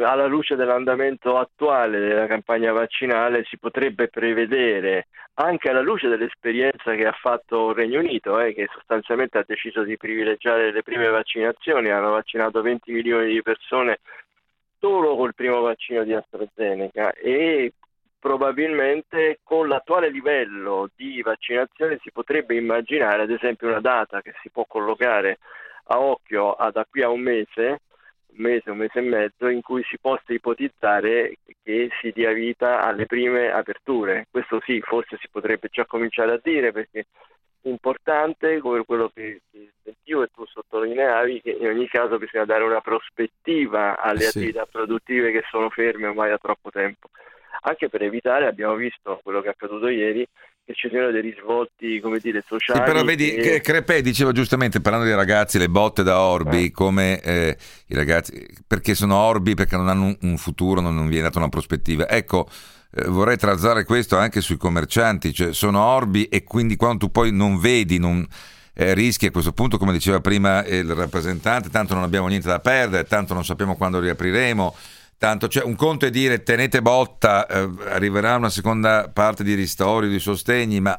eh, 0.00 0.04
alla 0.04 0.26
luce 0.26 0.54
dell'andamento 0.54 1.36
attuale 1.36 1.98
della 1.98 2.26
campagna 2.26 2.72
vaccinale 2.72 3.44
si 3.44 3.58
potrebbe 3.58 4.08
prevedere, 4.08 5.08
anche 5.34 5.70
alla 5.70 5.80
luce 5.80 6.08
dell'esperienza 6.08 6.94
che 6.94 7.04
ha 7.06 7.12
fatto 7.12 7.70
il 7.70 7.76
Regno 7.76 7.98
Unito, 7.98 8.38
eh, 8.38 8.54
che 8.54 8.68
sostanzialmente 8.72 9.38
ha 9.38 9.44
deciso 9.46 9.82
di 9.82 9.96
privilegiare 9.96 10.70
le 10.70 10.82
prime 10.84 11.08
vaccinazioni, 11.08 11.90
hanno 11.90 12.10
vaccinato 12.10 12.62
20 12.62 12.92
milioni 12.92 13.32
di 13.32 13.42
persone 13.42 13.98
solo 14.78 15.16
col 15.16 15.34
primo 15.34 15.60
vaccino 15.60 16.04
di 16.04 16.14
AstraZeneca 16.14 17.12
e 17.12 17.72
probabilmente 18.20 19.40
con 19.42 19.68
l'attuale 19.68 20.10
livello 20.10 20.88
di 20.94 21.22
vaccinazione 21.22 21.98
si 22.02 22.12
potrebbe 22.12 22.54
immaginare 22.56 23.22
ad 23.22 23.30
esempio 23.30 23.68
una 23.68 23.80
data 23.80 24.22
che 24.22 24.34
si 24.42 24.50
può 24.50 24.64
collocare 24.66 25.38
a 25.88 26.00
occhio 26.00 26.52
a, 26.52 26.70
da 26.70 26.86
qui 26.88 27.02
a 27.02 27.08
un 27.08 27.20
mese, 27.20 27.80
un 28.28 28.36
mese, 28.42 28.70
un 28.70 28.78
mese 28.78 28.98
e 28.98 29.02
mezzo, 29.02 29.48
in 29.48 29.60
cui 29.60 29.82
si 29.84 29.98
possa 29.98 30.32
ipotizzare 30.32 31.36
che 31.62 31.90
si 32.00 32.10
dia 32.12 32.32
vita 32.32 32.82
alle 32.82 33.06
prime 33.06 33.50
aperture. 33.50 34.26
Questo 34.30 34.60
sì, 34.64 34.80
forse 34.80 35.16
si 35.20 35.28
potrebbe 35.30 35.68
già 35.70 35.84
cominciare 35.86 36.32
a 36.32 36.40
dire 36.42 36.72
perché 36.72 37.06
è 37.60 37.68
importante, 37.68 38.58
come 38.58 38.84
quello 38.84 39.10
che, 39.12 39.40
che 39.50 39.72
sentivo 39.82 40.22
e 40.22 40.28
tu 40.34 40.44
sottolineavi, 40.46 41.40
che 41.42 41.50
in 41.50 41.66
ogni 41.66 41.88
caso 41.88 42.18
bisogna 42.18 42.44
dare 42.44 42.64
una 42.64 42.80
prospettiva 42.80 43.98
alle 43.98 44.20
sì. 44.20 44.38
attività 44.38 44.66
produttive 44.66 45.32
che 45.32 45.42
sono 45.50 45.68
ferme 45.70 46.06
ormai 46.06 46.30
da 46.30 46.38
troppo 46.38 46.70
tempo 46.70 47.08
anche 47.60 47.88
per 47.88 48.02
evitare, 48.02 48.46
abbiamo 48.46 48.74
visto 48.74 49.20
quello 49.22 49.40
che 49.40 49.48
è 49.48 49.50
accaduto 49.50 49.88
ieri, 49.88 50.26
che 50.68 50.74
ci 50.74 50.90
siano 50.90 51.10
dei 51.10 51.22
risvolti, 51.22 51.98
come 51.98 52.18
dire, 52.18 52.44
sociali. 52.46 52.80
Sì, 52.80 52.84
però 52.84 53.02
vedi, 53.02 53.34
che... 53.36 53.62
Crepè 53.62 54.02
diceva 54.02 54.32
giustamente, 54.32 54.82
parlando 54.82 55.06
dei 55.06 55.16
ragazzi, 55.16 55.56
le 55.56 55.70
botte 55.70 56.02
da 56.02 56.20
orbi, 56.20 56.66
eh. 56.66 56.70
come 56.70 57.22
eh, 57.22 57.56
i 57.86 57.94
ragazzi, 57.94 58.46
perché 58.66 58.94
sono 58.94 59.16
orbi, 59.16 59.54
perché 59.54 59.78
non 59.78 59.88
hanno 59.88 60.04
un, 60.04 60.16
un 60.20 60.36
futuro, 60.36 60.82
non, 60.82 60.94
non 60.94 61.08
viene 61.08 61.22
data 61.22 61.38
una 61.38 61.48
prospettiva. 61.48 62.06
Ecco, 62.06 62.50
eh, 62.94 63.06
vorrei 63.06 63.38
trazzare 63.38 63.84
questo 63.84 64.18
anche 64.18 64.42
sui 64.42 64.58
commercianti, 64.58 65.32
cioè 65.32 65.54
sono 65.54 65.82
orbi 65.82 66.24
e 66.24 66.44
quindi 66.44 66.76
quando 66.76 66.98
tu 67.06 67.10
poi 67.10 67.32
non 67.32 67.58
vedi, 67.58 67.98
non... 67.98 68.26
Eh, 68.80 68.94
rischi 68.94 69.26
a 69.26 69.32
questo 69.32 69.50
punto, 69.50 69.76
come 69.76 69.90
diceva 69.90 70.20
prima 70.20 70.64
il 70.64 70.94
rappresentante, 70.94 71.68
tanto 71.68 71.94
non 71.94 72.04
abbiamo 72.04 72.28
niente 72.28 72.46
da 72.46 72.60
perdere, 72.60 73.08
tanto 73.08 73.34
non 73.34 73.44
sappiamo 73.44 73.74
quando 73.74 73.98
riapriremo, 73.98 74.72
Tanto, 75.18 75.48
cioè, 75.48 75.64
un 75.64 75.74
conto 75.74 76.06
è 76.06 76.10
dire 76.10 76.44
tenete 76.44 76.80
botta, 76.80 77.44
eh, 77.48 77.68
arriverà 77.88 78.36
una 78.36 78.50
seconda 78.50 79.10
parte 79.12 79.42
di 79.42 79.54
ristori, 79.54 80.08
di 80.08 80.20
sostegni, 80.20 80.78
ma 80.78 80.96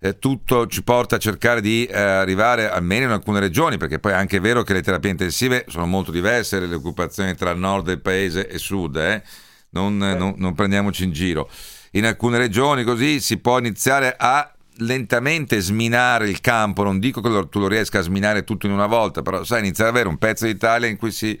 eh, 0.00 0.18
tutto 0.18 0.66
ci 0.66 0.82
porta 0.82 1.16
a 1.16 1.18
cercare 1.18 1.62
di 1.62 1.86
eh, 1.86 1.98
arrivare 1.98 2.68
almeno 2.68 3.06
in 3.06 3.10
alcune 3.12 3.40
regioni, 3.40 3.78
perché 3.78 3.98
poi 3.98 4.12
è 4.12 4.16
anche 4.16 4.38
vero 4.38 4.62
che 4.64 4.74
le 4.74 4.82
terapie 4.82 5.12
intensive 5.12 5.64
sono 5.68 5.86
molto 5.86 6.10
diverse, 6.10 6.60
le 6.60 6.74
occupazioni 6.74 7.34
tra 7.34 7.54
nord 7.54 7.86
del 7.86 8.02
paese 8.02 8.46
e 8.46 8.58
sud, 8.58 8.96
eh. 8.96 9.22
non, 9.70 9.96
non, 9.96 10.34
non 10.36 10.54
prendiamoci 10.54 11.04
in 11.04 11.12
giro. 11.12 11.48
In 11.92 12.04
alcune 12.04 12.36
regioni 12.36 12.84
così 12.84 13.18
si 13.18 13.38
può 13.38 13.58
iniziare 13.58 14.14
a 14.18 14.52
lentamente 14.78 15.58
sminare 15.60 16.28
il 16.28 16.42
campo, 16.42 16.82
non 16.82 16.98
dico 16.98 17.22
che 17.22 17.48
tu 17.48 17.60
lo 17.60 17.68
riesca 17.68 18.00
a 18.00 18.02
sminare 18.02 18.44
tutto 18.44 18.66
in 18.66 18.72
una 18.72 18.86
volta, 18.86 19.22
però 19.22 19.42
sai, 19.42 19.60
iniziare 19.60 19.88
ad 19.88 19.96
avere 19.96 20.10
un 20.10 20.18
pezzo 20.18 20.44
d'Italia 20.44 20.86
in 20.86 20.98
cui 20.98 21.12
si 21.12 21.40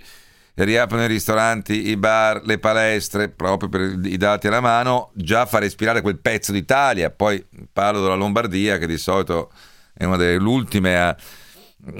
riaprono 0.54 1.04
i 1.04 1.08
ristoranti, 1.08 1.88
i 1.88 1.96
bar, 1.96 2.42
le 2.44 2.58
palestre, 2.58 3.28
proprio 3.28 3.68
per 3.68 3.98
i 4.04 4.16
dati 4.16 4.46
alla 4.46 4.60
mano, 4.60 5.10
già 5.14 5.46
fa 5.46 5.58
respirare 5.58 6.00
quel 6.00 6.18
pezzo 6.18 6.52
d'Italia. 6.52 7.10
Poi 7.10 7.44
parlo 7.72 8.00
della 8.00 8.14
Lombardia, 8.14 8.78
che 8.78 8.86
di 8.86 8.98
solito 8.98 9.50
è 9.92 10.04
una 10.04 10.16
delle 10.16 10.36
ultime 10.36 10.96
a, 10.96 11.16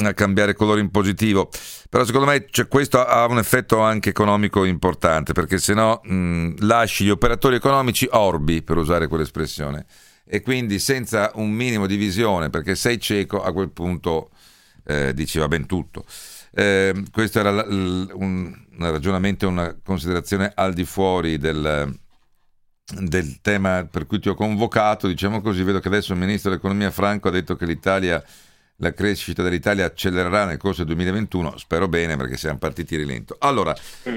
a 0.05 0.15
cambiare 0.15 0.55
colore 0.55 0.81
in 0.81 0.91
positivo. 0.91 1.51
Però 1.91 2.05
secondo 2.05 2.27
me 2.27 2.47
cioè, 2.51 2.69
questo 2.69 3.05
ha 3.05 3.27
un 3.27 3.39
effetto 3.39 3.81
anche 3.81 4.11
economico 4.11 4.65
importante, 4.65 5.33
perché 5.33 5.59
se 5.59 5.75
no 5.75 6.01
lasci 6.59 7.05
gli 7.05 7.11
operatori 7.11 7.57
economici 7.57 8.07
orbi, 8.11 8.63
per 8.63 8.77
usare 8.77 9.09
quell'espressione, 9.09 9.87
e 10.27 10.43
quindi 10.43 10.79
senza 10.79 11.33
un 11.35 11.51
minimo 11.51 11.87
di 11.87 11.97
visione, 11.97 12.51
perché 12.51 12.75
sei 12.77 12.99
cieco, 13.01 13.43
a 13.43 13.53
quel 13.53 13.71
punto 13.71 14.31
eh, 14.87 15.13
dici 15.13 15.39
va 15.39 15.49
ben 15.49 15.67
tutto. 15.67 16.05
Eh, 16.55 17.05
questo 17.11 17.41
era 17.41 17.51
l- 17.51 17.67
l- 17.69 18.11
un, 18.15 18.55
un 18.79 18.91
ragionamento, 18.91 19.49
una 19.49 19.77
considerazione 19.83 20.53
al 20.55 20.73
di 20.73 20.85
fuori 20.85 21.37
del, 21.39 21.93
del 23.01 23.41
tema 23.41 23.87
per 23.91 24.07
cui 24.07 24.21
ti 24.21 24.29
ho 24.29 24.35
convocato. 24.35 25.09
Diciamo 25.09 25.41
così, 25.41 25.63
vedo 25.63 25.81
che 25.81 25.89
adesso 25.89 26.13
il 26.13 26.19
ministro 26.19 26.51
dell'economia 26.51 26.91
Franco 26.91 27.29
ha 27.29 27.33
detto 27.33 27.57
che 27.57 27.67
l'Italia 27.67 28.23
la 28.79 28.93
crescita 28.93 29.43
dell'Italia 29.43 29.85
accelererà 29.85 30.47
nel 30.47 30.57
corso 30.57 30.85
del 30.85 30.95
2021, 30.95 31.59
spero 31.59 31.87
bene 31.87 32.17
perché 32.17 32.37
siamo 32.37 32.59
partiti 32.59 32.97
rilento. 32.97 33.37
Allora, 33.39 33.75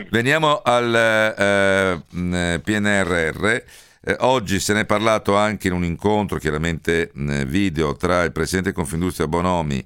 veniamo 0.09 0.61
al 0.63 0.95
eh, 0.95 2.03
eh 2.11 2.59
PNRR. 2.59 3.45
Eh, 3.45 4.15
oggi 4.19 4.59
se 4.59 4.73
ne 4.73 4.81
è 4.81 4.85
parlato 4.85 5.35
anche 5.35 5.67
in 5.67 5.73
un 5.73 5.83
incontro, 5.83 6.37
chiaramente 6.37 7.11
eh, 7.13 7.45
video, 7.45 7.95
tra 7.95 8.23
il 8.23 8.31
presidente 8.31 8.71
Confindustria 8.71 9.27
Bonomi 9.27 9.85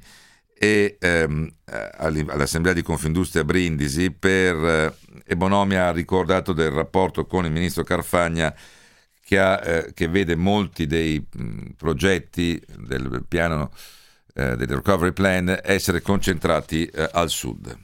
e 0.64 0.97
ehm, 0.99 1.51
eh, 1.66 1.89
all'Assemblea 1.97 2.74
di 2.74 2.84
Confindustria 2.84 3.43
Brindisi 3.43 4.12
per 4.12 4.55
eh, 4.55 4.93
e 5.26 5.36
Bonomi 5.36 5.76
ha 5.76 5.91
ricordato 5.91 6.53
del 6.53 6.70
rapporto 6.70 7.26
con 7.26 7.45
il 7.45 7.51
ministro 7.51 7.82
Carfagna 7.82 8.53
che, 9.20 9.39
ha, 9.39 9.59
eh, 9.59 9.91
che 9.95 10.07
vede 10.07 10.36
molti 10.36 10.86
dei 10.86 11.20
mh, 11.20 11.70
progetti 11.78 12.62
del 12.78 13.26
piano 13.28 13.72
eh, 14.36 14.55
del 14.55 14.68
recovery 14.68 15.14
plan 15.14 15.59
essere 15.64 15.99
concentrati 16.01 16.86
eh, 16.86 17.09
al 17.12 17.30
sud. 17.30 17.76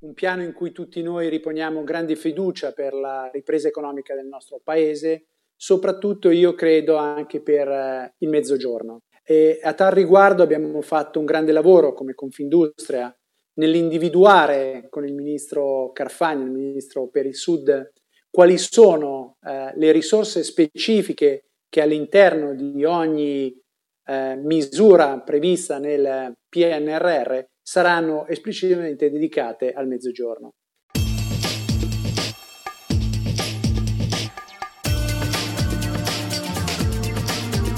Un 0.00 0.12
piano 0.12 0.42
in 0.42 0.52
cui 0.52 0.72
tutti 0.72 1.00
noi 1.02 1.30
riponiamo 1.30 1.82
grande 1.84 2.16
fiducia 2.16 2.72
per 2.72 2.92
la 2.92 3.30
ripresa 3.32 3.68
economica 3.68 4.14
del 4.14 4.26
nostro 4.26 4.60
paese, 4.62 5.28
soprattutto 5.56 6.28
io 6.28 6.54
credo 6.54 6.96
anche 6.96 7.40
per 7.40 7.66
eh, 7.66 8.14
il 8.18 8.28
mezzogiorno. 8.28 9.04
E 9.30 9.60
a 9.62 9.74
tal 9.74 9.92
riguardo 9.92 10.42
abbiamo 10.42 10.82
fatto 10.82 11.20
un 11.20 11.24
grande 11.24 11.52
lavoro 11.52 11.92
come 11.92 12.14
Confindustria 12.14 13.16
nell'individuare 13.60 14.88
con 14.90 15.06
il 15.06 15.14
ministro 15.14 15.92
Carfagna, 15.92 16.42
il 16.42 16.50
ministro 16.50 17.08
per 17.10 17.26
il 17.26 17.36
Sud, 17.36 17.92
quali 18.28 18.58
sono 18.58 19.36
eh, 19.46 19.70
le 19.76 19.92
risorse 19.92 20.42
specifiche 20.42 21.44
che 21.68 21.80
all'interno 21.80 22.56
di 22.56 22.84
ogni 22.84 23.56
eh, 24.04 24.34
misura 24.34 25.20
prevista 25.20 25.78
nel 25.78 26.34
PNRR 26.48 27.38
saranno 27.62 28.26
esplicitamente 28.26 29.10
dedicate 29.12 29.72
al 29.72 29.86
mezzogiorno. 29.86 30.54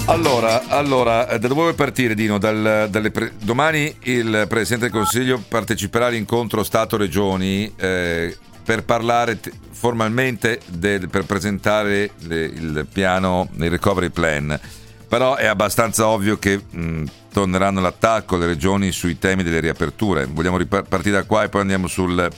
Allora, 0.05 0.67
allora, 0.67 1.29
eh, 1.29 1.39
da 1.39 1.47
dove 1.47 1.73
partire 1.73 2.13
Dino? 2.13 2.37
Dal, 2.37 2.89
pre... 3.11 3.31
Domani 3.39 3.95
il 4.01 4.45
Presidente 4.49 4.89
del 4.89 4.91
Consiglio 4.91 5.41
parteciperà 5.47 6.07
all'incontro 6.07 6.61
Stato-Regioni 6.61 7.71
eh, 7.77 8.37
per 8.65 8.83
parlare 8.83 9.39
t- 9.39 9.49
formalmente, 9.71 10.59
del, 10.67 11.07
per 11.07 11.23
presentare 11.23 12.11
le, 12.19 12.43
il 12.43 12.85
piano, 12.91 13.47
il 13.55 13.69
recovery 13.69 14.09
plan. 14.09 14.59
Però 15.07 15.35
è 15.35 15.45
abbastanza 15.45 16.07
ovvio 16.07 16.37
che 16.37 16.61
mh, 16.69 17.03
torneranno 17.31 17.79
all'attacco 17.79 18.35
le 18.35 18.47
regioni 18.47 18.91
sui 18.91 19.17
temi 19.17 19.41
delle 19.41 19.61
riaperture. 19.61 20.25
Vogliamo 20.25 20.57
ripartire 20.57 21.15
da 21.15 21.23
qua 21.23 21.43
e 21.43 21.49
poi 21.49 21.61
andiamo 21.61 21.87
sul 21.87 22.29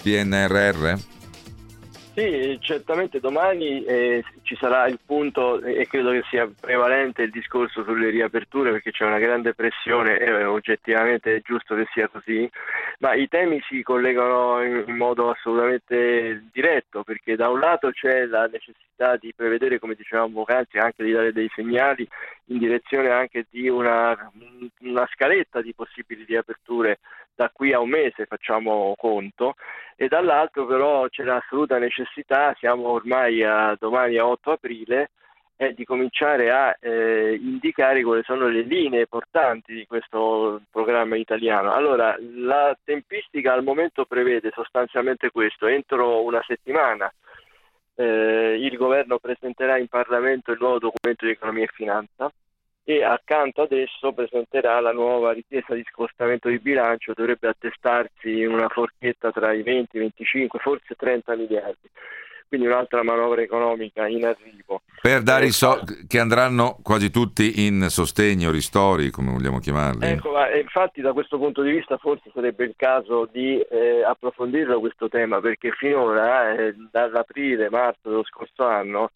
PNRR? 0.00 0.94
Sì, 2.12 2.58
certamente 2.60 3.20
domani 3.20 3.84
eh, 3.84 4.24
ci 4.42 4.56
sarà 4.56 4.88
il 4.88 4.98
punto 5.04 5.62
e 5.62 5.86
credo 5.86 6.10
che 6.10 6.24
sia 6.28 6.50
prevalente 6.60 7.22
il 7.22 7.30
discorso 7.30 7.84
sulle 7.84 8.10
riaperture 8.10 8.72
perché 8.72 8.90
c'è 8.90 9.04
una 9.04 9.20
grande 9.20 9.54
pressione 9.54 10.18
e 10.18 10.26
eh, 10.26 10.44
oggettivamente 10.44 11.36
è 11.36 11.40
giusto 11.40 11.76
che 11.76 11.86
sia 11.92 12.08
così, 12.08 12.50
ma 12.98 13.14
i 13.14 13.28
temi 13.28 13.60
si 13.68 13.82
collegano 13.82 14.60
in, 14.60 14.84
in 14.88 14.96
modo 14.96 15.30
assolutamente 15.30 16.48
diretto 16.52 17.04
perché 17.04 17.36
da 17.36 17.48
un 17.48 17.60
lato 17.60 17.92
c'è 17.92 18.26
la 18.26 18.46
necessità 18.46 19.16
di 19.16 19.32
prevedere, 19.32 19.78
come 19.78 19.94
dicevamo 19.94 20.32
poc'anzi, 20.32 20.78
anche 20.78 21.04
di 21.04 21.12
dare 21.12 21.32
dei 21.32 21.50
segnali 21.54 22.06
in 22.46 22.58
direzione 22.58 23.10
anche 23.10 23.46
di 23.48 23.68
una, 23.68 24.30
una 24.80 25.08
scaletta 25.12 25.62
di 25.62 25.72
possibili 25.74 26.24
riaperture 26.24 26.98
da 27.40 27.48
qui 27.50 27.72
a 27.72 27.80
un 27.80 27.88
mese, 27.88 28.26
facciamo 28.26 28.94
conto, 28.98 29.54
e 29.96 30.08
dall'altro 30.08 30.66
però 30.66 31.08
c'è 31.08 31.24
l'assoluta 31.24 31.78
necessità, 31.78 32.54
siamo 32.58 32.88
ormai 32.88 33.42
a 33.42 33.74
domani 33.80 34.18
a 34.18 34.26
8 34.26 34.50
aprile, 34.52 35.10
è 35.56 35.72
di 35.72 35.86
cominciare 35.86 36.50
a 36.50 36.76
eh, 36.78 37.38
indicare 37.40 38.02
quali 38.02 38.22
sono 38.24 38.48
le 38.48 38.60
linee 38.60 39.06
portanti 39.06 39.72
di 39.72 39.86
questo 39.86 40.60
programma 40.70 41.16
italiano. 41.16 41.72
Allora, 41.72 42.14
la 42.18 42.76
tempistica 42.84 43.54
al 43.54 43.62
momento 43.62 44.04
prevede 44.04 44.50
sostanzialmente 44.52 45.30
questo, 45.30 45.66
entro 45.66 46.22
una 46.22 46.42
settimana 46.46 47.10
eh, 47.94 48.56
il 48.58 48.76
governo 48.76 49.18
presenterà 49.18 49.76
in 49.78 49.88
Parlamento 49.88 50.52
il 50.52 50.58
nuovo 50.60 50.78
documento 50.78 51.26
di 51.26 51.32
economia 51.32 51.64
e 51.64 51.70
finanza, 51.72 52.32
e 52.90 53.04
accanto 53.04 53.62
ad 53.62 53.70
esso 53.70 54.12
presenterà 54.12 54.80
la 54.80 54.90
nuova 54.90 55.30
richiesta 55.30 55.74
di 55.74 55.84
scostamento 55.88 56.48
di 56.48 56.58
bilancio, 56.58 57.12
dovrebbe 57.14 57.46
attestarsi 57.46 58.40
in 58.40 58.48
una 58.48 58.68
forchetta 58.68 59.30
tra 59.30 59.52
i 59.52 59.62
20, 59.62 59.96
25, 59.96 60.58
forse 60.58 60.96
30 60.96 61.36
miliardi. 61.36 61.88
Quindi 62.48 62.66
un'altra 62.66 63.04
manovra 63.04 63.42
economica 63.42 64.08
in 64.08 64.26
arrivo. 64.26 64.82
Per 65.00 65.22
dare 65.22 65.46
i 65.46 65.52
soldi 65.52 66.04
che 66.08 66.18
andranno 66.18 66.78
quasi 66.82 67.10
tutti 67.10 67.64
in 67.64 67.86
sostegno, 67.88 68.50
ristori, 68.50 69.10
come 69.10 69.30
vogliamo 69.30 69.60
chiamarli. 69.60 70.04
Ecco, 70.04 70.32
ma 70.32 70.52
infatti 70.56 71.00
da 71.00 71.12
questo 71.12 71.38
punto 71.38 71.62
di 71.62 71.70
vista 71.70 71.96
forse 71.96 72.28
sarebbe 72.34 72.64
il 72.64 72.74
caso 72.76 73.28
di 73.30 73.60
eh, 73.60 74.02
approfondirlo 74.02 74.80
questo 74.80 75.08
tema, 75.08 75.40
perché 75.40 75.70
finora, 75.70 76.54
eh, 76.54 76.74
dall'aprile, 76.90 77.70
marzo 77.70 78.08
dello 78.08 78.24
scorso 78.24 78.64
anno, 78.64 79.12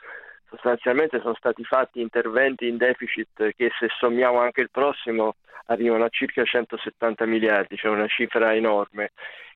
sostanzialmente 0.54 1.20
sono 1.20 1.34
stati 1.34 1.64
fatti 1.64 2.00
interventi 2.00 2.68
in 2.68 2.76
deficit 2.76 3.54
che 3.56 3.70
se 3.78 3.88
sommiamo 3.98 4.40
anche 4.40 4.60
il 4.60 4.70
prossimo 4.70 5.34
arrivano 5.66 6.04
a 6.04 6.08
circa 6.08 6.44
170 6.44 7.26
miliardi, 7.26 7.76
cioè 7.76 7.90
una 7.90 8.06
cifra 8.06 8.54
enorme. 8.54 9.12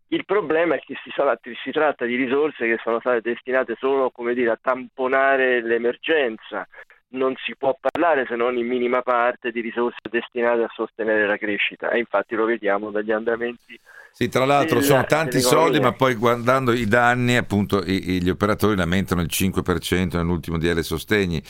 Il 0.08 0.24
problema 0.24 0.74
è 0.74 0.80
che 0.80 0.96
si, 1.02 1.10
sono, 1.14 1.38
si 1.62 1.70
tratta 1.70 2.06
di 2.06 2.16
risorse 2.16 2.66
che 2.66 2.78
sono 2.82 2.98
state 2.98 3.20
destinate 3.20 3.76
solo 3.78 4.10
dire, 4.32 4.50
a 4.50 4.58
tamponare 4.60 5.60
l'emergenza, 5.62 6.66
non 7.10 7.34
si 7.44 7.54
può 7.56 7.76
parlare 7.80 8.26
se 8.28 8.36
non 8.36 8.56
in 8.56 8.66
minima 8.66 9.02
parte 9.02 9.50
di 9.50 9.60
risorse 9.60 9.98
destinate 10.10 10.62
a 10.62 10.70
sostenere 10.74 11.26
la 11.26 11.36
crescita. 11.36 11.90
E 11.90 11.98
infatti 11.98 12.34
lo 12.34 12.44
vediamo 12.44 12.90
dagli 12.90 13.12
andamenti 13.12 13.78
sì, 14.18 14.28
tra 14.28 14.44
l'altro 14.44 14.80
sono 14.80 15.04
tanti 15.04 15.40
soldi, 15.40 15.78
ma 15.78 15.92
poi 15.92 16.14
guardando 16.14 16.72
i 16.72 16.86
danni, 16.86 17.36
appunto, 17.36 17.84
i, 17.84 18.20
gli 18.20 18.28
operatori 18.28 18.74
lamentano 18.74 19.20
il 19.20 19.28
5% 19.30 20.16
nell'ultimo 20.16 20.58
DL 20.58 20.80
sostegni. 20.80 21.40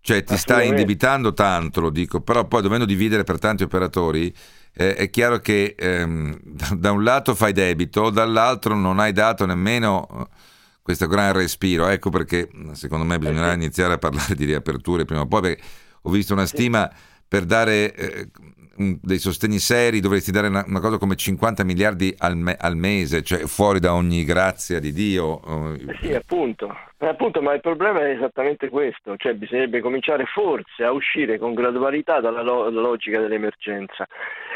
Cioè 0.00 0.22
ti 0.22 0.36
stai 0.36 0.68
indebitando 0.68 1.32
tanto, 1.32 1.80
lo 1.80 1.90
dico, 1.90 2.20
però 2.20 2.44
poi 2.46 2.62
dovendo 2.62 2.84
dividere 2.84 3.24
per 3.24 3.40
tanti 3.40 3.64
operatori, 3.64 4.32
eh, 4.74 4.94
è 4.94 5.10
chiaro 5.10 5.38
che 5.38 5.74
ehm, 5.76 6.38
da, 6.78 6.92
un 6.92 7.02
lato 7.02 7.34
fai 7.34 7.52
debito, 7.52 8.10
dall'altro 8.10 8.76
non 8.76 9.00
hai 9.00 9.12
dato 9.12 9.44
nemmeno 9.44 10.28
questo 10.82 11.06
gran 11.06 11.32
respiro. 11.32 11.88
Ecco 11.88 12.10
perché 12.10 12.48
secondo 12.72 13.04
me 13.04 13.18
bisognerà 13.18 13.52
iniziare 13.52 13.94
a 13.94 13.98
parlare 13.98 14.34
di 14.34 14.44
riaperture 14.44 15.04
prima 15.04 15.22
o 15.22 15.26
poi, 15.26 15.40
perché 15.40 15.62
ho 16.02 16.10
visto 16.10 16.32
una 16.32 16.46
stima 16.46 16.90
per 17.26 17.44
dare... 17.44 17.94
Eh, 17.94 18.28
dei 18.74 19.18
sostegni 19.18 19.58
seri 19.58 20.00
dovresti 20.00 20.30
dare 20.30 20.48
una, 20.48 20.64
una 20.66 20.80
cosa 20.80 20.98
come 20.98 21.14
50 21.14 21.62
miliardi 21.62 22.14
al, 22.18 22.36
me, 22.36 22.56
al, 22.58 22.76
mese, 22.76 23.22
cioè 23.22 23.40
fuori 23.40 23.78
da 23.78 23.94
ogni 23.94 24.24
grazia 24.24 24.80
di 24.80 24.92
Dio. 24.92 25.40
Eh 25.74 25.98
sì, 26.00 26.14
appunto. 26.14 26.74
Eh, 26.98 27.06
appunto, 27.06 27.42
ma 27.42 27.52
il 27.52 27.60
problema 27.60 28.00
è 28.00 28.10
esattamente 28.10 28.68
questo, 28.68 29.16
cioè 29.16 29.34
bisognerebbe 29.34 29.80
cominciare 29.80 30.24
forse 30.24 30.84
a 30.84 30.92
uscire 30.92 31.38
con 31.38 31.52
gradualità 31.52 32.20
dalla 32.20 32.42
lo- 32.42 32.70
logica 32.70 33.20
dell'emergenza. 33.20 34.06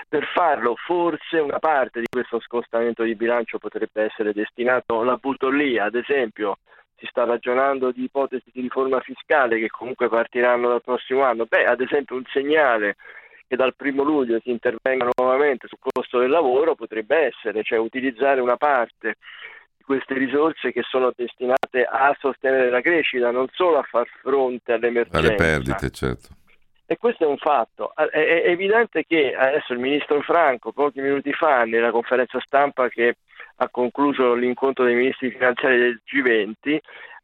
Per 0.09 0.25
farlo 0.33 0.77
forse 0.77 1.39
una 1.39 1.59
parte 1.59 2.01
di 2.01 2.07
questo 2.09 2.41
scostamento 2.41 3.03
di 3.03 3.17
bilancio 3.17 3.59
potrebbe 3.59 4.05
essere 4.05 4.33
destinato, 4.33 5.03
la 5.03 5.17
butto 5.17 5.49
ad 5.49 5.95
esempio 5.95 6.59
si 6.97 7.07
sta 7.07 7.25
ragionando 7.25 7.91
di 7.91 8.05
ipotesi 8.05 8.51
di 8.53 8.61
riforma 8.61 9.01
fiscale 9.01 9.59
che 9.59 9.69
comunque 9.69 10.09
partiranno 10.09 10.69
dal 10.69 10.83
prossimo 10.83 11.23
anno. 11.25 11.45
Beh, 11.47 11.65
ad 11.65 11.81
esempio 11.81 12.17
un 12.17 12.25
segnale 12.33 12.97
che 13.47 13.57
dal 13.57 13.75
primo 13.75 14.03
luglio 14.03 14.41
si 14.41 14.51
intervenga 14.51 15.09
nuovamente 15.17 15.69
sul 15.69 15.79
costo 15.81 16.19
del 16.19 16.31
lavoro 16.31 16.75
potrebbe 16.75 17.27
essere, 17.27 17.63
cioè 17.63 17.79
utilizzare 17.79 18.41
una 18.41 18.57
parte 18.57 19.17
di 19.77 19.85
queste 19.85 20.15
risorse 20.15 20.73
che 20.73 20.83
sono 20.83 21.13
destinate 21.15 21.85
a 21.85 22.17
sostenere 22.19 22.71
la 22.71 22.81
crescita, 22.81 23.31
non 23.31 23.47
solo 23.53 23.79
a 23.79 23.83
far 23.83 24.09
fronte 24.21 24.73
all'emergenza. 24.73 25.19
Alle 25.19 25.35
perdite, 25.35 25.91
certo. 25.91 26.29
E 26.87 26.97
questo 26.97 27.25
è 27.25 27.27
un 27.27 27.37
fatto. 27.37 27.93
È 27.95 28.43
evidente 28.47 29.05
che 29.05 29.35
adesso 29.35 29.73
il 29.73 29.81
ministro 29.81 30.21
Franco, 30.23 30.73
pochi 30.73 31.01
minuti 31.01 31.33
fa, 31.33 31.65
nella 31.65 31.91
conferenza 31.91 32.39
stampa 32.41 32.89
che 32.89 33.17
ha 33.57 33.69
concluso 33.69 34.35
l'incontro 34.35 34.85
dei 34.85 34.95
ministri 34.95 35.31
finanziari 35.31 35.79
del 35.79 36.01
G20, 36.07 36.79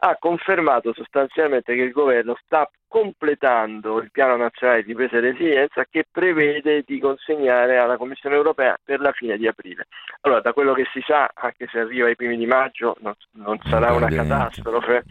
ha 0.04 0.16
confermato 0.18 0.92
sostanzialmente 0.92 1.74
che 1.74 1.82
il 1.82 1.92
governo 1.92 2.36
sta 2.44 2.68
completando 2.88 4.02
il 4.02 4.10
piano 4.10 4.36
nazionale 4.36 4.82
di 4.82 4.88
ripresa 4.88 5.16
e 5.16 5.20
resilienza 5.20 5.86
che 5.88 6.04
prevede 6.10 6.82
di 6.84 6.98
consegnare 6.98 7.78
alla 7.78 7.96
Commissione 7.96 8.34
europea 8.34 8.76
per 8.82 9.00
la 9.00 9.12
fine 9.12 9.36
di 9.38 9.46
aprile. 9.46 9.86
Allora, 10.22 10.40
da 10.40 10.52
quello 10.52 10.74
che 10.74 10.86
si 10.92 11.00
sa, 11.06 11.30
anche 11.32 11.68
se 11.70 11.78
arriva 11.78 12.08
ai 12.08 12.16
primi 12.16 12.36
di 12.36 12.46
maggio, 12.46 12.96
non, 13.00 13.14
non 13.32 13.58
sarà 13.64 13.92
una 13.92 14.08
catastrofe. 14.08 15.04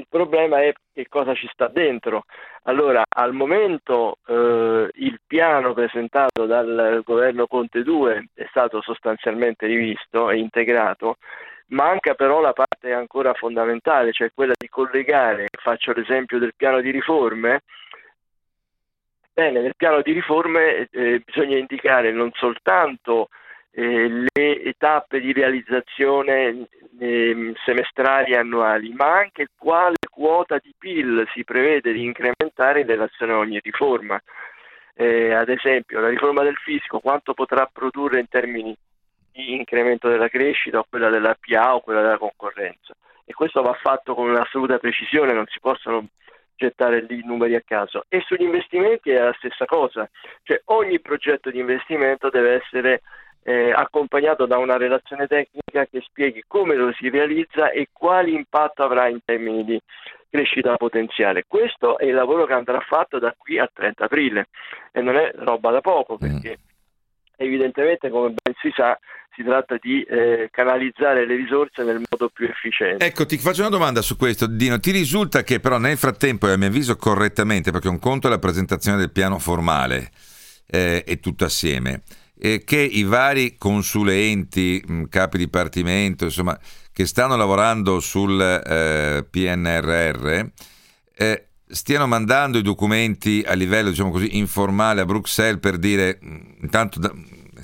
Il 0.00 0.06
problema 0.08 0.62
è 0.62 0.72
che 0.94 1.08
cosa 1.10 1.34
ci 1.34 1.46
sta 1.52 1.68
dentro. 1.68 2.24
Allora, 2.62 3.04
al 3.06 3.34
momento 3.34 4.16
eh, 4.26 4.88
il 4.94 5.20
piano 5.26 5.74
presentato 5.74 6.46
dal 6.46 7.02
governo 7.04 7.46
Conte 7.46 7.82
2 7.82 8.28
è 8.32 8.46
stato 8.48 8.80
sostanzialmente 8.80 9.66
rivisto 9.66 10.30
e 10.30 10.38
integrato 10.38 11.18
Manca 11.66 12.14
però 12.14 12.40
la 12.40 12.54
parte 12.54 12.92
ancora 12.92 13.34
fondamentale, 13.34 14.12
cioè 14.12 14.32
quella 14.34 14.54
di 14.58 14.68
collegare, 14.68 15.48
faccio 15.50 15.92
l'esempio 15.92 16.38
del 16.38 16.54
piano 16.56 16.80
di 16.80 16.90
riforme, 16.90 17.60
Bene, 19.32 19.60
nel 19.60 19.76
piano 19.76 20.02
di 20.02 20.12
riforme 20.12 20.88
eh, 20.90 21.22
bisogna 21.24 21.56
indicare 21.56 22.10
non 22.10 22.30
soltanto 22.32 23.28
eh, 23.72 24.24
le 24.32 24.74
tappe 24.76 25.20
di 25.20 25.32
realizzazione 25.32 26.66
eh, 26.98 27.52
semestrali 27.64 28.32
e 28.32 28.36
annuali, 28.36 28.92
ma 28.92 29.18
anche 29.18 29.48
quale 29.56 29.96
quota 30.10 30.58
di 30.58 30.74
PIL 30.76 31.26
si 31.32 31.44
prevede 31.44 31.92
di 31.92 32.04
incrementare 32.04 32.80
in 32.80 32.86
relazione 32.86 33.32
a 33.32 33.38
ogni 33.38 33.60
riforma. 33.62 34.20
Eh, 34.94 35.32
ad 35.32 35.48
esempio, 35.48 36.00
la 36.00 36.08
riforma 36.08 36.42
del 36.42 36.56
fisco 36.56 36.98
quanto 36.98 37.32
potrà 37.32 37.68
produrre 37.72 38.20
in 38.20 38.28
termini 38.28 38.76
di 39.32 39.54
incremento 39.54 40.08
della 40.08 40.28
crescita 40.28 40.80
o 40.80 40.86
quella 40.88 41.08
della 41.08 41.36
PA 41.40 41.74
o 41.74 41.80
quella 41.80 42.02
della 42.02 42.18
concorrenza. 42.18 42.94
E 43.24 43.32
questo 43.32 43.62
va 43.62 43.72
fatto 43.74 44.14
con 44.14 44.28
un'assoluta 44.28 44.78
precisione, 44.78 45.32
non 45.32 45.46
si 45.46 45.60
possono 45.60 46.06
gettare 46.56 47.00
lì 47.08 47.24
numeri 47.24 47.54
a 47.54 47.62
caso. 47.64 48.04
E 48.08 48.20
sugli 48.26 48.42
investimenti 48.42 49.10
è 49.10 49.22
la 49.22 49.34
stessa 49.38 49.64
cosa, 49.64 50.08
cioè 50.42 50.60
ogni 50.66 51.00
progetto 51.00 51.50
di 51.50 51.60
investimento 51.60 52.28
deve 52.28 52.60
essere 52.62 53.00
eh, 53.42 53.72
accompagnato 53.72 54.46
da 54.46 54.58
una 54.58 54.76
relazione 54.76 55.26
tecnica 55.26 55.86
che 55.86 56.02
spieghi 56.02 56.44
come 56.46 56.74
lo 56.74 56.92
si 56.92 57.08
realizza 57.08 57.70
e 57.70 57.88
quali 57.92 58.34
impatto 58.34 58.82
avrà 58.82 59.08
in 59.08 59.20
termini 59.24 59.64
di 59.64 59.80
crescita 60.28 60.76
potenziale. 60.76 61.44
Questo 61.46 61.98
è 61.98 62.04
il 62.04 62.14
lavoro 62.14 62.46
che 62.46 62.52
andrà 62.52 62.80
fatto 62.80 63.18
da 63.18 63.34
qui 63.36 63.58
a 63.58 63.68
30 63.72 64.04
aprile 64.04 64.48
e 64.92 65.00
non 65.00 65.16
è 65.16 65.32
roba 65.34 65.70
da 65.70 65.80
poco 65.80 66.16
perché 66.16 66.58
evidentemente 67.36 68.10
come 68.10 68.34
ben 68.42 68.54
si 68.60 68.70
sa 68.74 68.98
si 69.34 69.42
tratta 69.44 69.76
di 69.80 70.02
eh, 70.02 70.48
canalizzare 70.50 71.26
le 71.26 71.36
risorse 71.36 71.82
nel 71.82 72.02
modo 72.10 72.28
più 72.28 72.46
efficiente. 72.46 73.04
Ecco, 73.04 73.24
ti 73.26 73.38
faccio 73.38 73.60
una 73.60 73.70
domanda 73.70 74.02
su 74.02 74.16
questo, 74.16 74.46
Dino. 74.46 74.78
Ti 74.78 74.90
risulta 74.90 75.42
che 75.42 75.60
però 75.60 75.78
nel 75.78 75.96
frattempo, 75.96 76.48
e 76.48 76.52
a 76.52 76.56
mio 76.56 76.66
avviso 76.66 76.96
correttamente, 76.96 77.70
perché 77.70 77.88
un 77.88 77.98
conto 77.98 78.26
è 78.26 78.30
la 78.30 78.38
presentazione 78.38 78.98
del 78.98 79.12
piano 79.12 79.38
formale 79.38 80.10
eh, 80.66 81.04
e 81.06 81.20
tutto 81.20 81.44
assieme, 81.44 82.02
eh, 82.40 82.64
che 82.64 82.78
i 82.78 83.02
vari 83.02 83.56
consulenti, 83.58 84.82
mh, 84.84 85.04
capi 85.04 85.36
dipartimento, 85.36 86.24
insomma, 86.24 86.58
che 86.92 87.06
stanno 87.06 87.36
lavorando 87.36 88.00
sul 88.00 88.40
eh, 88.40 89.26
PNRR, 89.28 90.44
eh, 91.14 91.48
stiano 91.68 92.06
mandando 92.06 92.58
i 92.58 92.62
documenti 92.62 93.44
a 93.46 93.52
livello, 93.52 93.90
diciamo 93.90 94.10
così, 94.10 94.38
informale 94.38 95.02
a 95.02 95.04
Bruxelles 95.04 95.60
per 95.60 95.76
dire, 95.76 96.18
intanto, 96.62 96.98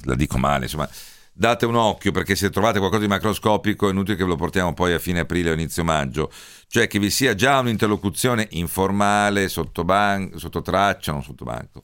la 0.05 0.15
dico 0.15 0.37
male, 0.37 0.65
insomma, 0.65 0.89
date 1.33 1.67
un 1.67 1.75
occhio 1.75 2.13
perché 2.13 2.35
se 2.37 2.51
trovate 2.51 2.79
qualcosa 2.79 3.03
di 3.03 3.09
macroscopico 3.09 3.89
è 3.89 3.91
inutile 3.91 4.17
che 4.17 4.25
ve 4.25 4.31
lo 4.31 4.37
portiamo 4.37 4.75
poi 4.75 4.93
a 4.93 4.99
fine 4.99 5.21
aprile 5.21 5.51
o 5.51 5.55
inizio 5.55 5.85
maggio, 5.85 6.31
cioè 6.69 6.87
che 6.87 6.99
vi 6.99 7.11
sia 7.11 7.35
già 7.35 7.59
un'interlocuzione 7.59 8.47
informale, 8.53 9.49
sotto, 9.49 9.85
ban- 9.85 10.33
sotto 10.37 10.61
traccia, 10.61 11.13
non 11.13 11.23
sotto 11.23 11.45
banco, 11.45 11.83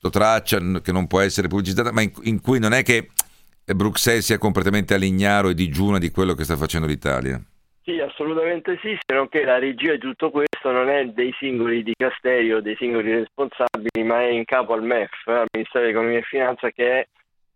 sotto 0.00 0.08
traccia 0.08 0.58
che 0.80 0.92
non 0.92 1.06
può 1.06 1.20
essere 1.20 1.48
pubblicizzata, 1.48 1.92
ma 1.92 2.00
in, 2.00 2.10
in 2.22 2.40
cui 2.40 2.58
non 2.58 2.72
è 2.72 2.82
che 2.82 3.10
Bruxelles 3.64 4.24
sia 4.24 4.38
completamente 4.38 4.94
all'ignaro 4.94 5.50
e 5.50 5.54
digiuna 5.54 5.98
di 5.98 6.10
quello 6.10 6.32
che 6.32 6.44
sta 6.44 6.56
facendo 6.56 6.86
l'Italia. 6.86 7.40
Sì, 7.82 7.98
assolutamente 7.98 8.78
sì, 8.82 8.96
se 8.98 9.14
non 9.14 9.28
che 9.28 9.44
la 9.44 9.58
regia 9.58 9.92
di 9.92 9.98
tutto 9.98 10.30
questo 10.30 10.70
non 10.70 10.88
è 10.88 11.06
dei 11.06 11.34
singoli 11.38 11.82
dicasteri 11.82 12.52
o 12.52 12.60
dei 12.60 12.76
singoli 12.76 13.12
responsabili, 13.12 14.02
ma 14.04 14.22
è 14.22 14.28
in 14.28 14.44
capo 14.44 14.72
al 14.72 14.82
MEF, 14.82 15.26
al 15.26 15.46
Ministero 15.52 15.84
di 15.84 15.90
Economia 15.90 16.18
e 16.18 16.22
Finanza, 16.22 16.70
che 16.70 17.00
è 17.00 17.06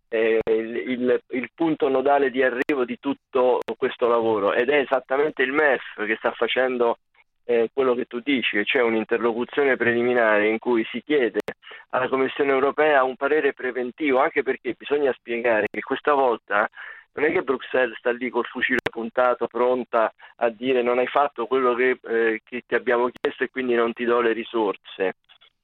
eh, 0.08 0.40
il, 0.46 1.20
il, 1.30 1.50
punto 1.54 1.88
nodale 1.88 2.30
di 2.30 2.42
arrivo 2.42 2.84
di 2.84 2.98
tutto 3.00 3.60
questo 3.76 4.06
lavoro 4.06 4.52
ed 4.54 4.68
è 4.68 4.78
esattamente 4.78 5.42
il 5.42 5.52
MEF 5.52 6.04
che 6.06 6.16
sta 6.18 6.32
facendo 6.32 6.98
eh, 7.44 7.70
quello 7.72 7.94
che 7.94 8.06
tu 8.06 8.20
dici, 8.20 8.64
cioè 8.64 8.82
un'interlocuzione 8.82 9.76
preliminare 9.76 10.48
in 10.48 10.58
cui 10.58 10.84
si 10.90 11.02
chiede 11.02 11.40
alla 11.90 12.08
Commissione 12.08 12.50
europea 12.50 13.04
un 13.04 13.16
parere 13.16 13.52
preventivo, 13.52 14.20
anche 14.20 14.42
perché 14.42 14.74
bisogna 14.76 15.12
spiegare 15.12 15.66
che 15.70 15.80
questa 15.80 16.14
volta 16.14 16.68
non 17.14 17.26
è 17.26 17.32
che 17.32 17.42
Bruxelles 17.42 17.96
sta 17.98 18.10
lì 18.10 18.28
col 18.28 18.44
fucile 18.44 18.80
puntato, 18.90 19.46
pronta 19.46 20.12
a 20.36 20.48
dire 20.48 20.82
non 20.82 20.98
hai 20.98 21.06
fatto 21.06 21.46
quello 21.46 21.74
che, 21.74 21.98
eh, 22.02 22.40
che 22.44 22.64
ti 22.66 22.74
abbiamo 22.74 23.08
chiesto 23.12 23.44
e 23.44 23.50
quindi 23.50 23.74
non 23.74 23.92
ti 23.92 24.04
do 24.04 24.20
le 24.20 24.32
risorse. 24.32 25.14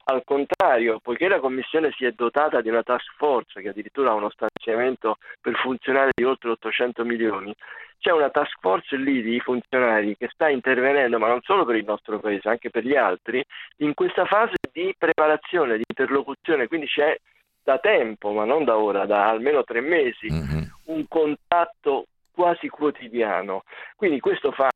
Al 0.04 0.22
contrario, 0.24 0.98
poiché 1.00 1.28
la 1.28 1.40
Commissione 1.40 1.92
si 1.96 2.04
è 2.04 2.12
dotata 2.12 2.60
di 2.60 2.68
una 2.68 2.82
task 2.82 3.14
force 3.16 3.60
che 3.60 3.68
addirittura 3.68 4.10
ha 4.10 4.14
uno 4.14 4.30
stanziamento 4.30 5.18
per 5.40 5.54
funzionare 5.56 6.10
di 6.14 6.24
oltre 6.24 6.50
800 6.50 7.04
milioni, 7.04 7.54
c'è 8.00 8.10
una 8.12 8.30
task 8.30 8.56
force 8.60 8.96
lì 8.96 9.22
di 9.22 9.38
funzionari 9.40 10.16
che 10.16 10.28
sta 10.32 10.48
intervenendo, 10.48 11.18
ma 11.18 11.28
non 11.28 11.40
solo 11.42 11.64
per 11.64 11.76
il 11.76 11.84
nostro 11.84 12.18
paese, 12.18 12.48
anche 12.48 12.70
per 12.70 12.84
gli 12.84 12.96
altri, 12.96 13.44
in 13.78 13.94
questa 13.94 14.24
fase 14.24 14.54
di 14.72 14.94
preparazione, 14.96 15.76
di 15.76 15.84
interlocuzione. 15.86 16.66
Quindi 16.66 16.86
c'è 16.86 17.14
da 17.62 17.78
tempo, 17.78 18.32
ma 18.32 18.44
non 18.44 18.64
da 18.64 18.78
ora, 18.78 19.04
da 19.04 19.28
almeno 19.28 19.62
tre 19.64 19.80
mesi, 19.80 20.32
mm-hmm. 20.32 20.62
un 20.84 21.04
contatto 21.08 22.06
quasi 22.32 22.68
quotidiano. 22.68 23.64
Quindi 23.96 24.18
questo 24.18 24.50
fa 24.50 24.70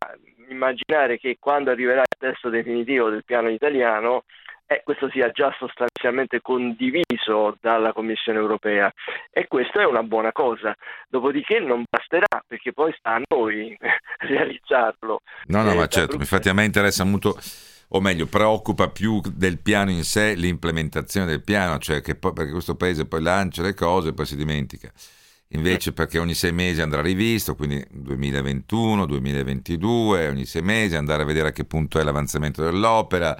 immaginare 0.49 1.19
che 1.19 1.39
quando 1.41 1.71
arriverà 1.71 2.01
il 2.01 2.19
testo 2.19 2.51
definitivo 2.51 3.09
del 3.09 3.25
piano 3.25 3.49
italiano 3.49 4.25
eh, 4.67 4.83
questo 4.85 5.11
sia 5.11 5.31
già 5.31 5.55
sostanzialmente 5.59 6.41
condiviso 6.41 7.57
dalla 7.61 7.93
Commissione 7.93 8.39
europea 8.39 8.93
e 9.31 9.47
questa 9.47 9.83
è 9.83 9.87
una 9.87 10.03
buona 10.03 10.33
cosa. 10.33 10.75
Dopodiché 11.09 11.59
non 11.61 11.85
basterà 11.89 12.43
perché 12.47 12.73
poi 12.73 12.95
sta 12.99 13.15
a 13.15 13.23
noi 13.29 13.77
realizzarlo. 14.19 15.21
No, 15.47 15.63
no, 15.63 15.73
eh, 15.73 15.77
ma 15.77 15.87
certo, 15.87 16.17
infatti 16.17 16.49
a 16.49 16.55
me 16.55 16.65
interessa 16.65 17.05
molto 17.05 17.37
o 17.89 18.01
meglio, 18.01 18.27
preoccupa 18.27 18.89
più 18.89 19.21
del 19.33 19.61
piano 19.61 19.91
in 19.91 20.03
sé 20.03 20.35
l'implementazione 20.35 21.27
del 21.27 21.45
piano, 21.45 21.79
cioè 21.79 22.01
che 22.01 22.17
poi, 22.17 22.33
perché 22.33 22.51
questo 22.51 22.75
paese 22.75 23.07
poi 23.07 23.23
lancia 23.23 23.63
le 23.63 23.75
cose 23.75 24.09
e 24.09 24.15
poi 24.15 24.27
si 24.27 24.37
dimentica. 24.37 24.91
Invece 25.49 25.93
perché 25.93 26.19
ogni 26.19 26.35
sei 26.35 26.53
mesi 26.53 26.81
andrà 26.81 27.01
rivisto, 27.01 27.55
quindi 27.55 27.85
2021, 27.91 29.07
2022, 29.07 30.27
ogni 30.27 30.47
sei 30.47 30.63
mesi 30.63 30.97
andare 30.97 31.23
a 31.23 31.27
vedere 31.27 31.49
a 31.49 31.53
che 31.53 31.65
punto 31.65 32.01
è 32.01 32.03
l'avanzamento 32.03 32.65
dell'opera, 32.65 33.39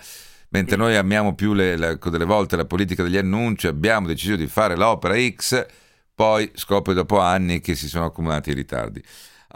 Mentre 0.55 0.77
noi 0.77 0.95
amiamo 0.95 1.35
più 1.35 1.53
le, 1.53 1.77
le, 1.77 1.99
delle 2.01 2.25
volte 2.25 2.55
la 2.55 2.65
politica 2.65 3.03
degli 3.03 3.17
annunci, 3.17 3.67
abbiamo 3.67 4.07
deciso 4.07 4.37
di 4.37 4.47
fare 4.47 4.77
l'opera 4.77 5.17
X, 5.19 5.67
poi 6.15 6.49
scopre 6.55 6.95
dopo 6.95 7.19
anni 7.19 7.61
che 7.61 7.75
si 7.75 7.89
sono 7.89 8.05
accumulati 8.05 8.51
i 8.51 8.55
ritardi. 8.55 9.03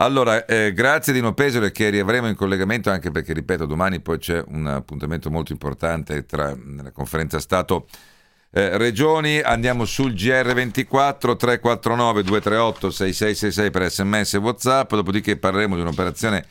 Allora, 0.01 0.45
eh, 0.45 0.73
grazie 0.73 1.13
Dino 1.13 1.33
Pesole 1.33 1.71
che 1.71 1.89
riavremo 1.89 2.27
in 2.27 2.35
collegamento 2.35 2.89
anche 2.89 3.11
perché, 3.11 3.31
ripeto, 3.31 3.65
domani 3.65 4.01
poi 4.01 4.17
c'è 4.17 4.43
un 4.45 4.67
appuntamento 4.67 5.31
molto 5.31 5.53
importante 5.53 6.25
tra 6.25 6.53
la 6.81 6.91
conferenza 6.91 7.39
Stato 7.39 7.87
eh, 8.51 8.77
Regioni. 8.77 9.39
Andiamo 9.39 9.85
sul 9.85 10.11
GR24 10.11 11.37
349 11.37 12.23
238 12.23 12.91
6666 12.91 13.71
per 13.71 13.89
sms 13.89 14.33
e 14.33 14.37
whatsapp, 14.37 14.93
dopodiché 14.93 15.37
parleremo 15.37 15.75
di 15.75 15.81
un'operazione 15.81 16.45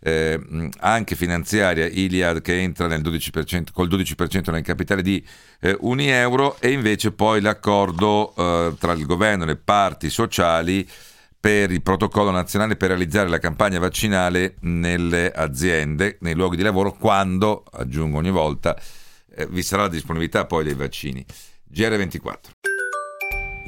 eh, 0.00 0.70
anche 0.78 1.16
finanziaria 1.16 1.86
Iliad 1.86 2.40
che 2.40 2.60
entra 2.60 2.86
nel 2.86 3.00
12%, 3.00 3.66
col 3.72 3.88
12% 3.88 4.50
nel 4.50 4.62
capitale 4.62 5.02
di 5.02 5.24
eh, 5.60 5.76
Unieuro 5.80 6.56
e 6.60 6.70
invece 6.70 7.12
poi 7.12 7.40
l'accordo 7.40 8.34
eh, 8.36 8.74
tra 8.78 8.92
il 8.92 9.06
governo 9.06 9.44
e 9.44 9.46
le 9.46 9.56
parti 9.56 10.10
sociali 10.10 10.88
per 11.40 11.70
il 11.70 11.82
protocollo 11.82 12.30
nazionale 12.30 12.76
per 12.76 12.88
realizzare 12.88 13.28
la 13.28 13.38
campagna 13.38 13.78
vaccinale 13.78 14.56
nelle 14.60 15.30
aziende, 15.30 16.18
nei 16.20 16.34
luoghi 16.34 16.56
di 16.56 16.62
lavoro, 16.62 16.92
quando, 16.92 17.64
aggiungo 17.70 18.18
ogni 18.18 18.30
volta, 18.30 18.76
eh, 19.34 19.46
vi 19.46 19.62
sarà 19.62 19.82
la 19.82 19.88
disponibilità 19.88 20.46
poi 20.46 20.64
dei 20.64 20.74
vaccini. 20.74 21.24
GR24. 21.72 22.77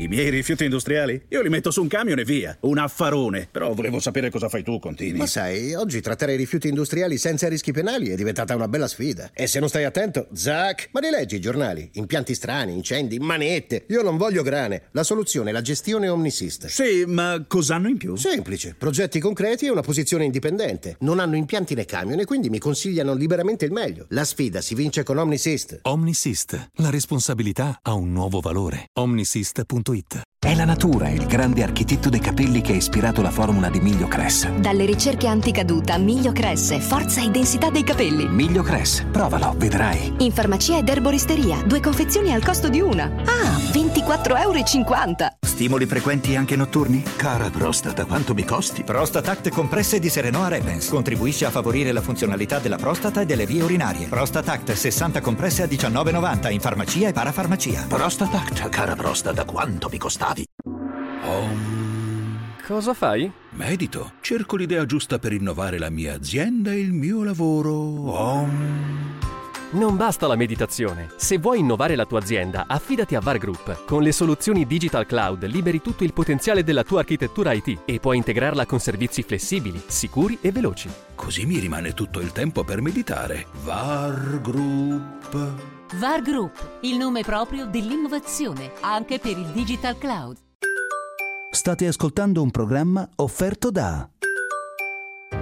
I 0.00 0.08
miei 0.08 0.30
rifiuti 0.30 0.64
industriali? 0.64 1.26
Io 1.28 1.42
li 1.42 1.50
metto 1.50 1.70
su 1.70 1.82
un 1.82 1.86
camion 1.86 2.18
e 2.18 2.24
via. 2.24 2.56
Un 2.60 2.78
affarone. 2.78 3.48
Però 3.50 3.74
volevo 3.74 4.00
sapere 4.00 4.30
cosa 4.30 4.48
fai 4.48 4.62
tu, 4.62 4.78
Contini. 4.78 5.18
Ma 5.18 5.26
sai, 5.26 5.74
oggi 5.74 6.00
trattare 6.00 6.32
i 6.32 6.36
rifiuti 6.38 6.68
industriali 6.68 7.18
senza 7.18 7.48
rischi 7.48 7.70
penali 7.70 8.08
è 8.08 8.14
diventata 8.14 8.54
una 8.54 8.66
bella 8.66 8.88
sfida. 8.88 9.28
E 9.34 9.46
se 9.46 9.60
non 9.60 9.68
stai 9.68 9.84
attento, 9.84 10.28
zac! 10.32 10.88
Ma 10.92 11.00
li 11.00 11.10
leggi 11.10 11.36
i 11.36 11.40
giornali? 11.40 11.90
Impianti 11.96 12.34
strani, 12.34 12.72
incendi, 12.72 13.18
manette. 13.18 13.84
Io 13.88 14.00
non 14.00 14.16
voglio 14.16 14.42
grane. 14.42 14.84
La 14.92 15.02
soluzione 15.02 15.50
è 15.50 15.52
la 15.52 15.60
gestione 15.60 16.08
Omnisist. 16.08 16.68
Sì, 16.68 17.04
ma 17.06 17.44
cos'hanno 17.46 17.88
in 17.90 17.98
più? 17.98 18.16
Semplice. 18.16 18.76
Progetti 18.78 19.20
concreti 19.20 19.66
e 19.66 19.70
una 19.70 19.82
posizione 19.82 20.24
indipendente. 20.24 20.96
Non 21.00 21.18
hanno 21.18 21.36
impianti 21.36 21.74
né 21.74 21.84
camion 21.84 22.20
e 22.20 22.24
quindi 22.24 22.48
mi 22.48 22.58
consigliano 22.58 23.12
liberamente 23.12 23.66
il 23.66 23.72
meglio. 23.72 24.06
La 24.08 24.24
sfida 24.24 24.62
si 24.62 24.74
vince 24.74 25.02
con 25.02 25.18
Omnisist. 25.18 25.80
Omnisist. 25.82 26.70
La 26.76 26.88
responsabilità 26.88 27.80
ha 27.82 27.92
un 27.92 28.12
nuovo 28.12 28.40
valore. 28.40 28.88
Omnisist.com 28.94 29.88
www.miglio.it 29.90 30.20
È 30.38 30.54
la 30.54 30.64
natura 30.64 31.10
il 31.10 31.26
grande 31.26 31.62
architetto 31.62 32.08
dei 32.08 32.20
capelli 32.20 32.60
che 32.62 32.72
ha 32.72 32.76
ispirato 32.76 33.20
la 33.20 33.30
formula 33.30 33.68
di 33.68 33.80
Miglio 33.80 34.08
Cress. 34.08 34.48
Dalle 34.48 34.86
ricerche 34.86 35.26
anticaduta, 35.26 35.98
Miglio 35.98 36.32
Cress, 36.32 36.78
forza 36.78 37.22
e 37.22 37.30
densità 37.30 37.70
dei 37.70 37.84
capelli. 37.84 38.26
Miglio 38.26 38.62
Cress, 38.62 39.04
provalo, 39.10 39.54
vedrai. 39.56 40.14
In 40.20 40.32
farmacia 40.32 40.78
ed 40.78 40.88
erboristeria, 40.88 41.62
due 41.66 41.80
confezioni 41.80 42.32
al 42.32 42.42
costo 42.42 42.68
di 42.68 42.80
una. 42.80 43.04
Ah, 43.26 43.58
24,50 43.72 44.40
euro. 44.40 45.38
Stimoli 45.60 45.84
frequenti 45.84 46.36
anche 46.36 46.56
notturni? 46.56 47.02
Cara 47.16 47.50
prostata, 47.50 48.06
quanto 48.06 48.32
mi 48.32 48.44
costi? 48.44 48.82
Prostatact 48.82 49.50
compresse 49.50 49.98
di 49.98 50.08
Serenoa 50.08 50.48
Repens. 50.48 50.88
Contribuisce 50.88 51.44
a 51.44 51.50
favorire 51.50 51.92
la 51.92 52.00
funzionalità 52.00 52.58
della 52.60 52.76
prostata 52.76 53.20
e 53.20 53.26
delle 53.26 53.44
vie 53.44 53.62
urinarie. 53.62 54.06
Prostatact 54.08 54.72
60 54.72 55.20
compresse 55.20 55.62
a 55.62 55.66
19,90 55.66 56.50
in 56.50 56.60
farmacia 56.60 57.08
e 57.08 57.12
parafarmacia. 57.12 57.84
Prostatact, 57.88 58.70
cara 58.70 58.96
prostata, 58.96 59.44
quanto 59.44 59.79
mi 59.88 59.98
costavi? 59.98 60.44
Om. 61.22 62.38
Cosa 62.66 62.94
fai? 62.94 63.30
Medito. 63.50 64.12
Cerco 64.20 64.56
l'idea 64.56 64.86
giusta 64.86 65.18
per 65.18 65.32
innovare 65.32 65.78
la 65.78 65.90
mia 65.90 66.14
azienda 66.14 66.72
e 66.72 66.78
il 66.78 66.92
mio 66.92 67.24
lavoro. 67.24 67.74
Om. 67.74 69.18
Non 69.72 69.96
basta 69.96 70.26
la 70.26 70.34
meditazione. 70.34 71.10
Se 71.16 71.38
vuoi 71.38 71.60
innovare 71.60 71.94
la 71.94 72.04
tua 72.04 72.18
azienda, 72.18 72.64
affidati 72.66 73.14
a 73.14 73.20
VAR 73.20 73.38
Group. 73.38 73.84
Con 73.84 74.02
le 74.02 74.10
soluzioni 74.10 74.66
Digital 74.66 75.06
Cloud 75.06 75.44
liberi 75.44 75.80
tutto 75.80 76.02
il 76.02 76.12
potenziale 76.12 76.64
della 76.64 76.82
tua 76.82 77.00
architettura 77.00 77.52
IT 77.52 77.82
e 77.84 78.00
puoi 78.00 78.16
integrarla 78.16 78.66
con 78.66 78.80
servizi 78.80 79.22
flessibili, 79.22 79.80
sicuri 79.86 80.38
e 80.40 80.50
veloci. 80.50 80.90
Così 81.14 81.46
mi 81.46 81.58
rimane 81.58 81.94
tutto 81.94 82.18
il 82.20 82.32
tempo 82.32 82.64
per 82.64 82.80
meditare. 82.80 83.46
VAR 83.62 84.40
Group. 84.40 85.79
VAR 85.94 86.22
Group, 86.22 86.78
il 86.82 86.96
nome 86.96 87.22
proprio 87.22 87.66
dell'innovazione, 87.66 88.72
anche 88.80 89.18
per 89.18 89.36
il 89.36 89.46
Digital 89.46 89.98
Cloud. 89.98 90.36
State 91.50 91.86
ascoltando 91.86 92.42
un 92.42 92.50
programma 92.50 93.08
offerto 93.16 93.70
da 93.70 94.08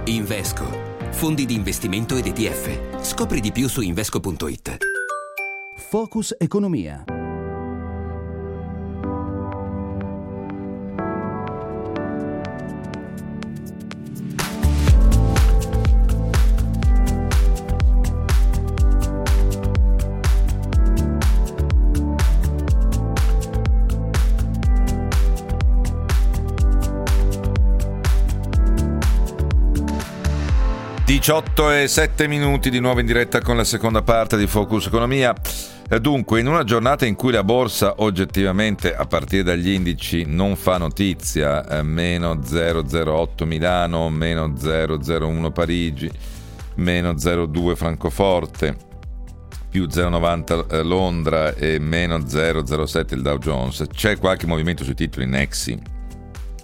Invesco 0.05 0.89
fondi 1.11 1.45
di 1.45 1.53
investimento 1.53 2.15
ed 2.15 2.27
ETF. 2.27 3.01
Scopri 3.03 3.41
di 3.41 3.51
più 3.51 3.67
su 3.67 3.81
Invesco.it. 3.81 4.77
Focus 5.75 6.35
Economia. 6.37 7.03
18 31.19 31.71
e 31.71 31.87
7 31.89 32.27
minuti 32.29 32.69
di 32.69 32.79
nuovo 32.79 33.01
in 33.01 33.05
diretta 33.05 33.41
con 33.41 33.57
la 33.57 33.65
seconda 33.65 34.01
parte 34.01 34.37
di 34.37 34.47
Focus 34.47 34.85
Economia. 34.87 35.35
Dunque, 35.99 36.39
in 36.39 36.47
una 36.47 36.63
giornata 36.63 37.05
in 37.05 37.15
cui 37.15 37.33
la 37.33 37.43
borsa 37.43 37.95
oggettivamente 37.97 38.95
a 38.95 39.05
partire 39.05 39.43
dagli 39.43 39.69
indici 39.69 40.23
non 40.25 40.55
fa 40.55 40.77
notizia, 40.77 41.67
eh, 41.67 41.83
meno 41.83 42.39
008 42.41 43.45
Milano, 43.45 44.09
meno 44.09 44.53
001 44.57 45.51
Parigi, 45.51 46.09
meno 46.75 47.13
02 47.13 47.75
Francoforte, 47.75 48.77
più 49.69 49.87
0,90 49.87 50.71
eh, 50.71 50.83
Londra 50.83 51.53
e 51.53 51.79
meno 51.79 52.19
0,07 52.19 53.15
il 53.15 53.21
Dow 53.21 53.37
Jones, 53.39 53.85
c'è 53.91 54.17
qualche 54.17 54.47
movimento 54.47 54.85
sui 54.85 54.95
titoli 54.95 55.25
Nexi 55.25 55.97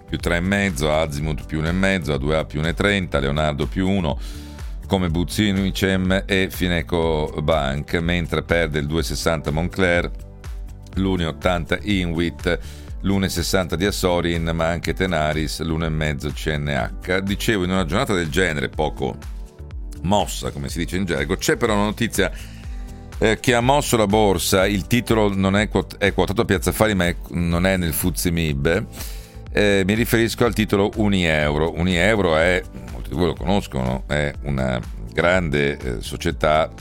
più 0.07 0.17
3,5, 0.21 0.85
Azimut 0.85 1.45
più 1.45 1.61
1,5, 1.61 2.15
A2A 2.15 2.45
più 2.45 2.61
1,30, 2.61 3.19
Leonardo 3.19 3.65
più 3.65 3.89
1, 3.89 4.17
come 4.87 5.09
Buzzino 5.09 5.59
Unicem 5.59 6.23
e 6.25 6.47
Fineco 6.49 7.33
Bank, 7.41 7.95
mentre 7.95 8.43
perde 8.43 8.79
il 8.79 8.87
2,60 8.87 9.51
Moncler, 9.51 10.11
l'1,80 10.95 11.79
Inwit, 11.83 12.59
l'1,60 13.01 13.75
di 13.75 13.85
Assorin, 13.85 14.51
ma 14.53 14.67
anche 14.67 14.93
Tenaris, 14.93 15.61
l'1,5 15.61 16.33
CNH. 16.33 17.19
Dicevo, 17.19 17.63
in 17.63 17.71
una 17.71 17.85
giornata 17.85 18.13
del 18.13 18.29
genere, 18.29 18.69
poco 18.69 19.17
mossa, 20.01 20.51
come 20.51 20.69
si 20.69 20.79
dice 20.79 20.97
in 20.97 21.05
gergo, 21.05 21.35
c'è 21.35 21.57
però 21.57 21.73
una 21.73 21.85
notizia 21.85 22.31
eh, 23.17 23.39
che 23.39 23.53
ha 23.53 23.61
mosso 23.61 23.97
la 23.97 24.07
borsa, 24.07 24.67
il 24.67 24.87
titolo 24.87 25.33
non 25.33 25.55
è, 25.55 25.67
quot- 25.69 25.97
è 25.97 26.13
quotato 26.13 26.41
a 26.41 26.45
Piazza 26.45 26.71
Fari, 26.71 26.95
ma 26.95 27.07
è, 27.07 27.15
non 27.31 27.65
è 27.65 27.77
nel 27.77 27.93
Fuzzi 27.93 28.31
Mib 28.31 28.87
eh, 29.55 29.83
mi 29.85 29.93
riferisco 29.93 30.43
al 30.43 30.53
titolo 30.53 30.91
Unieuro. 30.97 31.79
Unieuro 31.79 32.35
è, 32.35 32.61
di 33.09 33.15
voi 33.15 33.27
lo 33.27 33.33
conoscono, 33.33 34.03
è 34.07 34.33
una 34.43 34.79
grande 35.11 35.77
eh, 35.77 36.01
società 36.01 36.71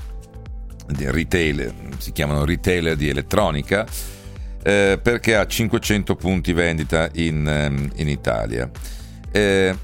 di 0.86 1.10
retail, 1.10 1.72
si 1.98 2.12
chiamano 2.12 2.44
retailer 2.44 2.96
di 2.96 3.08
elettronica, 3.08 3.86
eh, 4.62 4.98
perché 5.00 5.36
ha 5.36 5.46
500 5.46 6.16
punti 6.16 6.52
vendita 6.52 7.08
in, 7.14 7.46
ehm, 7.46 7.90
in 7.96 8.08
Italia. 8.08 8.70
Eh, 9.30 9.74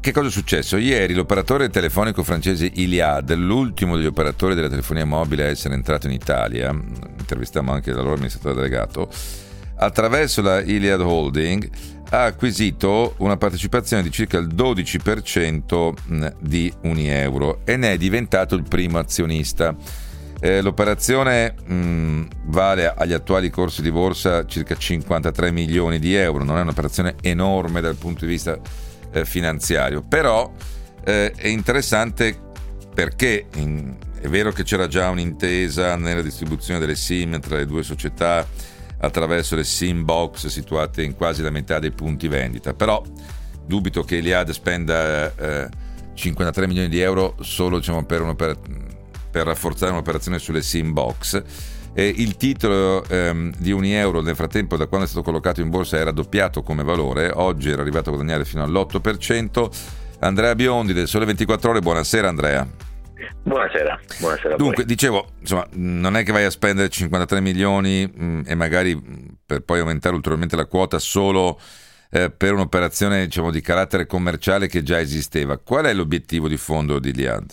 che 0.00 0.12
cosa 0.12 0.28
è 0.28 0.30
successo? 0.30 0.78
Ieri 0.78 1.12
l'operatore 1.12 1.68
telefonico 1.68 2.22
francese 2.22 2.70
Iliad, 2.72 3.34
l'ultimo 3.34 3.96
degli 3.96 4.06
operatori 4.06 4.54
della 4.54 4.70
telefonia 4.70 5.04
mobile 5.04 5.44
a 5.44 5.48
essere 5.48 5.74
entrato 5.74 6.06
in 6.06 6.14
Italia, 6.14 6.70
intervistiamo 6.70 7.70
anche 7.72 7.92
l'allora 7.92 8.14
amministratore 8.14 8.54
delegato, 8.54 9.10
attraverso 9.76 10.40
la 10.40 10.62
Iliad 10.62 11.00
Holding 11.00 11.68
ha 12.10 12.24
acquisito 12.24 13.14
una 13.18 13.36
partecipazione 13.36 14.02
di 14.02 14.10
circa 14.10 14.38
il 14.38 14.48
12% 14.48 16.32
di 16.40 16.72
Unieuro 16.82 17.60
e 17.64 17.76
ne 17.76 17.92
è 17.92 17.96
diventato 17.96 18.54
il 18.54 18.64
primo 18.64 18.98
azionista. 18.98 19.74
Eh, 20.42 20.62
l'operazione 20.62 21.54
mh, 21.64 22.22
vale 22.46 22.92
agli 22.92 23.12
attuali 23.12 23.50
corsi 23.50 23.82
di 23.82 23.92
borsa 23.92 24.46
circa 24.46 24.74
53 24.74 25.50
milioni 25.50 25.98
di 25.98 26.14
euro, 26.14 26.44
non 26.44 26.56
è 26.56 26.62
un'operazione 26.62 27.16
enorme 27.20 27.80
dal 27.82 27.96
punto 27.96 28.24
di 28.24 28.30
vista 28.32 28.58
eh, 29.12 29.24
finanziario, 29.24 30.02
però 30.02 30.50
eh, 31.04 31.32
è 31.32 31.48
interessante 31.48 32.48
perché 32.94 33.46
in, 33.56 33.94
è 34.20 34.28
vero 34.28 34.50
che 34.50 34.64
c'era 34.64 34.88
già 34.88 35.10
un'intesa 35.10 35.96
nella 35.96 36.22
distribuzione 36.22 36.80
delle 36.80 36.96
SIM 36.96 37.38
tra 37.38 37.56
le 37.56 37.66
due 37.66 37.82
società 37.82 38.46
attraverso 39.00 39.56
le 39.56 39.64
sim 39.64 40.04
box 40.04 40.46
situate 40.46 41.02
in 41.02 41.14
quasi 41.14 41.42
la 41.42 41.50
metà 41.50 41.78
dei 41.78 41.90
punti 41.90 42.28
vendita. 42.28 42.74
Però 42.74 43.02
dubito 43.64 44.02
che 44.02 44.16
Iliad 44.16 44.50
spenda 44.50 45.34
eh, 45.34 45.68
53 46.14 46.66
milioni 46.66 46.88
di 46.88 47.00
euro 47.00 47.36
solo 47.40 47.78
diciamo, 47.78 48.04
per, 48.04 48.34
per, 48.34 49.46
rafforzare 49.46 49.92
un'operazione 49.92 50.38
sulle 50.38 50.62
sim 50.62 50.92
box. 50.92 51.42
E 51.92 52.06
il 52.06 52.36
titolo 52.36 53.04
ehm, 53.04 53.52
di 53.58 53.72
un 53.72 53.84
euro 53.84 54.20
nel 54.20 54.36
frattempo 54.36 54.76
da 54.76 54.86
quando 54.86 55.06
è 55.06 55.08
stato 55.08 55.24
collocato 55.24 55.60
in 55.60 55.70
borsa 55.70 55.96
era 55.96 56.12
doppiato 56.12 56.62
come 56.62 56.84
valore, 56.84 57.32
oggi 57.34 57.70
era 57.70 57.82
arrivato 57.82 58.10
a 58.10 58.12
guadagnare 58.12 58.44
fino 58.44 58.62
all'8%. 58.62 59.68
Andrea 60.20 60.54
Biondi 60.54 60.92
del 60.92 61.08
Sole 61.08 61.24
24 61.24 61.70
Ore, 61.70 61.80
buonasera 61.80 62.28
Andrea. 62.28 62.89
Buonasera, 63.42 63.98
buonasera 64.20 64.56
Dunque, 64.56 64.84
dicevo, 64.84 65.32
insomma, 65.40 65.66
non 65.74 66.16
è 66.16 66.22
che 66.22 66.32
vai 66.32 66.44
a 66.44 66.50
spendere 66.50 66.88
53 66.88 67.40
milioni 67.40 68.06
mh, 68.06 68.24
mm, 68.24 68.40
e 68.46 68.54
magari 68.54 68.94
mm, 68.94 69.26
per 69.44 69.62
poi 69.62 69.80
aumentare 69.80 70.14
ulteriormente 70.14 70.56
la 70.56 70.66
quota 70.66 70.98
solo 70.98 71.58
eh, 72.10 72.30
per 72.30 72.52
un'operazione 72.52 73.24
diciamo, 73.24 73.50
di 73.50 73.60
carattere 73.60 74.06
commerciale 74.06 74.66
che 74.66 74.82
già 74.82 74.98
esisteva. 74.98 75.58
Qual 75.58 75.84
è 75.84 75.94
l'obiettivo 75.94 76.48
di 76.48 76.56
fondo 76.56 76.98
di 76.98 77.12
Liad? 77.12 77.50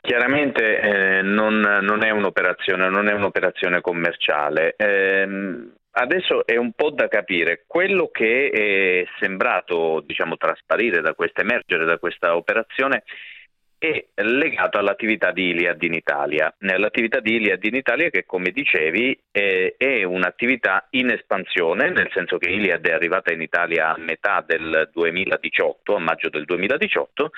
Chiaramente 0.00 0.80
eh, 0.80 1.22
non, 1.22 1.60
non, 1.60 2.04
è 2.04 2.10
un'operazione, 2.10 2.88
non, 2.88 3.08
è 3.08 3.12
un'operazione, 3.12 3.80
commerciale. 3.80 4.74
Eh, 4.76 5.28
adesso 5.92 6.44
è 6.44 6.56
un 6.56 6.72
po' 6.72 6.90
da 6.90 7.06
capire 7.06 7.62
quello 7.66 8.08
che 8.12 8.50
è 8.50 9.08
sembrato 9.20 10.02
diciamo, 10.04 10.36
trasparire 10.36 11.00
da 11.00 11.14
questa, 11.14 11.42
emergere 11.42 11.84
da 11.84 11.98
questa 11.98 12.34
operazione 12.34 13.04
è 13.78 14.04
legato 14.16 14.78
all'attività 14.78 15.30
di 15.30 15.50
Iliad 15.50 15.80
in 15.82 15.94
Italia. 15.94 16.52
L'attività 16.58 17.20
di 17.20 17.36
Iliad 17.36 17.62
in 17.64 17.76
Italia 17.76 18.10
che 18.10 18.24
come 18.26 18.50
dicevi 18.50 19.18
è, 19.30 19.74
è, 19.76 20.02
un'attività 20.02 20.86
in 20.90 21.10
espansione, 21.10 21.90
nel 21.90 22.10
senso 22.12 22.38
che 22.38 22.50
Iliad 22.50 22.84
è 22.84 22.92
arrivata 22.92 23.32
in 23.32 23.40
Italia 23.40 23.94
a 23.94 23.98
metà 23.98 24.44
del 24.46 24.90
2018, 24.92 25.94
a 25.94 25.98
maggio 26.00 26.28
del 26.28 26.44
2018 26.44 27.30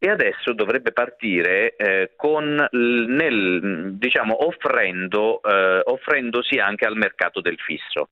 e 0.00 0.10
adesso 0.10 0.52
dovrebbe 0.52 0.92
partire 0.92 1.76
eh, 1.76 2.10
con, 2.16 2.66
nel, 2.72 3.92
diciamo, 3.94 4.46
offrendo, 4.46 5.40
eh, 5.42 5.80
offrendosi 5.84 6.58
anche 6.58 6.86
al 6.86 6.96
mercato 6.96 7.40
del 7.40 7.58
fisso. 7.58 8.08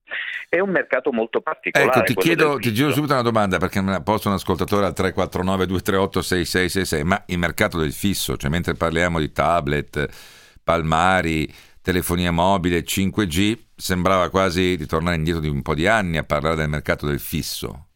È 0.49 0.61
un 0.61 0.71
mercato 0.71 1.13
molto 1.13 1.41
particolare. 1.41 1.91
Ecco, 1.91 2.03
ti 2.03 2.15
chiedo, 2.15 2.59
ti 2.59 2.73
giro 2.73 2.93
subito 2.93 3.13
una 3.13 3.23
domanda 3.23 3.59
perché 3.59 3.81
me 3.81 3.91
la 3.91 4.03
posto 4.03 4.29
un 4.29 4.35
ascoltatore 4.35 4.87
al 4.87 4.95
349 4.95 5.67
238 5.67 6.23
6666, 6.23 7.05
ma 7.05 7.23
il 7.27 7.39
mercato 7.39 7.72
mercato 7.73 7.79
del 7.79 7.93
fisso, 7.93 8.37
cioè 8.37 8.51
mentre 8.51 8.75
parliamo 8.75 9.19
di 9.19 9.33
tablet, 9.33 10.09
palmari, 10.63 11.53
telefonia 11.81 12.31
mobile, 12.31 12.85
5G, 12.85 13.59
sembrava 13.75 14.29
quasi 14.29 14.77
di 14.77 14.87
tornare 14.87 15.17
indietro 15.17 15.41
di 15.41 15.49
un 15.49 15.63
po' 15.63 15.75
di 15.75 15.87
anni 15.87 16.19
a 16.19 16.25
parlare 16.25 16.57
del 16.57 16.69
mercato 16.69 17.07
del 17.07 17.21
fisso. 17.21 17.87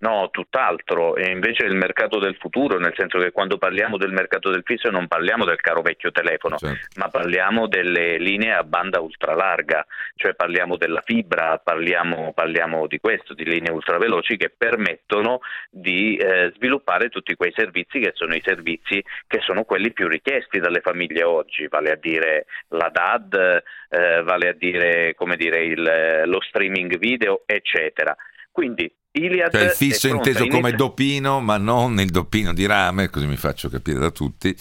No, 0.00 0.28
tutt'altro, 0.30 1.16
e 1.16 1.30
invece 1.30 1.64
il 1.64 1.74
mercato 1.74 2.20
del 2.20 2.36
futuro, 2.36 2.78
nel 2.78 2.94
senso 2.96 3.18
che 3.18 3.32
quando 3.32 3.58
parliamo 3.58 3.96
del 3.96 4.12
mercato 4.12 4.48
del 4.48 4.62
fisso 4.64 4.90
non 4.90 5.08
parliamo 5.08 5.44
del 5.44 5.60
caro 5.60 5.82
vecchio 5.82 6.12
telefono, 6.12 6.56
certo. 6.56 7.00
ma 7.00 7.08
parliamo 7.08 7.66
delle 7.66 8.16
linee 8.18 8.52
a 8.52 8.62
banda 8.62 9.00
ultralarga, 9.00 9.84
cioè 10.14 10.34
parliamo 10.34 10.76
della 10.76 11.02
fibra, 11.04 11.58
parliamo, 11.58 12.32
parliamo 12.32 12.86
di 12.86 13.00
questo, 13.00 13.34
di 13.34 13.44
linee 13.44 13.72
ultraveloci 13.72 14.36
che 14.36 14.54
permettono 14.56 15.40
di 15.68 16.16
eh, 16.16 16.52
sviluppare 16.54 17.08
tutti 17.08 17.34
quei 17.34 17.52
servizi 17.56 17.98
che 17.98 18.12
sono 18.14 18.36
i 18.36 18.42
servizi 18.44 19.02
che 19.26 19.40
sono 19.40 19.64
quelli 19.64 19.92
più 19.92 20.06
richiesti 20.06 20.60
dalle 20.60 20.80
famiglie 20.80 21.24
oggi, 21.24 21.66
vale 21.66 21.90
a 21.90 21.96
dire 21.96 22.46
la 22.68 22.88
DAD, 22.88 23.62
eh, 23.88 24.22
vale 24.22 24.48
a 24.48 24.52
dire, 24.52 25.16
dire 25.36 25.64
il, 25.64 26.22
lo 26.26 26.40
streaming 26.40 26.98
video, 26.98 27.42
eccetera. 27.46 28.14
Quindi 28.52 28.92
Iliad 29.24 29.50
cioè 29.50 29.64
il 29.64 29.70
fisso 29.70 30.08
inteso 30.08 30.46
come 30.46 30.72
dopino, 30.72 31.40
ma 31.40 31.56
non 31.56 32.00
il 32.00 32.10
dopino 32.10 32.52
di 32.52 32.66
rame, 32.66 33.10
così 33.10 33.26
mi 33.26 33.36
faccio 33.36 33.68
capire 33.68 33.98
da 33.98 34.10
tutti, 34.10 34.54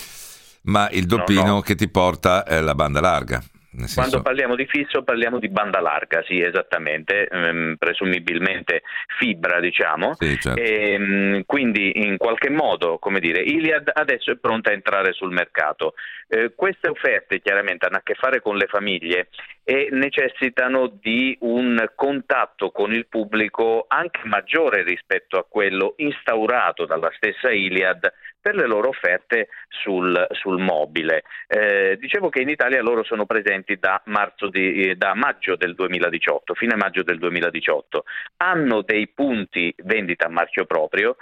ma 0.63 0.89
il 0.91 1.05
dopino 1.05 1.43
no, 1.43 1.53
no. 1.53 1.61
che 1.61 1.75
ti 1.75 1.87
porta 1.87 2.45
eh, 2.45 2.61
la 2.61 2.75
banda 2.75 2.99
larga. 2.99 3.43
Senso... 3.71 3.99
Quando 3.99 4.21
parliamo 4.21 4.55
di 4.55 4.65
fisso 4.65 5.03
parliamo 5.03 5.39
di 5.39 5.49
banda 5.49 5.79
larga, 5.79 6.23
sì, 6.25 6.41
esattamente, 6.41 7.27
ehm, 7.27 7.75
presumibilmente 7.77 8.83
fibra, 9.19 9.59
diciamo. 9.59 10.15
Sì, 10.15 10.39
certo. 10.39 10.59
e, 10.59 10.93
ehm, 10.93 11.43
quindi 11.45 12.05
in 12.05 12.17
qualche 12.17 12.49
modo, 12.49 12.97
come 12.97 13.19
dire, 13.19 13.41
Iliad 13.41 13.91
adesso 13.93 14.31
è 14.31 14.37
pronta 14.37 14.69
a 14.69 14.73
entrare 14.73 15.13
sul 15.13 15.31
mercato. 15.31 15.93
Eh, 16.29 16.53
queste 16.55 16.89
offerte 16.89 17.39
chiaramente 17.39 17.85
hanno 17.85 17.97
a 17.97 18.01
che 18.03 18.15
fare 18.15 18.41
con 18.41 18.57
le 18.57 18.67
famiglie 18.67 19.29
e 19.63 19.89
necessitano 19.91 20.87
di 20.87 21.37
un 21.41 21.91
contatto 21.95 22.71
con 22.71 22.93
il 22.93 23.07
pubblico 23.07 23.85
anche 23.87 24.21
maggiore 24.23 24.83
rispetto 24.83 25.37
a 25.37 25.45
quello 25.47 25.93
instaurato 25.97 26.85
dalla 26.85 27.11
stessa 27.15 27.51
Iliad 27.51 28.11
per 28.39 28.55
le 28.55 28.67
loro 28.67 28.89
offerte 28.89 29.49
sul, 29.67 30.25
sul 30.31 30.59
mobile. 30.59 31.23
Eh, 31.47 31.97
dicevo 31.99 32.29
che 32.29 32.41
in 32.41 32.49
Italia 32.49 32.81
loro 32.81 33.03
sono 33.03 33.25
presenti 33.25 33.77
da, 33.77 34.01
di, 34.49 34.95
da, 34.97 35.13
maggio 35.15 35.55
del 35.55 35.75
2018, 35.75 36.53
fine 36.53 36.75
maggio 36.75 37.03
del 37.03 37.17
2018. 37.17 38.03
Hanno 38.37 38.81
dei 38.81 39.07
punti 39.07 39.73
vendita 39.83 40.27
a 40.27 40.29
marchio 40.29 40.65
proprio 40.65 41.17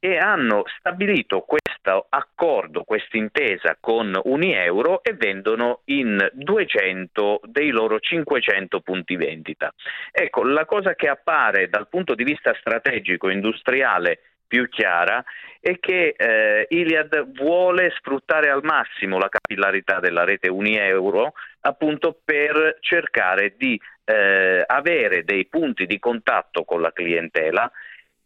e 0.00 0.16
hanno 0.16 0.62
stabilito 0.78 1.40
questo 1.40 2.06
accordo, 2.08 2.84
questa 2.84 3.16
intesa 3.16 3.76
con 3.80 4.18
Unieuro 4.24 5.02
e 5.02 5.14
vendono 5.14 5.80
in 5.86 6.28
200 6.32 7.40
dei 7.44 7.70
loro 7.70 7.98
500 7.98 8.80
punti 8.80 9.16
vendita. 9.16 9.72
Ecco, 10.12 10.44
la 10.44 10.66
cosa 10.66 10.94
che 10.94 11.08
appare 11.08 11.68
dal 11.68 11.88
punto 11.88 12.14
di 12.14 12.24
vista 12.24 12.54
strategico 12.60 13.28
industriale 13.28 14.20
più 14.48 14.68
chiara 14.68 15.22
è 15.60 15.78
che 15.78 16.14
eh, 16.16 16.66
Iliad 16.70 17.32
vuole 17.32 17.92
sfruttare 17.98 18.48
al 18.48 18.64
massimo 18.64 19.18
la 19.18 19.28
capillarità 19.28 20.00
della 20.00 20.24
rete 20.24 20.48
Unieuro 20.48 21.34
appunto 21.60 22.18
per 22.24 22.78
cercare 22.80 23.54
di 23.56 23.80
eh, 24.04 24.64
avere 24.66 25.24
dei 25.24 25.46
punti 25.46 25.86
di 25.86 25.98
contatto 25.98 26.64
con 26.64 26.80
la 26.80 26.92
clientela. 26.92 27.70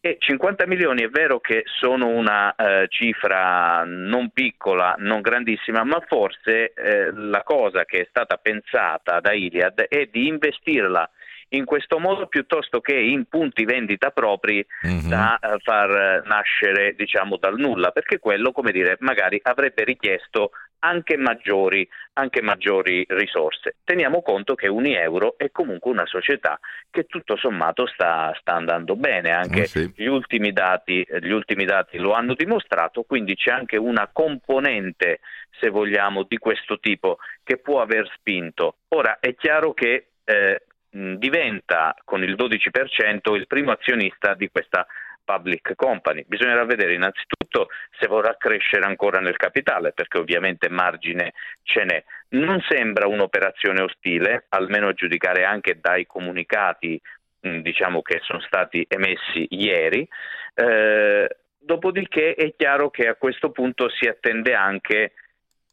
E 0.05 0.17
50 0.19 0.67
milioni 0.67 1.03
è 1.03 1.09
vero 1.09 1.39
che 1.39 1.63
sono 1.65 2.09
una 2.09 2.53
eh, 2.57 2.87
cifra 2.89 3.85
non 3.87 4.31
piccola, 4.31 4.97
non 4.99 5.21
grandissima, 5.21 5.85
ma 5.85 6.03
forse 6.09 6.73
eh, 6.73 7.13
la 7.13 7.45
cosa 7.45 7.85
che 7.85 8.01
è 8.01 8.07
stata 8.09 8.37
pensata 8.37 9.21
da 9.21 9.33
Iliad 9.33 9.83
è 9.83 10.07
di 10.07 10.27
investirla 10.27 11.09
in 11.53 11.65
questo 11.65 11.99
modo 11.99 12.27
piuttosto 12.27 12.81
che 12.81 12.95
in 12.95 13.25
punti 13.27 13.65
vendita 13.65 14.11
propri 14.11 14.65
mm-hmm. 14.87 15.09
da 15.09 15.39
uh, 15.41 15.59
far 15.61 16.23
nascere 16.25 16.95
diciamo 16.95 17.37
dal 17.37 17.59
nulla, 17.59 17.91
perché 17.91 18.19
quello 18.19 18.53
come 18.53 18.73
dire 18.73 18.97
magari 19.01 19.41
avrebbe 19.43 19.85
richiesto 19.85 20.51
anche 20.85 21.17
maggiori, 21.17 21.89
anche 22.15 22.43
maggiori 22.43 23.05
risorse. 23.09 23.77
Teniamo 23.85 24.21
conto 24.23 24.55
che 24.55 24.69
Unieuro 24.69 25.35
è 25.37 25.51
comunque 25.51 25.91
una 25.91 26.07
società 26.07 26.59
che 26.91 27.05
tutto 27.05 27.37
sommato 27.37 27.87
sta, 27.87 28.37
sta 28.41 28.55
andando 28.55 28.97
bene, 28.97 29.31
anche 29.31 29.63
oh, 29.63 29.67
sì. 29.67 29.93
gli, 29.95 30.07
ultimi 30.07 30.53
dati, 30.53 31.07
gli 31.21 31.31
ultimi 31.31 31.65
dati 31.65 31.99
lo 31.99 32.13
hanno 32.13 32.35
dimostrato, 32.35 33.05
quindi 33.05 33.37
c'è 33.37 33.53
anche 33.53 33.77
una 33.77 34.09
componente, 34.13 35.21
se 35.61 35.69
vogliamo, 35.69 36.25
di 36.25 36.39
questo 36.39 36.81
tipo 36.81 37.19
che 37.45 37.59
può 37.59 37.81
aver 37.81 38.11
spinto. 38.17 38.79
Ora 38.89 39.19
è 39.21 39.35
chiaro 39.37 39.73
che 39.75 40.09
eh, 40.25 40.63
diventa 40.93 41.97
con 42.05 42.23
il 42.23 42.35
12% 42.35 43.35
il 43.35 43.47
primo 43.47 43.71
azionista 43.73 44.35
di 44.35 44.49
questa 44.51 44.87
public 45.25 45.75
company. 45.75 46.25
Bisognerà 46.27 46.65
vedere 46.65 46.95
innanzitutto 46.95 47.69
se 47.99 48.07
vorrà 48.07 48.37
crescere 48.37 48.85
ancora 48.85 49.21
nel 49.21 49.37
capitale, 49.37 49.93
perché 49.93 50.19
ovviamente 50.19 50.69
margine 50.69 51.33
ce 51.63 51.85
n'è. 51.85 52.05
Non 52.31 52.61
sembra 52.69 53.07
un'operazione 53.07 53.83
ostile, 53.83 54.47
almeno 54.51 54.89
a 54.89 54.93
giudicare 54.93 55.45
anche 55.45 55.79
dai 55.81 56.07
comunicati 56.07 57.01
diciamo 57.41 58.03
che 58.03 58.21
sono 58.23 58.41
stati 58.41 58.85
emessi 58.89 59.47
ieri. 59.51 60.07
Eh, 60.55 61.37
dopodiché 61.59 62.35
è 62.35 62.55
chiaro 62.57 62.91
che 62.91 63.09
a 63.09 63.15
questo 63.15 63.51
punto 63.51 63.89
si 63.89 64.07
attende 64.07 64.55
anche 64.55 65.13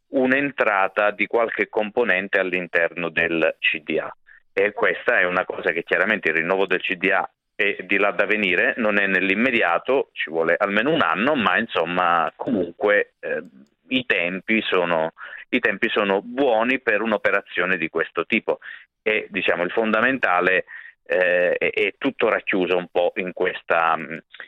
un'entrata 0.10 1.12
di 1.12 1.28
qualche 1.28 1.70
componente 1.70 2.40
all'interno 2.40 3.10
del 3.10 3.56
CDA 3.60 4.12
e 4.54 4.72
questa 4.74 5.20
è 5.20 5.26
una 5.26 5.46
cosa 5.46 5.72
che 5.72 5.84
chiaramente 5.84 6.30
il 6.30 6.36
rinnovo 6.36 6.66
del 6.66 6.82
CDA 6.82 7.30
è 7.56 7.78
di 7.82 7.98
là 7.98 8.12
da 8.12 8.26
venire, 8.26 8.74
non 8.78 8.98
è 8.98 9.06
nell'immediato, 9.06 10.10
ci 10.14 10.30
vuole 10.30 10.56
almeno 10.58 10.92
un 10.92 11.02
anno, 11.02 11.36
ma 11.36 11.58
insomma 11.58 12.32
comunque 12.36 13.14
eh, 13.20 13.44
i, 13.90 14.06
tempi 14.06 14.62
sono, 14.62 15.12
i 15.50 15.60
tempi 15.60 15.90
sono 15.90 16.22
buoni 16.22 16.80
per 16.80 17.02
un'operazione 17.02 17.78
di 17.78 17.90
questo 17.90 18.26
tipo 18.26 18.60
e 19.02 19.28
diciamo 19.30 19.64
il 19.64 19.72
fondamentale 19.72 20.66
eh, 21.06 21.54
è, 21.58 21.72
è, 21.72 21.96
tutto 21.98 22.30
racchiuso 22.30 22.78
un 22.78 22.88
po' 22.92 23.12
in 23.16 23.34
questa, 23.34 23.98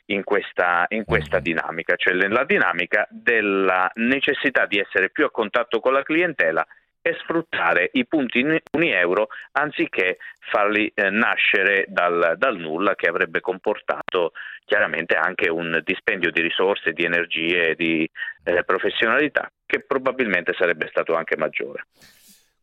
in 0.06 0.24
questa, 0.24 0.86
in 0.90 1.04
questa 1.04 1.40
mm. 1.40 1.44
dinamica, 1.44 1.96
cioè 1.96 2.14
la 2.14 2.46
dinamica 2.46 3.08
della 3.10 3.92
necessità 3.96 4.68
di 4.68 4.78
essere 4.78 5.10
più 5.10 5.26
a 5.26 5.32
contatto 5.32 5.80
con 5.80 5.94
la 5.94 6.04
clientela 6.04 6.66
e 7.02 7.18
sfruttare 7.22 7.90
i 7.94 8.06
punti 8.06 8.46
Unieuro 8.74 9.28
anziché 9.54 10.18
farli 10.52 10.92
eh, 10.94 11.10
nascere 11.10 11.86
dal, 11.88 12.36
dal, 12.38 12.58
nulla 12.58 12.96
che 12.96 13.08
avrebbe 13.08 13.40
comportato 13.40 14.34
chiaramente 14.66 15.16
anche 15.16 15.50
un 15.50 15.82
dispendio 15.84 16.32
di 16.32 16.42
risorse, 16.42 16.94
di 16.94 17.04
energie 17.04 17.70
e 17.70 17.76
di 17.76 18.10
eh, 18.44 18.64
professionalità 18.64 19.52
che 19.66 19.82
probabilmente 19.82 20.54
sarebbe 20.58 20.88
stato 20.90 21.16
anche 21.16 21.38
maggiore. 21.38 21.86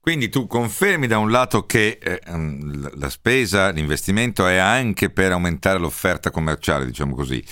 Quindi 0.00 0.28
tu 0.28 0.46
confermi 0.46 1.06
da 1.06 1.18
un 1.18 1.30
lato 1.30 1.66
che 1.66 1.98
eh, 2.00 2.20
la 2.96 3.10
spesa, 3.10 3.70
l'investimento 3.70 4.46
è 4.46 4.56
anche 4.56 5.10
per 5.10 5.32
aumentare 5.32 5.78
l'offerta 5.78 6.30
commerciale, 6.30 6.86
diciamo 6.86 7.14
così, 7.14 7.44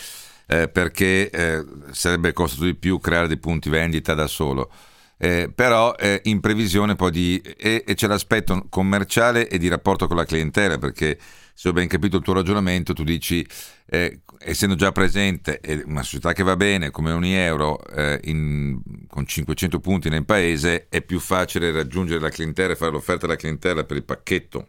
eh, 0.46 0.68
perché 0.68 1.28
eh, 1.28 1.64
sarebbe 1.90 2.32
costato 2.32 2.64
di 2.64 2.74
più 2.74 2.98
creare 2.98 3.26
dei 3.26 3.38
punti 3.38 3.68
vendita 3.68 4.14
da 4.14 4.26
solo 4.26 4.70
eh, 5.18 5.50
però 5.54 5.94
eh, 5.94 6.20
in 6.24 6.40
previsione 6.40 6.94
poi 6.94 7.10
di... 7.10 7.40
E, 7.40 7.84
e, 7.86 7.94
c'è 7.94 8.06
l'aspetto 8.06 8.66
commerciale 8.68 9.48
e 9.48 9.58
di 9.58 9.68
rapporto 9.68 10.06
con 10.06 10.16
la 10.16 10.24
clientela, 10.24 10.78
perché 10.78 11.18
se 11.54 11.70
ho 11.70 11.72
ben 11.72 11.88
capito 11.88 12.18
il 12.18 12.22
tuo 12.22 12.34
ragionamento, 12.34 12.92
tu 12.92 13.02
dici, 13.02 13.46
eh, 13.86 14.20
essendo 14.40 14.74
già 14.74 14.92
presente 14.92 15.60
una 15.86 16.02
società 16.02 16.34
che 16.34 16.42
va 16.42 16.54
bene 16.54 16.90
come 16.90 17.12
Unieuro 17.12 17.82
eh, 17.86 18.20
in, 18.24 18.78
con 19.08 19.26
500 19.26 19.80
punti 19.80 20.10
nel 20.10 20.26
paese, 20.26 20.88
è 20.90 21.00
più 21.00 21.18
facile 21.18 21.72
raggiungere 21.72 22.20
la 22.20 22.28
clientela 22.28 22.74
e 22.74 22.76
fare 22.76 22.92
l'offerta 22.92 23.24
alla 23.24 23.36
clientela 23.36 23.84
per 23.84 23.96
il 23.96 24.04
pacchetto, 24.04 24.68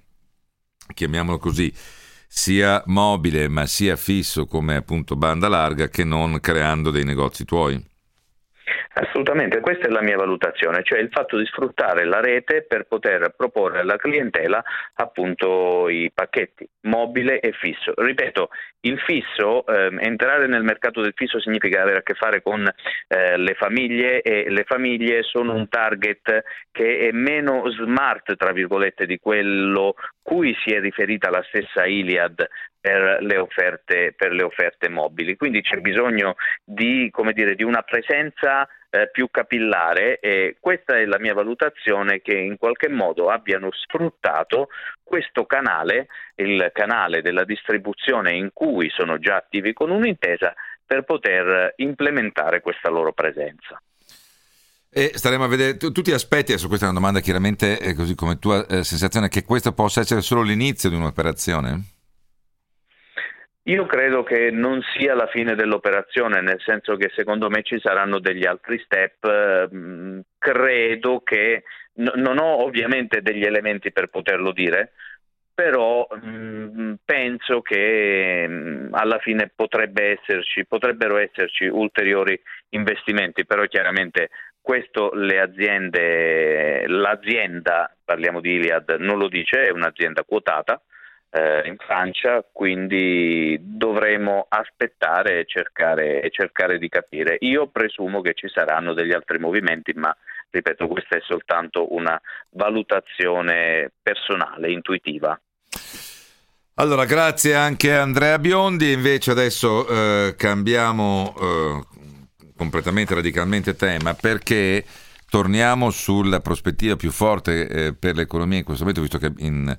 chiamiamolo 0.93 1.39
così, 1.39 1.73
sia 2.25 2.81
mobile 2.87 3.49
ma 3.49 3.65
sia 3.65 3.95
fisso 3.97 4.45
come 4.45 4.75
appunto 4.75 5.15
banda 5.15 5.47
larga 5.47 5.89
che 5.89 6.03
non 6.05 6.39
creando 6.39 6.89
dei 6.89 7.03
negozi 7.03 7.43
tuoi. 7.43 7.83
Assolutamente, 8.99 9.59
questa 9.59 9.85
è 9.85 9.89
la 9.91 10.01
mia 10.01 10.17
valutazione, 10.17 10.81
cioè 10.81 10.97
il 10.97 11.09
fatto 11.11 11.37
di 11.37 11.45
sfruttare 11.45 12.03
la 12.03 12.19
rete 12.19 12.63
per 12.63 12.85
poter 12.85 13.31
proporre 13.37 13.81
alla 13.81 13.97
clientela 13.97 14.63
appunto 14.95 15.87
i 15.87 16.09
pacchetti 16.11 16.67
mobile 16.81 17.39
e 17.39 17.51
fisso. 17.51 17.93
Ripeto, 17.95 18.49
il 18.81 18.97
fisso, 18.99 19.67
eh, 19.67 19.95
entrare 19.99 20.47
nel 20.47 20.63
mercato 20.63 21.01
del 21.01 21.13
fisso 21.15 21.39
significa 21.39 21.83
avere 21.83 21.99
a 21.99 22.01
che 22.01 22.15
fare 22.15 22.41
con 22.41 22.67
eh, 23.07 23.37
le 23.37 23.53
famiglie 23.53 24.21
e 24.21 24.49
le 24.49 24.63
famiglie 24.63 25.21
sono 25.21 25.53
un 25.53 25.67
target 25.69 26.43
che 26.71 27.09
è 27.09 27.11
meno 27.11 27.69
smart, 27.69 28.35
tra 28.35 28.51
virgolette, 28.51 29.05
di 29.05 29.19
quello 29.19 29.93
cui 30.23 30.55
si 30.63 30.73
è 30.73 30.79
riferita 30.79 31.29
la 31.29 31.43
stessa 31.47 31.85
Iliad 31.85 32.47
per 32.88 33.17
le 33.21 33.38
offerte, 33.38 34.13
per 34.15 34.31
le 34.31 34.43
offerte 34.43 34.88
mobili. 34.88 35.35
Quindi 35.35 35.61
c'è 35.61 35.81
bisogno 35.81 36.35
di, 36.63 37.11
dire, 37.33 37.55
di 37.55 37.63
una 37.63 37.81
presenza 37.81 38.65
eh, 38.89 39.09
più 39.11 39.27
capillare 39.29 40.19
e 40.21 40.55
questa 40.57 40.97
è 40.97 41.03
la 41.03 41.19
mia 41.19 41.33
valutazione 41.33 42.21
che 42.21 42.38
in 42.38 42.57
qualche 42.57 42.88
modo 42.88 43.29
abbiano 43.29 43.71
sfruttato 43.73 44.69
questo 45.03 45.45
canale, 45.45 46.07
il 46.35 46.69
canale 46.71 47.21
della 47.21 47.43
distribuzione 47.43 48.31
in 48.38 48.51
cui 48.53 48.89
sono 48.89 49.19
già 49.19 49.35
attivi 49.35 49.73
con 49.73 49.89
un'intesa 49.89 50.53
per 50.85 51.03
poter 51.03 51.73
implementare 51.75 52.61
questa 52.61 52.89
loro 52.89 53.11
presenza. 53.11 53.81
E 54.89 55.11
staremo 55.13 55.43
a 55.43 55.47
vedere, 55.49 55.75
tu, 55.75 55.91
tu 55.91 56.01
ti 56.01 56.13
aspetti, 56.13 56.53
adesso 56.53 56.69
questa 56.69 56.85
è 56.85 56.89
una 56.89 56.99
domanda 56.99 57.19
chiaramente 57.19 57.77
eh, 57.79 57.93
così 57.93 58.15
come 58.15 58.39
tua 58.39 58.65
eh, 58.65 58.85
sensazione, 58.85 59.27
che 59.27 59.43
questo 59.43 59.73
possa 59.73 59.99
essere 59.99 60.21
solo 60.21 60.41
l'inizio 60.41 60.88
di 60.88 60.95
un'operazione? 60.95 61.95
Io 63.68 63.86
credo 63.86 64.24
che 64.24 64.49
non 64.49 64.82
sia 64.93 65.13
la 65.13 65.28
fine 65.28 65.53
dell'operazione, 65.53 66.39
nel 66.39 66.61
senso 66.61 66.95
che 66.95 67.11
secondo 67.13 67.49
me 67.49 67.63
ci 67.63 67.78
saranno 67.82 68.20
degli 68.20 68.45
altri 68.45 68.80
step. 68.80 69.70
Mm, 69.74 70.20
credo 70.38 71.20
che 71.22 71.63
non 71.95 72.38
ho 72.39 72.63
ovviamente 72.63 73.22
degli 73.22 73.43
elementi 73.43 73.91
per 73.91 74.07
poterlo 74.07 74.53
dire, 74.53 74.93
però 75.53 76.07
mm, 76.15 76.93
penso 77.03 77.61
che 77.61 78.45
mm, 78.47 78.93
alla 78.93 79.20
fine 79.20 79.51
potrebbe 79.53 80.18
esserci, 80.18 80.65
potrebbero 80.65 81.18
esserci 81.18 81.65
ulteriori 81.65 82.39
investimenti, 82.70 83.45
però 83.45 83.65
chiaramente 83.65 84.30
questo 84.61 85.11
le 85.13 85.41
aziende, 85.41 86.88
l'azienda, 86.88 87.93
parliamo 88.05 88.39
di 88.39 88.53
Iliad, 88.53 88.95
non 88.99 89.18
lo 89.18 89.28
dice, 89.28 89.63
è 89.63 89.72
un'azienda 89.72 90.24
quotata 90.24 90.82
eh, 91.30 91.67
in 91.67 91.75
Francia, 91.78 92.45
quindi 92.51 93.57
dovremo 93.61 94.45
aspettare 94.49 95.39
e 95.39 95.45
cercare, 95.45 96.21
e 96.21 96.30
cercare 96.30 96.78
di 96.78 96.89
capire. 96.89 97.38
Io 97.41 97.67
presumo 97.67 98.21
che 98.21 98.34
ci 98.34 98.47
saranno 98.47 98.93
degli 98.93 99.11
altri 99.11 99.39
movimenti, 99.39 99.93
ma 99.93 100.15
ripeto, 100.49 100.88
questa 100.88 101.17
è 101.17 101.21
soltanto 101.21 101.93
una 101.93 102.19
valutazione 102.51 103.91
personale, 104.01 104.71
intuitiva. 104.71 105.39
Allora, 106.80 107.05
grazie 107.05 107.55
anche 107.55 107.93
a 107.93 108.03
Andrea 108.03 108.38
Biondi. 108.38 108.91
Invece 108.91 109.32
adesso 109.32 109.88
eh, 109.88 110.36
cambiamo 110.38 111.34
eh, 111.39 111.84
completamente, 112.55 113.15
radicalmente 113.15 113.75
tema 113.75 114.13
perché 114.13 114.86
torniamo 115.30 115.89
sulla 115.89 116.39
prospettiva 116.39 116.95
più 116.95 117.11
forte 117.11 117.67
eh, 117.67 117.93
per 117.93 118.15
l'economia 118.15 118.59
in 118.59 118.63
questo 118.63 118.84
momento, 118.84 119.01
visto 119.01 119.17
che 119.17 119.34
in, 119.43 119.75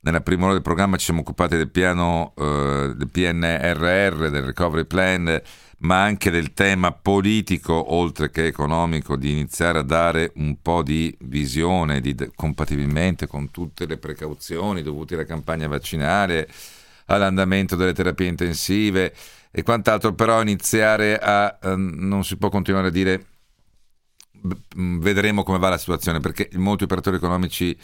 nella 0.00 0.20
prima 0.20 0.44
ora 0.44 0.54
del 0.54 0.62
programma 0.62 0.96
ci 0.96 1.04
siamo 1.06 1.20
occupati 1.20 1.56
del 1.56 1.70
piano 1.70 2.32
eh, 2.36 2.92
del 2.96 3.08
PNRR, 3.10 4.28
del 4.28 4.42
Recovery 4.42 4.84
Plan 4.84 5.42
ma 5.80 6.02
anche 6.02 6.30
del 6.30 6.52
tema 6.52 6.92
politico, 6.92 7.94
oltre 7.94 8.30
che 8.30 8.46
economico, 8.46 9.16
di 9.16 9.30
iniziare 9.30 9.78
a 9.78 9.82
dare 9.82 10.32
un 10.36 10.60
po' 10.60 10.82
di 10.82 11.16
visione, 11.20 12.00
di, 12.00 12.14
compatibilmente 12.34 13.26
con 13.26 13.50
tutte 13.50 13.86
le 13.86 13.96
precauzioni 13.96 14.82
dovute 14.82 15.14
alla 15.14 15.24
campagna 15.24 15.68
vaccinale, 15.68 16.48
all'andamento 17.06 17.76
delle 17.76 17.94
terapie 17.94 18.26
intensive 18.26 19.14
e 19.50 19.62
quant'altro, 19.62 20.12
però 20.14 20.42
iniziare 20.42 21.18
a... 21.18 21.58
Eh, 21.62 21.74
non 21.76 22.24
si 22.24 22.36
può 22.36 22.50
continuare 22.50 22.88
a 22.88 22.90
dire 22.90 23.24
vedremo 24.74 25.42
come 25.42 25.58
va 25.58 25.70
la 25.70 25.78
situazione, 25.78 26.20
perché 26.20 26.50
molti 26.54 26.84
operatori 26.84 27.16
economici 27.16 27.76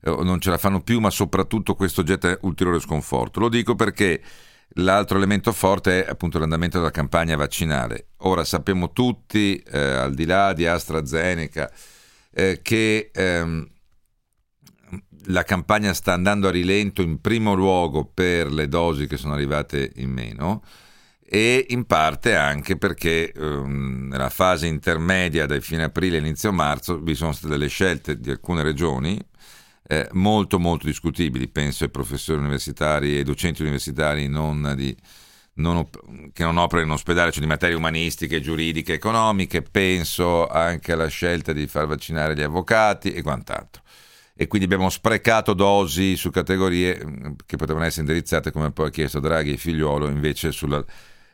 eh, 0.00 0.16
non 0.22 0.40
ce 0.40 0.50
la 0.50 0.58
fanno 0.58 0.80
più, 0.82 1.00
ma 1.00 1.10
soprattutto 1.10 1.74
questo 1.74 2.02
getta 2.02 2.36
ulteriore 2.42 2.80
sconforto. 2.80 3.40
Lo 3.40 3.48
dico 3.48 3.74
perché 3.74 4.22
L'altro 4.72 5.16
elemento 5.16 5.52
forte 5.52 6.04
è 6.04 6.10
appunto 6.10 6.38
l'andamento 6.38 6.78
della 6.78 6.90
campagna 6.90 7.36
vaccinale. 7.36 8.08
Ora 8.18 8.44
sappiamo 8.44 8.92
tutti, 8.92 9.56
eh, 9.56 9.78
al 9.78 10.14
di 10.14 10.26
là 10.26 10.52
di 10.52 10.66
AstraZeneca, 10.66 11.70
eh, 12.30 12.60
che 12.62 13.10
ehm, 13.12 13.66
la 15.26 15.42
campagna 15.42 15.92
sta 15.94 16.12
andando 16.12 16.48
a 16.48 16.50
rilento 16.50 17.02
in 17.02 17.20
primo 17.20 17.54
luogo 17.54 18.04
per 18.04 18.52
le 18.52 18.68
dosi 18.68 19.06
che 19.06 19.16
sono 19.16 19.34
arrivate 19.34 19.90
in 19.96 20.10
meno 20.10 20.62
e 21.30 21.66
in 21.70 21.84
parte 21.84 22.34
anche 22.36 22.76
perché 22.78 23.32
ehm, 23.32 24.08
nella 24.10 24.30
fase 24.30 24.66
intermedia 24.66 25.46
da 25.46 25.58
fine 25.60 25.84
aprile 25.84 26.18
all'inizio 26.18 26.52
marzo 26.52 27.00
vi 27.00 27.14
sono 27.14 27.32
state 27.32 27.52
delle 27.52 27.68
scelte 27.68 28.18
di 28.18 28.30
alcune 28.30 28.62
regioni 28.62 29.18
eh, 29.88 30.06
molto 30.12 30.58
molto 30.58 30.86
discutibili, 30.86 31.48
penso 31.48 31.84
ai 31.84 31.90
professori 31.90 32.38
universitari 32.38 33.14
e 33.14 33.18
ai 33.18 33.24
docenti 33.24 33.62
universitari 33.62 34.28
non 34.28 34.74
di, 34.76 34.94
non, 35.54 35.88
che 36.32 36.44
non 36.44 36.58
operano 36.58 36.88
in 36.88 36.92
ospedale, 36.92 37.32
cioè 37.32 37.40
di 37.40 37.48
materie 37.48 37.74
umanistiche, 37.74 38.40
giuridiche, 38.42 38.92
economiche, 38.92 39.62
penso 39.62 40.46
anche 40.46 40.92
alla 40.92 41.06
scelta 41.08 41.54
di 41.54 41.66
far 41.66 41.86
vaccinare 41.86 42.34
gli 42.36 42.42
avvocati 42.42 43.12
e 43.12 43.22
quant'altro. 43.22 43.82
E 44.36 44.46
quindi 44.46 44.66
abbiamo 44.66 44.90
sprecato 44.90 45.54
dosi 45.54 46.16
su 46.16 46.30
categorie 46.30 47.02
mm, 47.04 47.32
che 47.46 47.56
potevano 47.56 47.86
essere 47.86 48.02
indirizzate, 48.02 48.52
come 48.52 48.70
poi 48.72 48.88
ha 48.88 48.90
chiesto 48.90 49.20
Draghi 49.20 49.54
e 49.54 49.56
Figliuolo, 49.56 50.08
invece 50.08 50.52
sul 50.52 50.84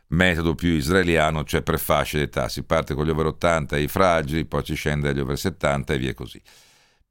metodo 0.09 0.55
più 0.55 0.70
israeliano, 0.70 1.42
cioè 1.42 1.62
per 1.62 1.78
fasce 1.80 2.18
d'età. 2.18 2.48
Si 2.48 2.62
parte 2.62 2.94
con 2.94 3.05
gli 3.05 3.11
over 3.11 3.26
80 3.26 3.76
e 3.76 3.82
i 3.82 3.88
fragili, 3.88 4.44
poi 4.44 4.62
ci 4.62 4.74
scende 4.74 5.09
agli 5.09 5.18
over 5.18 5.36
70 5.36 5.92
e 5.92 5.98
via 5.98 6.14
così. 6.14 6.40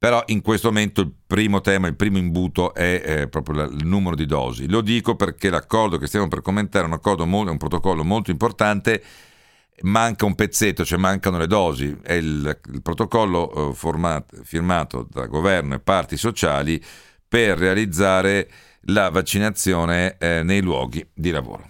Però 0.03 0.21
in 0.25 0.41
questo 0.41 0.67
momento 0.67 0.99
il 0.99 1.13
primo 1.25 1.61
tema, 1.61 1.87
il 1.87 1.95
primo 1.95 2.17
imbuto 2.17 2.73
è 2.73 3.01
eh, 3.05 3.27
proprio 3.29 3.63
il 3.63 3.85
numero 3.85 4.17
di 4.17 4.25
dosi. 4.25 4.67
Lo 4.67 4.81
dico 4.81 5.15
perché 5.15 5.49
l'accordo 5.49 5.97
che 5.97 6.07
stiamo 6.07 6.27
per 6.27 6.41
commentare 6.41 6.83
è 6.83 6.87
un, 6.87 6.93
accordo, 6.93 7.23
è 7.23 7.49
un 7.49 7.57
protocollo 7.57 8.03
molto 8.03 8.29
importante, 8.29 9.01
manca 9.83 10.25
un 10.25 10.35
pezzetto, 10.35 10.83
cioè 10.83 10.99
mancano 10.99 11.37
le 11.37 11.47
dosi. 11.47 11.97
È 12.01 12.11
il, 12.11 12.59
il 12.73 12.81
protocollo 12.81 13.69
eh, 13.69 13.73
formato, 13.73 14.35
firmato 14.43 15.07
da 15.09 15.25
governo 15.27 15.75
e 15.75 15.79
parti 15.79 16.17
sociali 16.17 16.83
per 17.25 17.57
realizzare 17.57 18.49
la 18.87 19.09
vaccinazione 19.09 20.17
eh, 20.17 20.43
nei 20.43 20.61
luoghi 20.61 21.07
di 21.13 21.31
lavoro. 21.31 21.69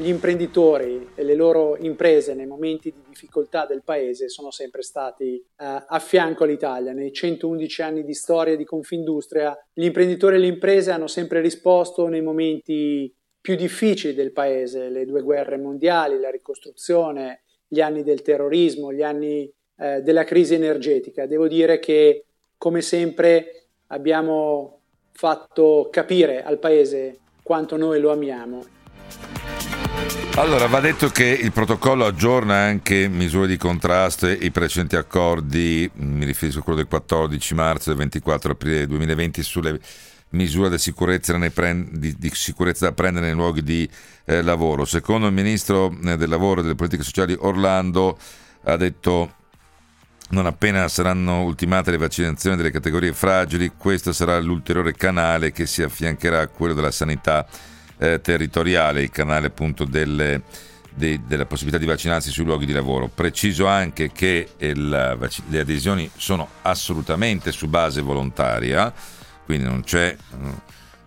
Gli 0.00 0.08
imprenditori 0.08 1.10
e 1.14 1.22
le 1.22 1.34
loro 1.34 1.76
imprese 1.76 2.32
nei 2.32 2.46
momenti 2.46 2.90
di 2.90 3.02
difficoltà 3.06 3.66
del 3.66 3.82
paese 3.84 4.30
sono 4.30 4.50
sempre 4.50 4.80
stati 4.80 5.36
eh, 5.36 5.44
a 5.86 5.98
fianco 5.98 6.44
all'Italia. 6.44 6.92
Nei 6.92 7.12
111 7.12 7.82
anni 7.82 8.04
di 8.04 8.14
storia 8.14 8.56
di 8.56 8.64
Confindustria, 8.64 9.54
gli 9.74 9.84
imprenditori 9.84 10.36
e 10.36 10.38
le 10.38 10.46
imprese 10.46 10.90
hanno 10.90 11.06
sempre 11.06 11.42
risposto 11.42 12.08
nei 12.08 12.22
momenti 12.22 13.14
più 13.42 13.56
difficili 13.56 14.14
del 14.14 14.32
paese, 14.32 14.88
le 14.88 15.04
due 15.04 15.20
guerre 15.20 15.58
mondiali, 15.58 16.18
la 16.18 16.30
ricostruzione, 16.30 17.42
gli 17.68 17.82
anni 17.82 18.02
del 18.02 18.22
terrorismo, 18.22 18.94
gli 18.94 19.02
anni 19.02 19.52
eh, 19.76 20.00
della 20.00 20.24
crisi 20.24 20.54
energetica. 20.54 21.26
Devo 21.26 21.46
dire 21.46 21.78
che, 21.78 22.24
come 22.56 22.80
sempre, 22.80 23.66
abbiamo 23.88 24.80
fatto 25.12 25.88
capire 25.90 26.42
al 26.42 26.58
paese 26.58 27.18
quanto 27.42 27.76
noi 27.76 28.00
lo 28.00 28.12
amiamo 28.12 28.78
allora, 30.36 30.66
va 30.68 30.80
detto 30.80 31.08
che 31.08 31.26
il 31.26 31.52
protocollo 31.52 32.06
aggiorna 32.06 32.54
anche 32.54 33.08
misure 33.08 33.46
di 33.46 33.56
contrasto 33.56 34.26
e 34.26 34.38
i 34.40 34.50
precedenti 34.50 34.96
accordi, 34.96 35.90
mi 35.94 36.24
riferisco 36.24 36.60
a 36.60 36.62
quello 36.62 36.78
del 36.78 36.88
14 36.88 37.54
marzo 37.54 37.90
e 37.90 37.94
del 37.94 37.98
24 37.98 38.52
aprile 38.52 38.86
2020 38.86 39.42
sulle 39.42 39.78
misure 40.30 40.70
di 40.70 40.78
sicurezza, 40.78 41.36
di, 41.36 42.14
di 42.18 42.30
sicurezza 42.32 42.86
da 42.86 42.92
prendere 42.92 43.26
nei 43.26 43.34
luoghi 43.34 43.62
di 43.62 43.88
eh, 44.24 44.42
lavoro. 44.42 44.84
Secondo 44.84 45.26
il 45.26 45.32
ministro 45.32 45.94
eh, 46.04 46.16
del 46.16 46.28
lavoro 46.28 46.60
e 46.60 46.62
delle 46.62 46.74
politiche 46.74 47.02
sociali 47.02 47.36
Orlando 47.38 48.16
ha 48.64 48.76
detto 48.76 49.34
non 50.30 50.46
appena 50.46 50.86
saranno 50.88 51.42
ultimate 51.42 51.90
le 51.90 51.98
vaccinazioni 51.98 52.56
delle 52.56 52.70
categorie 52.70 53.12
fragili, 53.12 53.72
questo 53.76 54.12
sarà 54.12 54.38
l'ulteriore 54.38 54.94
canale 54.94 55.50
che 55.50 55.66
si 55.66 55.82
affiancherà 55.82 56.40
a 56.40 56.46
quello 56.46 56.72
della 56.72 56.92
sanità 56.92 57.46
eh, 58.00 58.20
territoriale, 58.20 59.02
il 59.02 59.10
canale 59.10 59.48
appunto 59.48 59.84
delle, 59.84 60.42
de, 60.92 61.20
della 61.26 61.44
possibilità 61.44 61.78
di 61.78 61.86
vaccinarsi 61.86 62.30
sui 62.30 62.44
luoghi 62.44 62.66
di 62.66 62.72
lavoro. 62.72 63.08
Preciso 63.08 63.66
anche 63.66 64.10
che 64.10 64.48
il, 64.56 64.88
le 65.48 65.60
adesioni 65.60 66.10
sono 66.16 66.48
assolutamente 66.62 67.52
su 67.52 67.68
base 67.68 68.00
volontaria, 68.00 68.92
quindi 69.44 69.64
non 69.64 69.82
c'è 69.82 70.16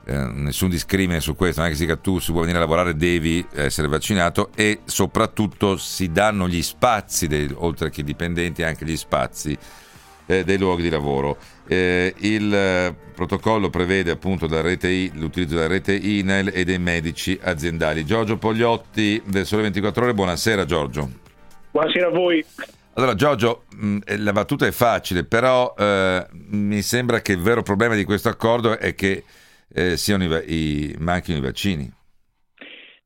eh, 0.05 0.17
nessun 0.17 0.69
discrimine 0.69 1.19
su 1.19 1.35
questo, 1.35 1.61
non 1.61 1.73
si 1.73 1.97
tu 2.01 2.19
se 2.19 2.31
vuoi 2.31 2.43
venire 2.43 2.57
a 2.57 2.61
lavorare 2.61 2.95
devi 2.95 3.45
essere 3.53 3.87
vaccinato 3.87 4.51
e 4.53 4.81
soprattutto 4.83 5.77
si 5.77 6.11
danno 6.11 6.47
gli 6.47 6.61
spazi, 6.61 7.27
dei, 7.27 7.49
oltre 7.55 7.89
che 7.89 8.03
dipendenti, 8.03 8.63
anche 8.63 8.85
gli 8.85 8.97
spazi 8.97 9.57
eh, 10.25 10.43
dei 10.43 10.57
luoghi 10.57 10.83
di 10.83 10.89
lavoro. 10.89 11.37
Eh, 11.65 12.13
il 12.19 12.53
eh, 12.53 12.95
protocollo 13.13 13.69
prevede 13.69 14.11
appunto 14.11 14.47
rete, 14.61 15.11
l'utilizzo 15.13 15.55
della 15.55 15.67
rete 15.67 15.95
INEL 15.95 16.51
e 16.53 16.63
dei 16.63 16.79
medici 16.79 17.39
aziendali. 17.41 18.05
Giorgio 18.05 18.37
Pogliotti 18.37 19.21
del 19.25 19.45
Sole 19.45 19.63
24 19.63 20.03
Ore, 20.03 20.13
buonasera 20.13 20.65
Giorgio. 20.65 21.09
Buonasera 21.71 22.07
a 22.07 22.11
voi. 22.11 22.45
Allora 22.95 23.15
Giorgio, 23.15 23.63
mh, 23.75 23.97
eh, 24.05 24.17
la 24.17 24.31
battuta 24.33 24.67
è 24.67 24.71
facile, 24.71 25.23
però 25.23 25.73
eh, 25.77 26.25
mi 26.51 26.81
sembra 26.81 27.21
che 27.21 27.31
il 27.31 27.39
vero 27.39 27.63
problema 27.63 27.95
di 27.95 28.03
questo 28.03 28.29
accordo 28.29 28.77
è 28.77 28.93
che 28.93 29.23
eh, 29.73 29.97
siano 29.97 30.23
i, 30.23 30.53
i, 30.53 30.95
manchino 30.99 31.37
i 31.37 31.41
vaccini. 31.41 31.91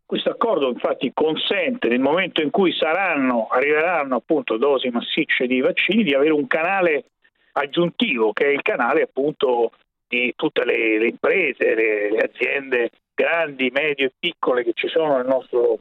Questo 0.05 0.29
accordo 0.29 0.69
infatti 0.69 1.11
consente 1.13 1.89
nel 1.89 1.99
momento 1.99 2.41
in 2.41 2.49
cui 2.49 2.73
saranno, 2.73 3.47
arriveranno 3.47 4.15
appunto 4.15 4.57
dosi 4.57 4.89
massicce 4.89 5.47
di 5.47 5.59
vaccini 5.59 6.03
di 6.03 6.13
avere 6.13 6.31
un 6.31 6.47
canale 6.47 7.05
aggiuntivo 7.57 8.33
che 8.33 8.45
è 8.45 8.49
il 8.49 8.61
canale 8.61 9.01
appunto 9.03 9.71
di 10.07 10.33
tutte 10.35 10.63
le, 10.63 10.97
le 10.99 11.07
imprese, 11.07 11.75
le, 11.75 12.11
le, 12.11 12.19
aziende 12.19 12.91
grandi, 13.13 13.69
medie 13.71 14.05
e 14.05 14.13
piccole 14.17 14.63
che 14.63 14.71
ci 14.73 14.87
sono 14.87 15.17
nel 15.17 15.25
nostro 15.25 15.79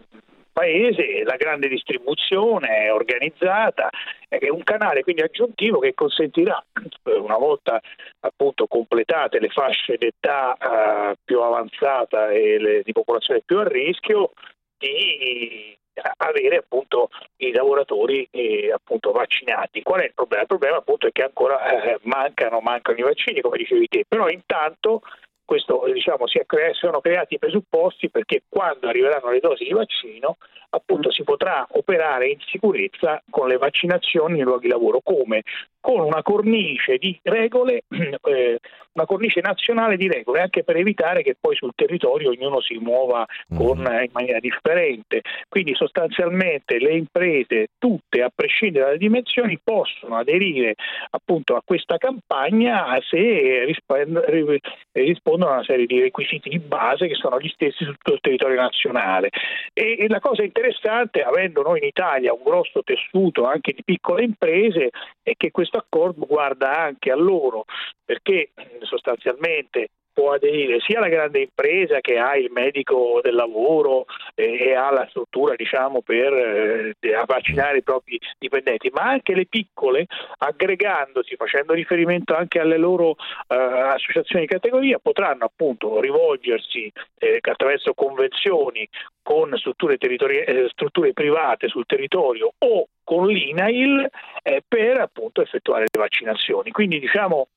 paese, 0.53 1.23
la 1.23 1.37
grande 1.37 1.69
distribuzione 1.69 2.89
organizzata, 2.89 3.91
è 4.27 4.49
un 4.49 4.63
canale 4.63 5.03
quindi 5.03 5.21
aggiuntivo 5.21 5.79
che 5.81 5.93
consentirà, 5.93 6.65
una 7.05 7.37
volta 7.37 7.79
appunto 8.21 8.67
completate 8.67 9.39
le 9.39 9.51
fasce 9.51 9.99
d'età 9.99 10.55
eh, 10.55 11.17
più 11.23 11.43
avanzata 11.43 12.31
e 12.31 12.59
le, 12.59 12.83
di 12.83 12.93
popolazione 12.93 13.43
più 13.45 13.59
a 13.59 13.69
rischio, 13.69 14.33
di 14.79 15.77
avere 16.19 16.57
appunto 16.57 17.09
i 17.39 17.53
lavoratori 17.53 18.27
eh, 18.31 18.73
appunto 18.73 19.13
vaccinati. 19.13 19.83
Qual 19.83 20.01
è 20.01 20.05
il 20.05 20.15
problema? 20.15 20.43
Il 20.43 20.49
problema 20.49 20.77
appunto 20.77 21.07
è 21.07 21.13
che 21.13 21.23
ancora 21.23 21.83
eh, 21.83 21.99
mancano, 22.03 22.61
mancano 22.61 22.99
i 22.99 23.03
vaccini, 23.03 23.41
come 23.41 23.59
dicevi 23.59 23.89
te, 23.89 24.05
però 24.07 24.29
intanto 24.29 25.03
questo 25.47 25.85
diciamo, 25.93 26.27
si 26.27 26.43
cre- 26.45 26.75
sono 26.75 27.01
creati 27.01 27.35
i 27.35 27.39
presupposti 27.39 28.11
perché 28.11 28.43
quando 28.49 28.89
arriveranno 28.89 29.31
le 29.31 29.39
dosi 29.39 29.65
di 29.65 29.73
vaccino 29.73 30.37
appunto 30.71 31.11
si 31.13 31.23
potrà 31.23 31.67
operare 31.71 32.29
in 32.29 32.39
sicurezza 32.41 33.23
con 33.31 33.47
le 33.47 33.57
vaccinazioni 33.57 34.35
nei 34.35 34.43
luoghi 34.43 34.67
di 34.67 34.73
lavoro. 34.73 35.01
Come? 35.03 35.43
Con 35.87 36.01
una 36.01 36.21
cornice 36.21 36.97
di 36.97 37.17
regole, 37.23 37.85
eh, 37.89 38.59
una 38.95 39.07
cornice 39.07 39.41
nazionale 39.41 39.97
di 39.97 40.09
regole, 40.09 40.41
anche 40.41 40.65
per 40.65 40.75
evitare 40.77 41.23
che 41.23 41.37
poi 41.39 41.55
sul 41.55 41.71
territorio 41.77 42.31
ognuno 42.31 42.61
si 42.61 42.77
muova 42.79 43.25
con, 43.55 43.79
mm. 43.79 44.03
in 44.03 44.11
maniera 44.11 44.41
differente. 44.41 45.21
Quindi 45.49 45.77
sostanzialmente 45.77 46.81
le 46.81 46.97
imprese, 46.97 47.69
tutte 47.79 48.21
a 48.21 48.33
prescindere 48.35 48.87
dalle 48.87 48.99
dimensioni, 48.99 49.61
possono 49.63 50.17
aderire 50.17 50.75
appunto 51.11 51.55
a 51.55 51.63
questa 51.65 51.99
campagna 51.99 52.99
se 53.09 53.65
rispondono 53.65 55.51
a 55.51 55.55
una 55.55 55.65
serie 55.65 55.87
di 55.87 56.01
requisiti 56.01 56.49
di 56.49 56.59
base 56.59 57.07
che 57.07 57.15
sono 57.15 57.39
gli 57.39 57.49
stessi 57.51 57.85
su 57.85 57.93
tutto 57.93 58.15
il 58.15 58.21
territorio 58.21 58.61
nazionale. 58.61 59.29
E, 59.73 59.99
e 60.01 60.09
la 60.09 60.19
cosa 60.19 60.43
interessante, 60.43 61.23
avendo 61.23 61.63
noi 61.63 61.79
in 61.79 61.87
Italia 61.87 62.33
un 62.33 62.43
grosso 62.43 62.83
tessuto 62.83 63.45
anche 63.45 63.73
di 63.73 63.85
piccole 63.85 64.25
imprese, 64.25 64.91
è 65.23 65.35
che 65.37 65.53
questo 65.77 65.79
accordo 65.79 66.27
guarda 66.27 66.77
anche 66.77 67.11
a 67.11 67.17
loro, 67.17 67.65
perché 68.05 68.51
sostanzialmente 68.83 69.89
può 70.17 70.33
aderire 70.33 70.81
sia 70.81 70.99
la 70.99 71.09
grande 71.09 71.41
impresa 71.41 72.01
che 72.01 72.17
ha 72.17 72.37
il 72.37 72.51
medico 72.51 73.21
del 73.23 73.35
lavoro 73.35 74.07
e, 74.35 74.75
ha 74.75 74.91
la 74.91 75.07
struttura 75.11 75.55
diciamo, 75.55 76.01
per 76.01 76.33
eh, 76.33 76.95
vaccinare 77.27 77.79
i 77.79 77.83
propri 77.83 78.19
dipendenti, 78.39 78.89
ma 78.95 79.03
anche 79.03 79.35
le 79.35 79.45
piccole 79.45 80.07
aggregandosi, 80.39 81.37
facendo 81.37 81.75
riferimento 81.75 82.35
anche 82.35 82.61
alle 82.61 82.79
loro 82.79 83.17
eh, 83.49 83.55
associazioni 83.57 84.47
di 84.47 84.53
categoria, 84.53 84.99
potranno 84.99 85.45
appunto 85.45 86.01
rivolgersi 86.01 86.91
eh, 87.19 87.39
attraverso 87.43 87.93
convenzioni 87.93 88.89
con 89.27 89.53
strutture, 89.59 89.99
eh, 89.99 90.69
strutture 90.71 91.13
private 91.13 91.67
sul 91.67 91.85
territorio 91.85 92.53
o 92.59 92.87
con 93.03 93.27
l'INAIL 93.27 94.09
eh, 94.45 94.63
per 94.67 95.01
appunto 95.01 95.43
effettuare 95.43 95.87
le 95.93 95.99
vaccinazioni. 95.99 96.71
Quindi 96.71 97.01
diciamo 97.01 97.49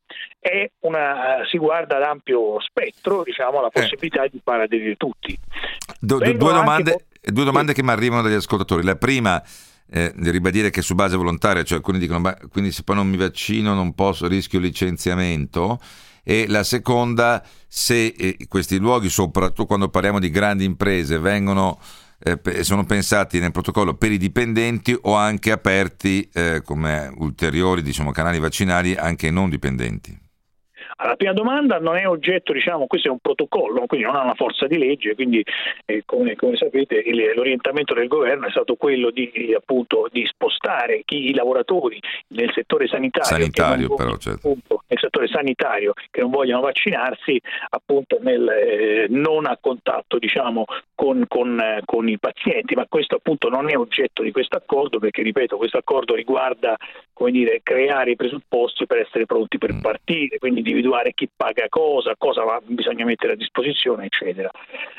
una, 0.79 1.45
si 1.47 1.59
guarda 1.59 1.97
ad 1.97 2.01
ampio 2.01 2.59
spettro 2.59 3.21
diciamo, 3.21 3.61
la 3.61 3.67
eh. 3.67 3.81
possibilità 3.81 4.23
eh. 4.23 4.29
di 4.29 4.41
fare 4.43 4.63
aderire 4.63 4.95
tutti. 4.95 5.37
Do, 5.99 6.17
due, 6.17 6.35
domande, 6.35 6.91
anche... 6.93 7.31
due 7.31 7.43
domande 7.43 7.73
che 7.73 7.83
mi 7.83 7.91
arrivano 7.91 8.23
dagli 8.23 8.33
ascoltatori. 8.33 8.83
La 8.83 8.95
prima 8.95 9.39
eh, 9.91 10.11
di 10.15 10.31
ribadire 10.31 10.71
che 10.71 10.81
su 10.81 10.95
base 10.95 11.17
volontaria, 11.17 11.61
cioè 11.61 11.77
alcuni 11.77 11.99
dicono 11.99 12.17
ma 12.17 12.35
quindi 12.51 12.71
se 12.71 12.81
poi 12.81 12.95
non 12.95 13.07
mi 13.07 13.17
vaccino 13.17 13.75
non 13.75 13.93
posso, 13.93 14.27
rischio 14.27 14.59
licenziamento 14.59 15.77
e 16.23 16.45
la 16.47 16.63
seconda 16.63 17.43
se 17.67 18.07
eh, 18.07 18.37
questi 18.47 18.77
luoghi, 18.77 19.09
soprattutto 19.09 19.65
quando 19.65 19.89
parliamo 19.89 20.19
di 20.19 20.29
grandi 20.29 20.63
imprese, 20.63 21.19
vengono 21.19 21.79
eh, 22.21 22.63
sono 22.63 22.83
pensati 22.83 23.39
nel 23.39 23.51
protocollo 23.51 23.93
per 23.93 24.11
i 24.11 24.17
dipendenti 24.17 24.97
o 25.03 25.15
anche 25.15 25.51
aperti 25.51 26.29
eh, 26.33 26.61
come 26.63 27.09
ulteriori 27.17 27.81
diciamo, 27.81 28.11
canali 28.11 28.39
vaccinali 28.39 28.95
anche 28.95 29.27
ai 29.27 29.33
non 29.33 29.49
dipendenti. 29.49 30.28
La 31.01 31.15
prima 31.15 31.31
domanda 31.31 31.79
non 31.79 31.95
è 31.95 32.05
oggetto, 32.05 32.51
diciamo, 32.51 32.85
questo 32.85 33.07
è 33.07 33.11
un 33.11 33.19
protocollo, 33.19 33.85
quindi 33.85 34.05
non 34.05 34.17
ha 34.17 34.23
una 34.23 34.33
forza 34.33 34.67
di 34.67 34.77
legge, 34.77 35.15
quindi 35.15 35.41
eh, 35.85 36.03
come, 36.05 36.35
come, 36.35 36.57
sapete 36.57 36.95
il, 36.95 37.31
l'orientamento 37.35 37.93
del 37.93 38.09
governo 38.09 38.47
è 38.47 38.51
stato 38.51 38.75
quello 38.75 39.09
di, 39.09 39.55
appunto, 39.55 40.09
di 40.11 40.25
spostare 40.25 41.03
chi, 41.05 41.29
i 41.29 41.33
lavoratori 41.33 42.01
nel 42.29 42.51
settore 42.53 42.87
sanitario, 42.87 43.29
sanitario 43.29 43.87
non, 43.87 43.95
però, 43.95 44.17
certo. 44.17 44.47
appunto, 44.49 44.83
nel 44.87 44.99
settore 44.99 45.27
sanitario 45.27 45.93
che 46.11 46.19
non 46.19 46.31
vogliono 46.31 46.61
vaccinarsi 46.61 47.39
appunto 47.69 48.17
nel, 48.19 48.47
eh, 48.49 49.05
non 49.07 49.45
a 49.45 49.57
contatto 49.59 50.17
diciamo, 50.17 50.65
con, 50.95 51.23
con, 51.29 51.61
eh, 51.61 51.81
con, 51.85 52.09
i 52.09 52.19
pazienti, 52.19 52.75
ma 52.75 52.85
questo 52.89 53.15
appunto 53.15 53.47
non 53.47 53.69
è 53.69 53.77
oggetto 53.77 54.21
di 54.21 54.31
questo 54.31 54.57
accordo 54.57 54.99
perché 54.99 55.21
ripeto 55.21 55.55
questo 55.55 55.77
accordo 55.77 56.13
riguarda 56.13 56.75
come 57.13 57.31
dire, 57.31 57.61
creare 57.63 58.11
i 58.11 58.15
presupposti 58.15 58.85
per 58.85 58.99
essere 58.99 59.25
pronti 59.25 59.57
per 59.57 59.73
mm. 59.73 59.79
partire, 59.79 60.37
quindi 60.37 60.59
individuare 60.59 60.87
chi 61.13 61.29
paga 61.35 61.67
cosa, 61.69 62.15
cosa 62.17 62.43
va, 62.43 62.59
bisogna 62.63 63.05
mettere 63.05 63.33
a 63.33 63.35
disposizione, 63.35 64.05
eccetera. 64.05 64.49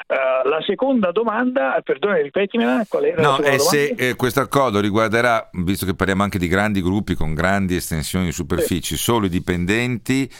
Uh, 0.06 0.48
la 0.48 0.60
seconda 0.66 1.12
domanda, 1.12 1.80
perdone, 1.84 2.22
ripetimela, 2.22 2.84
qual 2.88 3.04
era? 3.04 3.22
No, 3.22 3.36
è 3.38 3.58
se 3.58 3.94
eh, 3.96 4.14
questo 4.16 4.40
accordo 4.40 4.80
riguarderà, 4.80 5.48
visto 5.52 5.86
che 5.86 5.94
parliamo 5.94 6.22
anche 6.22 6.38
di 6.38 6.48
grandi 6.48 6.82
gruppi 6.82 7.14
con 7.14 7.34
grandi 7.34 7.76
estensioni 7.76 8.26
di 8.26 8.32
superfici, 8.32 8.96
sì. 8.96 9.02
solo 9.02 9.26
i 9.26 9.30
dipendenti 9.30 10.30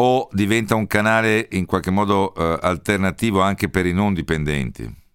o 0.00 0.28
diventa 0.30 0.74
un 0.74 0.86
canale 0.86 1.48
in 1.52 1.66
qualche 1.66 1.90
modo 1.90 2.34
eh, 2.34 2.58
alternativo 2.60 3.40
anche 3.40 3.68
per 3.68 3.86
i 3.86 3.92
non 3.92 4.14
dipendenti? 4.14 5.06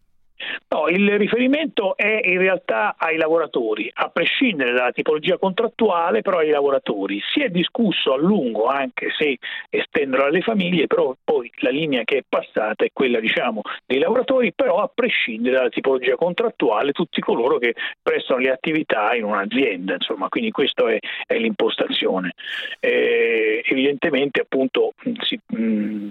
No, 0.74 0.88
il 0.88 1.20
riferimento 1.20 1.96
è 1.96 2.20
in 2.24 2.40
realtà 2.40 2.96
ai 2.98 3.16
lavoratori, 3.16 3.92
a 3.94 4.10
prescindere 4.10 4.72
dalla 4.72 4.92
tipologia 4.92 5.38
contrattuale, 5.38 6.24
però 6.24 6.40
ai 6.40 6.50
lavoratori. 6.50 7.22
Si 7.32 7.44
è 7.44 7.50
discusso 7.50 8.12
a 8.12 8.18
lungo, 8.18 8.66
anche 8.66 9.10
se 9.16 9.38
estenderlo 9.70 10.26
alle 10.26 10.42
famiglie, 10.42 10.88
però 10.88 11.16
poi 11.24 11.52
la 11.58 11.70
linea 11.70 12.04
che 12.04 12.18
è 12.18 12.24
passata 12.28 12.86
è 12.86 12.90
quella 12.92 13.20
diciamo, 13.20 13.62
dei 13.86 14.00
lavoratori, 14.00 14.52
però 14.52 14.78
a 14.78 14.90
prescindere 14.92 15.58
dalla 15.58 15.70
tipologia 15.70 16.16
contrattuale, 16.16 16.92
tutti 16.92 17.22
coloro 17.22 17.60
che 17.60 17.76
prestano 18.02 18.40
le 18.40 18.50
attività 18.50 19.14
in 19.14 19.26
un'azienda, 19.26 19.94
insomma, 19.94 20.28
quindi 20.28 20.50
questa 20.50 20.90
è, 20.90 20.98
è 21.28 21.38
l'impostazione. 21.38 22.34
Eh, 22.80 23.64
evidentemente 23.64 24.42
appunto 24.42 24.94
si, 25.22 25.40
mh, 25.46 25.62
mm, 25.62 26.10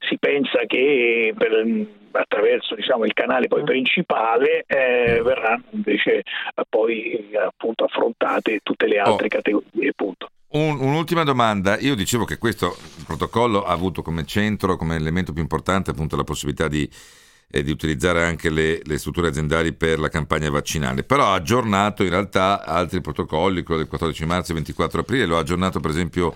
si 0.00 0.18
pensa 0.18 0.60
che 0.66 1.34
per, 1.36 1.52
attraverso 2.12 2.74
diciamo, 2.74 3.04
il 3.04 3.12
canale 3.12 3.48
poi 3.48 3.62
principale 3.62 4.64
eh, 4.66 5.20
verranno 5.22 5.64
invece 5.70 6.22
poi 6.68 7.30
appunto 7.34 7.84
affrontate 7.84 8.60
tutte 8.62 8.86
le 8.86 8.98
altre 8.98 9.26
oh. 9.26 9.30
categorie. 9.30 9.88
Appunto. 9.88 10.30
Un, 10.50 10.78
un'ultima 10.80 11.24
domanda, 11.24 11.78
io 11.78 11.94
dicevo 11.94 12.24
che 12.24 12.38
questo 12.38 12.74
protocollo 13.06 13.64
ha 13.64 13.72
avuto 13.72 14.00
come 14.00 14.24
centro, 14.24 14.76
come 14.76 14.96
elemento 14.96 15.32
più 15.32 15.42
importante 15.42 15.90
appunto 15.90 16.16
la 16.16 16.24
possibilità 16.24 16.68
di, 16.68 16.88
eh, 17.50 17.62
di 17.62 17.70
utilizzare 17.70 18.24
anche 18.24 18.48
le, 18.48 18.80
le, 18.82 18.96
strutture 18.96 19.28
aziendali 19.28 19.74
per 19.74 19.98
la 19.98 20.08
campagna 20.08 20.48
vaccinale, 20.48 21.04
però 21.04 21.24
ha 21.24 21.34
aggiornato 21.34 22.02
in 22.02 22.08
realtà 22.08 22.64
altri 22.64 23.02
protocolli, 23.02 23.62
quello 23.62 23.80
del 23.80 23.90
14 23.90 24.24
marzo 24.24 24.52
e 24.52 24.54
24 24.54 25.00
aprile, 25.00 25.26
lo 25.26 25.36
ha 25.36 25.40
aggiornato 25.40 25.80
per 25.80 25.90
esempio 25.90 26.34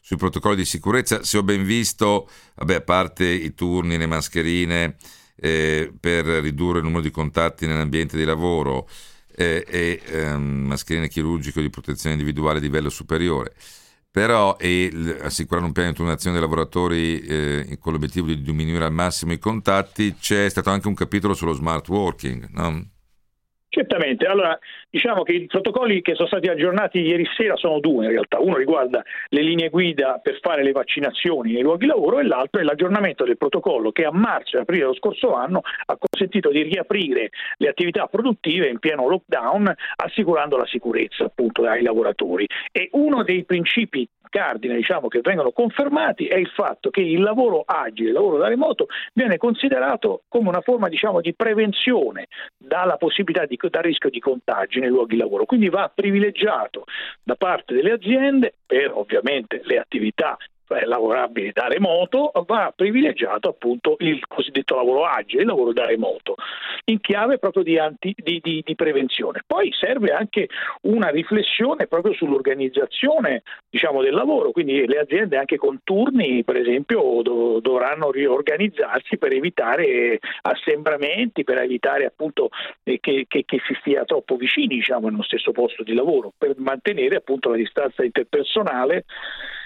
sui 0.00 0.16
protocolli 0.16 0.56
di 0.56 0.64
sicurezza, 0.64 1.22
se 1.22 1.38
ho 1.38 1.42
ben 1.42 1.64
visto, 1.64 2.28
vabbè, 2.56 2.74
a 2.74 2.80
parte 2.80 3.26
i 3.26 3.54
turni, 3.54 3.96
le 3.96 4.06
mascherine 4.06 4.96
eh, 5.36 5.92
per 5.98 6.24
ridurre 6.26 6.78
il 6.78 6.84
numero 6.84 7.02
di 7.02 7.10
contatti 7.10 7.66
nell'ambiente 7.66 8.16
di 8.16 8.24
lavoro 8.24 8.88
eh, 9.34 9.64
e 9.66 10.02
ehm, 10.04 10.66
mascherine 10.66 11.08
chirurgiche 11.08 11.62
di 11.62 11.70
protezione 11.70 12.14
individuale 12.14 12.60
di 12.60 12.66
livello 12.66 12.90
superiore, 12.90 13.54
però 14.10 14.56
e 14.58 14.90
assicurare 15.22 15.64
un 15.64 15.72
piano 15.72 15.90
di 15.90 15.96
turnazione 15.96 16.38
dei 16.38 16.44
lavoratori 16.44 17.20
eh, 17.20 17.78
con 17.78 17.92
l'obiettivo 17.92 18.26
di 18.26 18.42
diminuire 18.42 18.84
al 18.84 18.92
massimo 18.92 19.32
i 19.32 19.38
contatti, 19.38 20.16
c'è 20.18 20.48
stato 20.48 20.70
anche 20.70 20.88
un 20.88 20.94
capitolo 20.94 21.34
sullo 21.34 21.52
smart 21.52 21.88
working, 21.88 22.48
no? 22.50 22.88
Certamente, 23.72 24.26
allora 24.26 24.58
diciamo 24.90 25.22
che 25.22 25.32
i 25.32 25.46
protocolli 25.46 26.02
che 26.02 26.16
sono 26.16 26.26
stati 26.26 26.48
aggiornati 26.48 26.98
ieri 26.98 27.24
sera 27.36 27.54
sono 27.54 27.78
due 27.78 28.06
in 28.06 28.10
realtà, 28.10 28.40
uno 28.40 28.56
riguarda 28.56 29.00
le 29.28 29.42
linee 29.42 29.68
guida 29.68 30.18
per 30.20 30.40
fare 30.40 30.64
le 30.64 30.72
vaccinazioni 30.72 31.52
nei 31.52 31.62
luoghi 31.62 31.84
di 31.84 31.86
lavoro 31.86 32.18
e 32.18 32.24
l'altro 32.24 32.60
è 32.60 32.64
l'aggiornamento 32.64 33.22
del 33.24 33.36
protocollo 33.36 33.92
che 33.92 34.04
a 34.04 34.10
marzo 34.10 34.56
e 34.56 34.62
aprile 34.62 34.80
dello 34.80 34.94
scorso 34.94 35.34
anno 35.34 35.60
ha 35.86 35.96
consentito 35.96 36.50
di 36.50 36.62
riaprire 36.62 37.30
le 37.58 37.68
attività 37.68 38.08
produttive 38.08 38.66
in 38.66 38.80
pieno 38.80 39.08
lockdown 39.08 39.72
assicurando 39.96 40.56
la 40.56 40.66
sicurezza 40.66 41.26
appunto 41.26 41.62
ai 41.62 41.82
lavoratori. 41.82 42.46
E 42.72 42.88
uno 42.94 43.22
dei 43.22 43.44
principi 43.44 44.04
cardine 44.30 44.76
diciamo, 44.76 45.08
che 45.08 45.20
vengono 45.22 45.50
confermati 45.50 46.26
è 46.26 46.36
il 46.36 46.48
fatto 46.48 46.88
che 46.88 47.02
il 47.02 47.20
lavoro 47.20 47.62
agile, 47.66 48.08
il 48.08 48.14
lavoro 48.14 48.38
da 48.38 48.48
remoto, 48.48 48.86
viene 49.12 49.36
considerato 49.36 50.22
come 50.28 50.48
una 50.48 50.62
forma 50.62 50.88
diciamo, 50.88 51.20
di 51.20 51.34
prevenzione 51.34 52.28
dalla 52.56 52.96
possibilità 52.96 53.44
di, 53.44 53.58
dal 53.68 53.82
rischio 53.82 54.08
di 54.08 54.20
contagi 54.20 54.80
nei 54.80 54.88
luoghi 54.88 55.16
di 55.16 55.20
lavoro. 55.20 55.44
Quindi 55.44 55.68
va 55.68 55.90
privilegiato 55.92 56.84
da 57.22 57.34
parte 57.34 57.74
delle 57.74 57.92
aziende 57.92 58.54
per 58.64 58.92
ovviamente 58.94 59.60
le 59.64 59.78
attività 59.78 60.38
è 60.78 60.84
lavorabile 60.84 61.52
da 61.52 61.66
remoto, 61.66 62.30
va 62.46 62.72
privilegiato 62.74 63.48
appunto 63.48 63.96
il 63.98 64.26
cosiddetto 64.26 64.76
lavoro 64.76 65.04
agile, 65.04 65.42
il 65.42 65.48
lavoro 65.48 65.72
da 65.72 65.86
remoto, 65.86 66.34
in 66.84 67.00
chiave 67.00 67.38
proprio 67.38 67.62
di, 67.62 67.78
anti, 67.78 68.14
di, 68.16 68.40
di, 68.42 68.62
di 68.64 68.74
prevenzione. 68.74 69.42
Poi 69.46 69.72
serve 69.72 70.10
anche 70.10 70.48
una 70.82 71.08
riflessione 71.08 71.86
proprio 71.86 72.14
sull'organizzazione 72.14 73.42
diciamo, 73.68 74.02
del 74.02 74.14
lavoro, 74.14 74.50
quindi 74.50 74.86
le 74.86 74.98
aziende 74.98 75.36
anche 75.36 75.56
con 75.56 75.80
turni 75.84 76.44
per 76.44 76.56
esempio 76.56 77.20
dov- 77.22 77.60
dovranno 77.60 78.10
riorganizzarsi 78.10 79.18
per 79.18 79.32
evitare 79.32 80.18
assembramenti, 80.42 81.44
per 81.44 81.58
evitare 81.58 82.06
appunto 82.06 82.50
che, 82.82 83.00
che, 83.00 83.26
che 83.26 83.60
si 83.66 83.76
stia 83.80 84.04
troppo 84.04 84.36
vicini 84.36 84.76
diciamo, 84.76 85.08
nello 85.08 85.22
stesso 85.22 85.52
posto 85.52 85.82
di 85.82 85.94
lavoro, 85.94 86.32
per 86.36 86.54
mantenere 86.56 87.16
appunto 87.16 87.50
la 87.50 87.56
distanza 87.56 88.04
interpersonale 88.04 89.04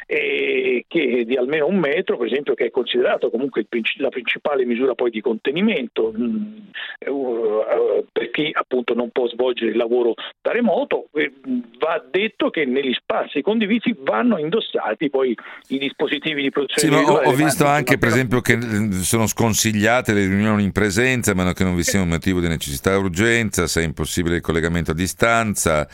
eh, 0.07 0.85
che 0.89 1.25
di 1.27 1.37
almeno 1.37 1.67
un 1.67 1.79
metro, 1.79 2.17
per 2.17 2.27
esempio, 2.27 2.55
che 2.55 2.67
è 2.67 2.71
considerato 2.71 3.31
comunque 3.31 3.67
la 3.99 4.09
principale 4.09 4.65
misura 4.65 4.95
poi 4.95 5.11
di 5.11 5.21
contenimento 5.21 6.13
mh, 6.13 6.71
uh, 7.07 7.13
uh, 7.13 8.07
per 8.13 8.31
chi 8.31 8.51
appunto 8.53 8.95
non 8.95 9.11
può 9.11 9.29
svolgere 9.29 9.71
il 9.71 9.77
lavoro 9.77 10.15
da 10.41 10.53
remoto. 10.53 11.09
Eh, 11.15 11.33
va 11.79 12.03
detto 12.11 12.51
che 12.51 12.65
negli 12.65 12.93
spazi 12.95 13.43
condivisi 13.43 13.95
vanno 13.99 14.39
indossati 14.39 15.11
poi 15.11 15.37
i 15.69 15.79
dispositivi 15.79 16.43
di 16.43 16.51
protezione 16.51 17.05
sì, 17.05 17.11
ho, 17.11 17.15
ho 17.15 17.33
visto 17.33 17.67
anche 17.67 17.99
per 17.99 18.09
esempio 18.09 18.41
che 18.41 18.59
sono 19.03 19.27
sconsigliate 19.27 20.13
le 20.13 20.27
riunioni 20.27 20.65
in 20.65 20.73
presenza, 20.73 21.33
a 21.33 21.35
meno 21.35 21.53
che 21.53 21.65
non 21.65 21.75
vi 21.75 21.83
sia 21.83 22.01
un 22.01 22.09
motivo 22.09 22.41
di 22.41 22.49
necessità 22.49 22.93
e 22.93 22.97
urgenza, 22.97 23.67
se 23.67 23.83
è 23.83 23.85
impossibile 23.85 24.37
il 24.37 24.43
collegamento 24.43 24.93
a 24.93 24.95
distanza 24.95 25.89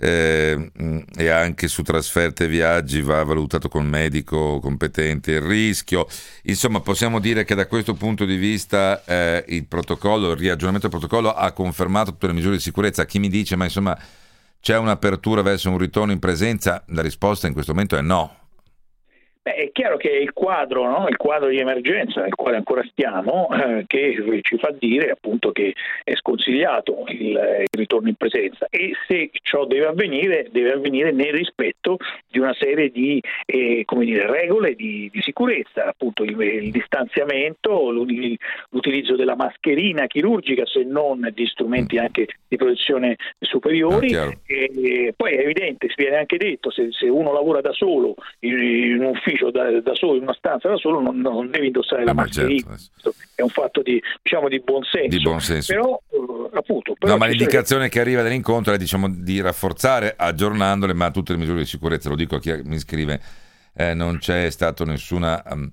eh, 0.00 0.70
e 1.14 1.28
anche 1.28 1.68
su 1.68 1.82
trasferte 1.82 2.44
e 2.44 2.48
viaggi 2.48 3.02
va 3.02 3.22
valutato 3.22 3.68
con 3.68 3.86
medico 3.86 4.58
competente 4.60 5.32
il 5.32 5.42
rischio. 5.42 6.06
Insomma, 6.44 6.80
possiamo 6.80 7.20
dire 7.20 7.44
che 7.44 7.54
da 7.54 7.66
questo 7.66 7.92
punto 7.94 8.24
di 8.24 8.36
vista 8.36 9.04
eh, 9.04 9.44
il 9.48 9.66
protocollo, 9.66 10.30
il 10.30 10.38
riaggiornamento 10.38 10.88
del 10.88 10.98
protocollo 10.98 11.34
ha 11.34 11.52
confermato 11.52 12.12
tutte 12.12 12.28
le 12.28 12.32
misure 12.32 12.56
di 12.56 12.62
sicurezza. 12.62 13.04
Chi 13.04 13.18
mi 13.18 13.28
dice, 13.28 13.56
ma 13.56 13.64
insomma, 13.64 13.98
c'è 14.60 14.78
un'apertura 14.78 15.42
verso 15.42 15.70
un 15.70 15.78
ritorno 15.78 16.12
in 16.12 16.18
presenza? 16.18 16.82
La 16.88 17.02
risposta 17.02 17.46
in 17.46 17.52
questo 17.52 17.72
momento 17.72 17.96
è 17.96 18.00
no. 18.00 18.36
Beh, 19.42 19.54
è 19.54 19.72
chiaro 19.72 19.96
che 19.96 20.10
è 20.10 20.16
il 20.16 20.34
quadro, 20.34 20.86
no? 20.86 21.08
il 21.08 21.16
quadro 21.16 21.48
di 21.48 21.56
emergenza 21.56 22.20
nel 22.20 22.34
quale 22.34 22.56
ancora 22.56 22.82
stiamo, 22.90 23.48
eh, 23.52 23.84
che 23.86 24.40
ci 24.42 24.58
fa 24.58 24.70
dire 24.78 25.10
appunto 25.10 25.50
che 25.50 25.72
è 26.04 26.14
sconsigliato 26.14 27.04
il, 27.08 27.30
il, 27.30 27.66
ritorno 27.70 28.08
in 28.08 28.16
presenza 28.16 28.66
e 28.68 28.92
se 29.08 29.30
ciò 29.42 29.64
deve 29.64 29.86
avvenire, 29.86 30.48
deve 30.50 30.72
avvenire 30.72 31.10
nel 31.12 31.32
rispetto 31.32 31.96
di 32.28 32.38
una 32.38 32.52
serie 32.52 32.90
di 32.90 33.18
eh, 33.46 33.86
dire, 33.88 34.30
regole 34.30 34.74
di, 34.74 35.08
di, 35.10 35.22
sicurezza, 35.22 35.86
appunto 35.86 36.22
il, 36.22 36.38
il 36.38 36.70
distanziamento, 36.70 37.90
l'utilizzo 37.90 39.16
della 39.16 39.36
mascherina 39.36 40.06
chirurgica, 40.06 40.66
se 40.66 40.84
non 40.84 41.30
di 41.32 41.46
strumenti 41.46 41.96
mm. 41.96 42.00
anche 42.00 42.26
di 42.46 42.56
protezione 42.56 43.16
superiori. 43.38 44.14
Ah, 44.14 44.30
e, 44.44 45.14
poi 45.16 45.32
è 45.32 45.40
evidente, 45.40 45.88
si 45.88 45.94
viene 45.96 46.18
anche 46.18 46.36
detto, 46.36 46.70
se, 46.70 46.88
se 46.90 47.08
uno 47.08 47.32
lavora 47.32 47.62
da 47.62 47.72
solo 47.72 48.14
in, 48.40 48.58
in 48.58 49.00
un 49.00 49.06
ufficio 49.30 49.39
ufficio 49.40 49.50
da, 49.50 49.80
da, 49.80 49.94
solo, 49.94 50.16
in 50.16 50.22
una 50.22 50.34
stanza 50.34 50.68
da 50.68 50.76
solo, 50.76 51.00
non, 51.00 51.18
non 51.20 51.50
devi 51.50 51.66
indossare 51.66 52.04
la 52.04 52.12
mascherina. 52.12 52.76
Certo. 52.76 53.14
È 53.34 53.42
un 53.42 53.48
fatto 53.48 53.82
di, 53.82 54.00
diciamo, 54.22 54.48
di 54.48 54.60
buon 54.60 54.82
senso. 54.84 55.16
Di 55.16 55.22
buon 55.22 55.40
senso. 55.40 55.72
Però, 55.72 56.02
uh, 56.08 56.50
appunto, 56.52 56.94
però 56.98 57.12
no, 57.12 57.18
ma 57.18 57.26
l'indicazione 57.26 57.88
che 57.88 58.00
arriva 58.00 58.22
dall'incontro 58.22 58.72
è 58.72 58.78
diciamo, 58.78 59.08
di 59.08 59.40
rafforzare, 59.40 60.14
aggiornandole, 60.16 60.92
ma 60.92 61.10
tutte 61.10 61.32
le 61.32 61.38
misure 61.38 61.58
di 61.58 61.66
sicurezza, 61.66 62.08
lo 62.08 62.16
dico 62.16 62.36
a 62.36 62.40
chi 62.40 62.52
mi 62.64 62.78
scrive, 62.78 63.20
eh, 63.74 63.94
non 63.94 64.18
c'è 64.18 64.50
stata 64.50 64.84
nessuna... 64.84 65.42
Um, 65.50 65.70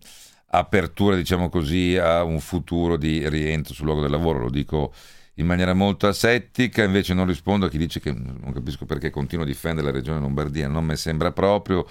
apertura, 0.50 1.18
diciamo 1.18 1.50
così, 1.50 1.98
a 1.98 2.24
un 2.24 2.40
futuro 2.40 2.96
di 2.96 3.28
rientro 3.28 3.74
sul 3.74 3.84
luogo 3.86 4.00
del 4.00 4.10
lavoro, 4.10 4.40
lo 4.40 4.50
dico 4.50 4.94
in 5.36 5.46
maniera 5.46 5.74
molto 5.74 6.08
asettica, 6.08 6.84
invece 6.84 7.14
non 7.14 7.28
rispondo 7.28 7.66
a 7.66 7.70
chi 7.70 7.78
dice 7.78 8.00
che 8.00 8.14
non 8.14 8.54
capisco 8.54 8.86
perché 8.86 9.10
continua 9.10 9.44
a 9.44 9.48
difendere 9.48 9.88
la 9.88 9.94
regione 9.94 10.22
Lombardia, 10.22 10.70
non 10.70 10.86
mi 10.86 10.96
sembra 10.96 11.34
proprio 11.34 11.86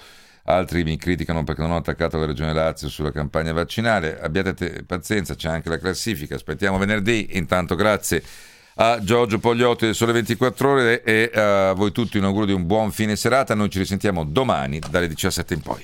altri 0.47 0.83
mi 0.83 0.97
criticano 0.97 1.43
perché 1.43 1.61
non 1.61 1.71
ho 1.71 1.77
attaccato 1.77 2.17
la 2.17 2.25
Regione 2.25 2.53
Lazio 2.53 2.89
sulla 2.89 3.11
campagna 3.11 3.53
vaccinale. 3.53 4.19
Abbiate 4.19 4.53
te- 4.53 4.83
pazienza, 4.85 5.35
c'è 5.35 5.49
anche 5.49 5.69
la 5.69 5.77
classifica. 5.77 6.35
Aspettiamo 6.35 6.77
venerdì. 6.77 7.29
Intanto, 7.31 7.75
grazie 7.75 8.23
a 8.75 8.99
Giorgio 9.01 9.39
Pogliotti 9.39 9.85
del 9.85 9.95
Sole 9.95 10.13
24 10.13 10.69
Ore 10.69 11.03
e 11.03 11.31
a 11.33 11.73
voi 11.73 11.91
tutti 11.91 12.17
un 12.17 12.25
augurio 12.25 12.47
di 12.47 12.53
un 12.53 12.65
buon 12.65 12.91
fine 12.91 13.15
serata. 13.15 13.55
Noi 13.55 13.69
ci 13.69 13.79
risentiamo 13.79 14.23
domani 14.23 14.79
dalle 14.89 15.07
17 15.07 15.53
in 15.53 15.61
poi. 15.61 15.75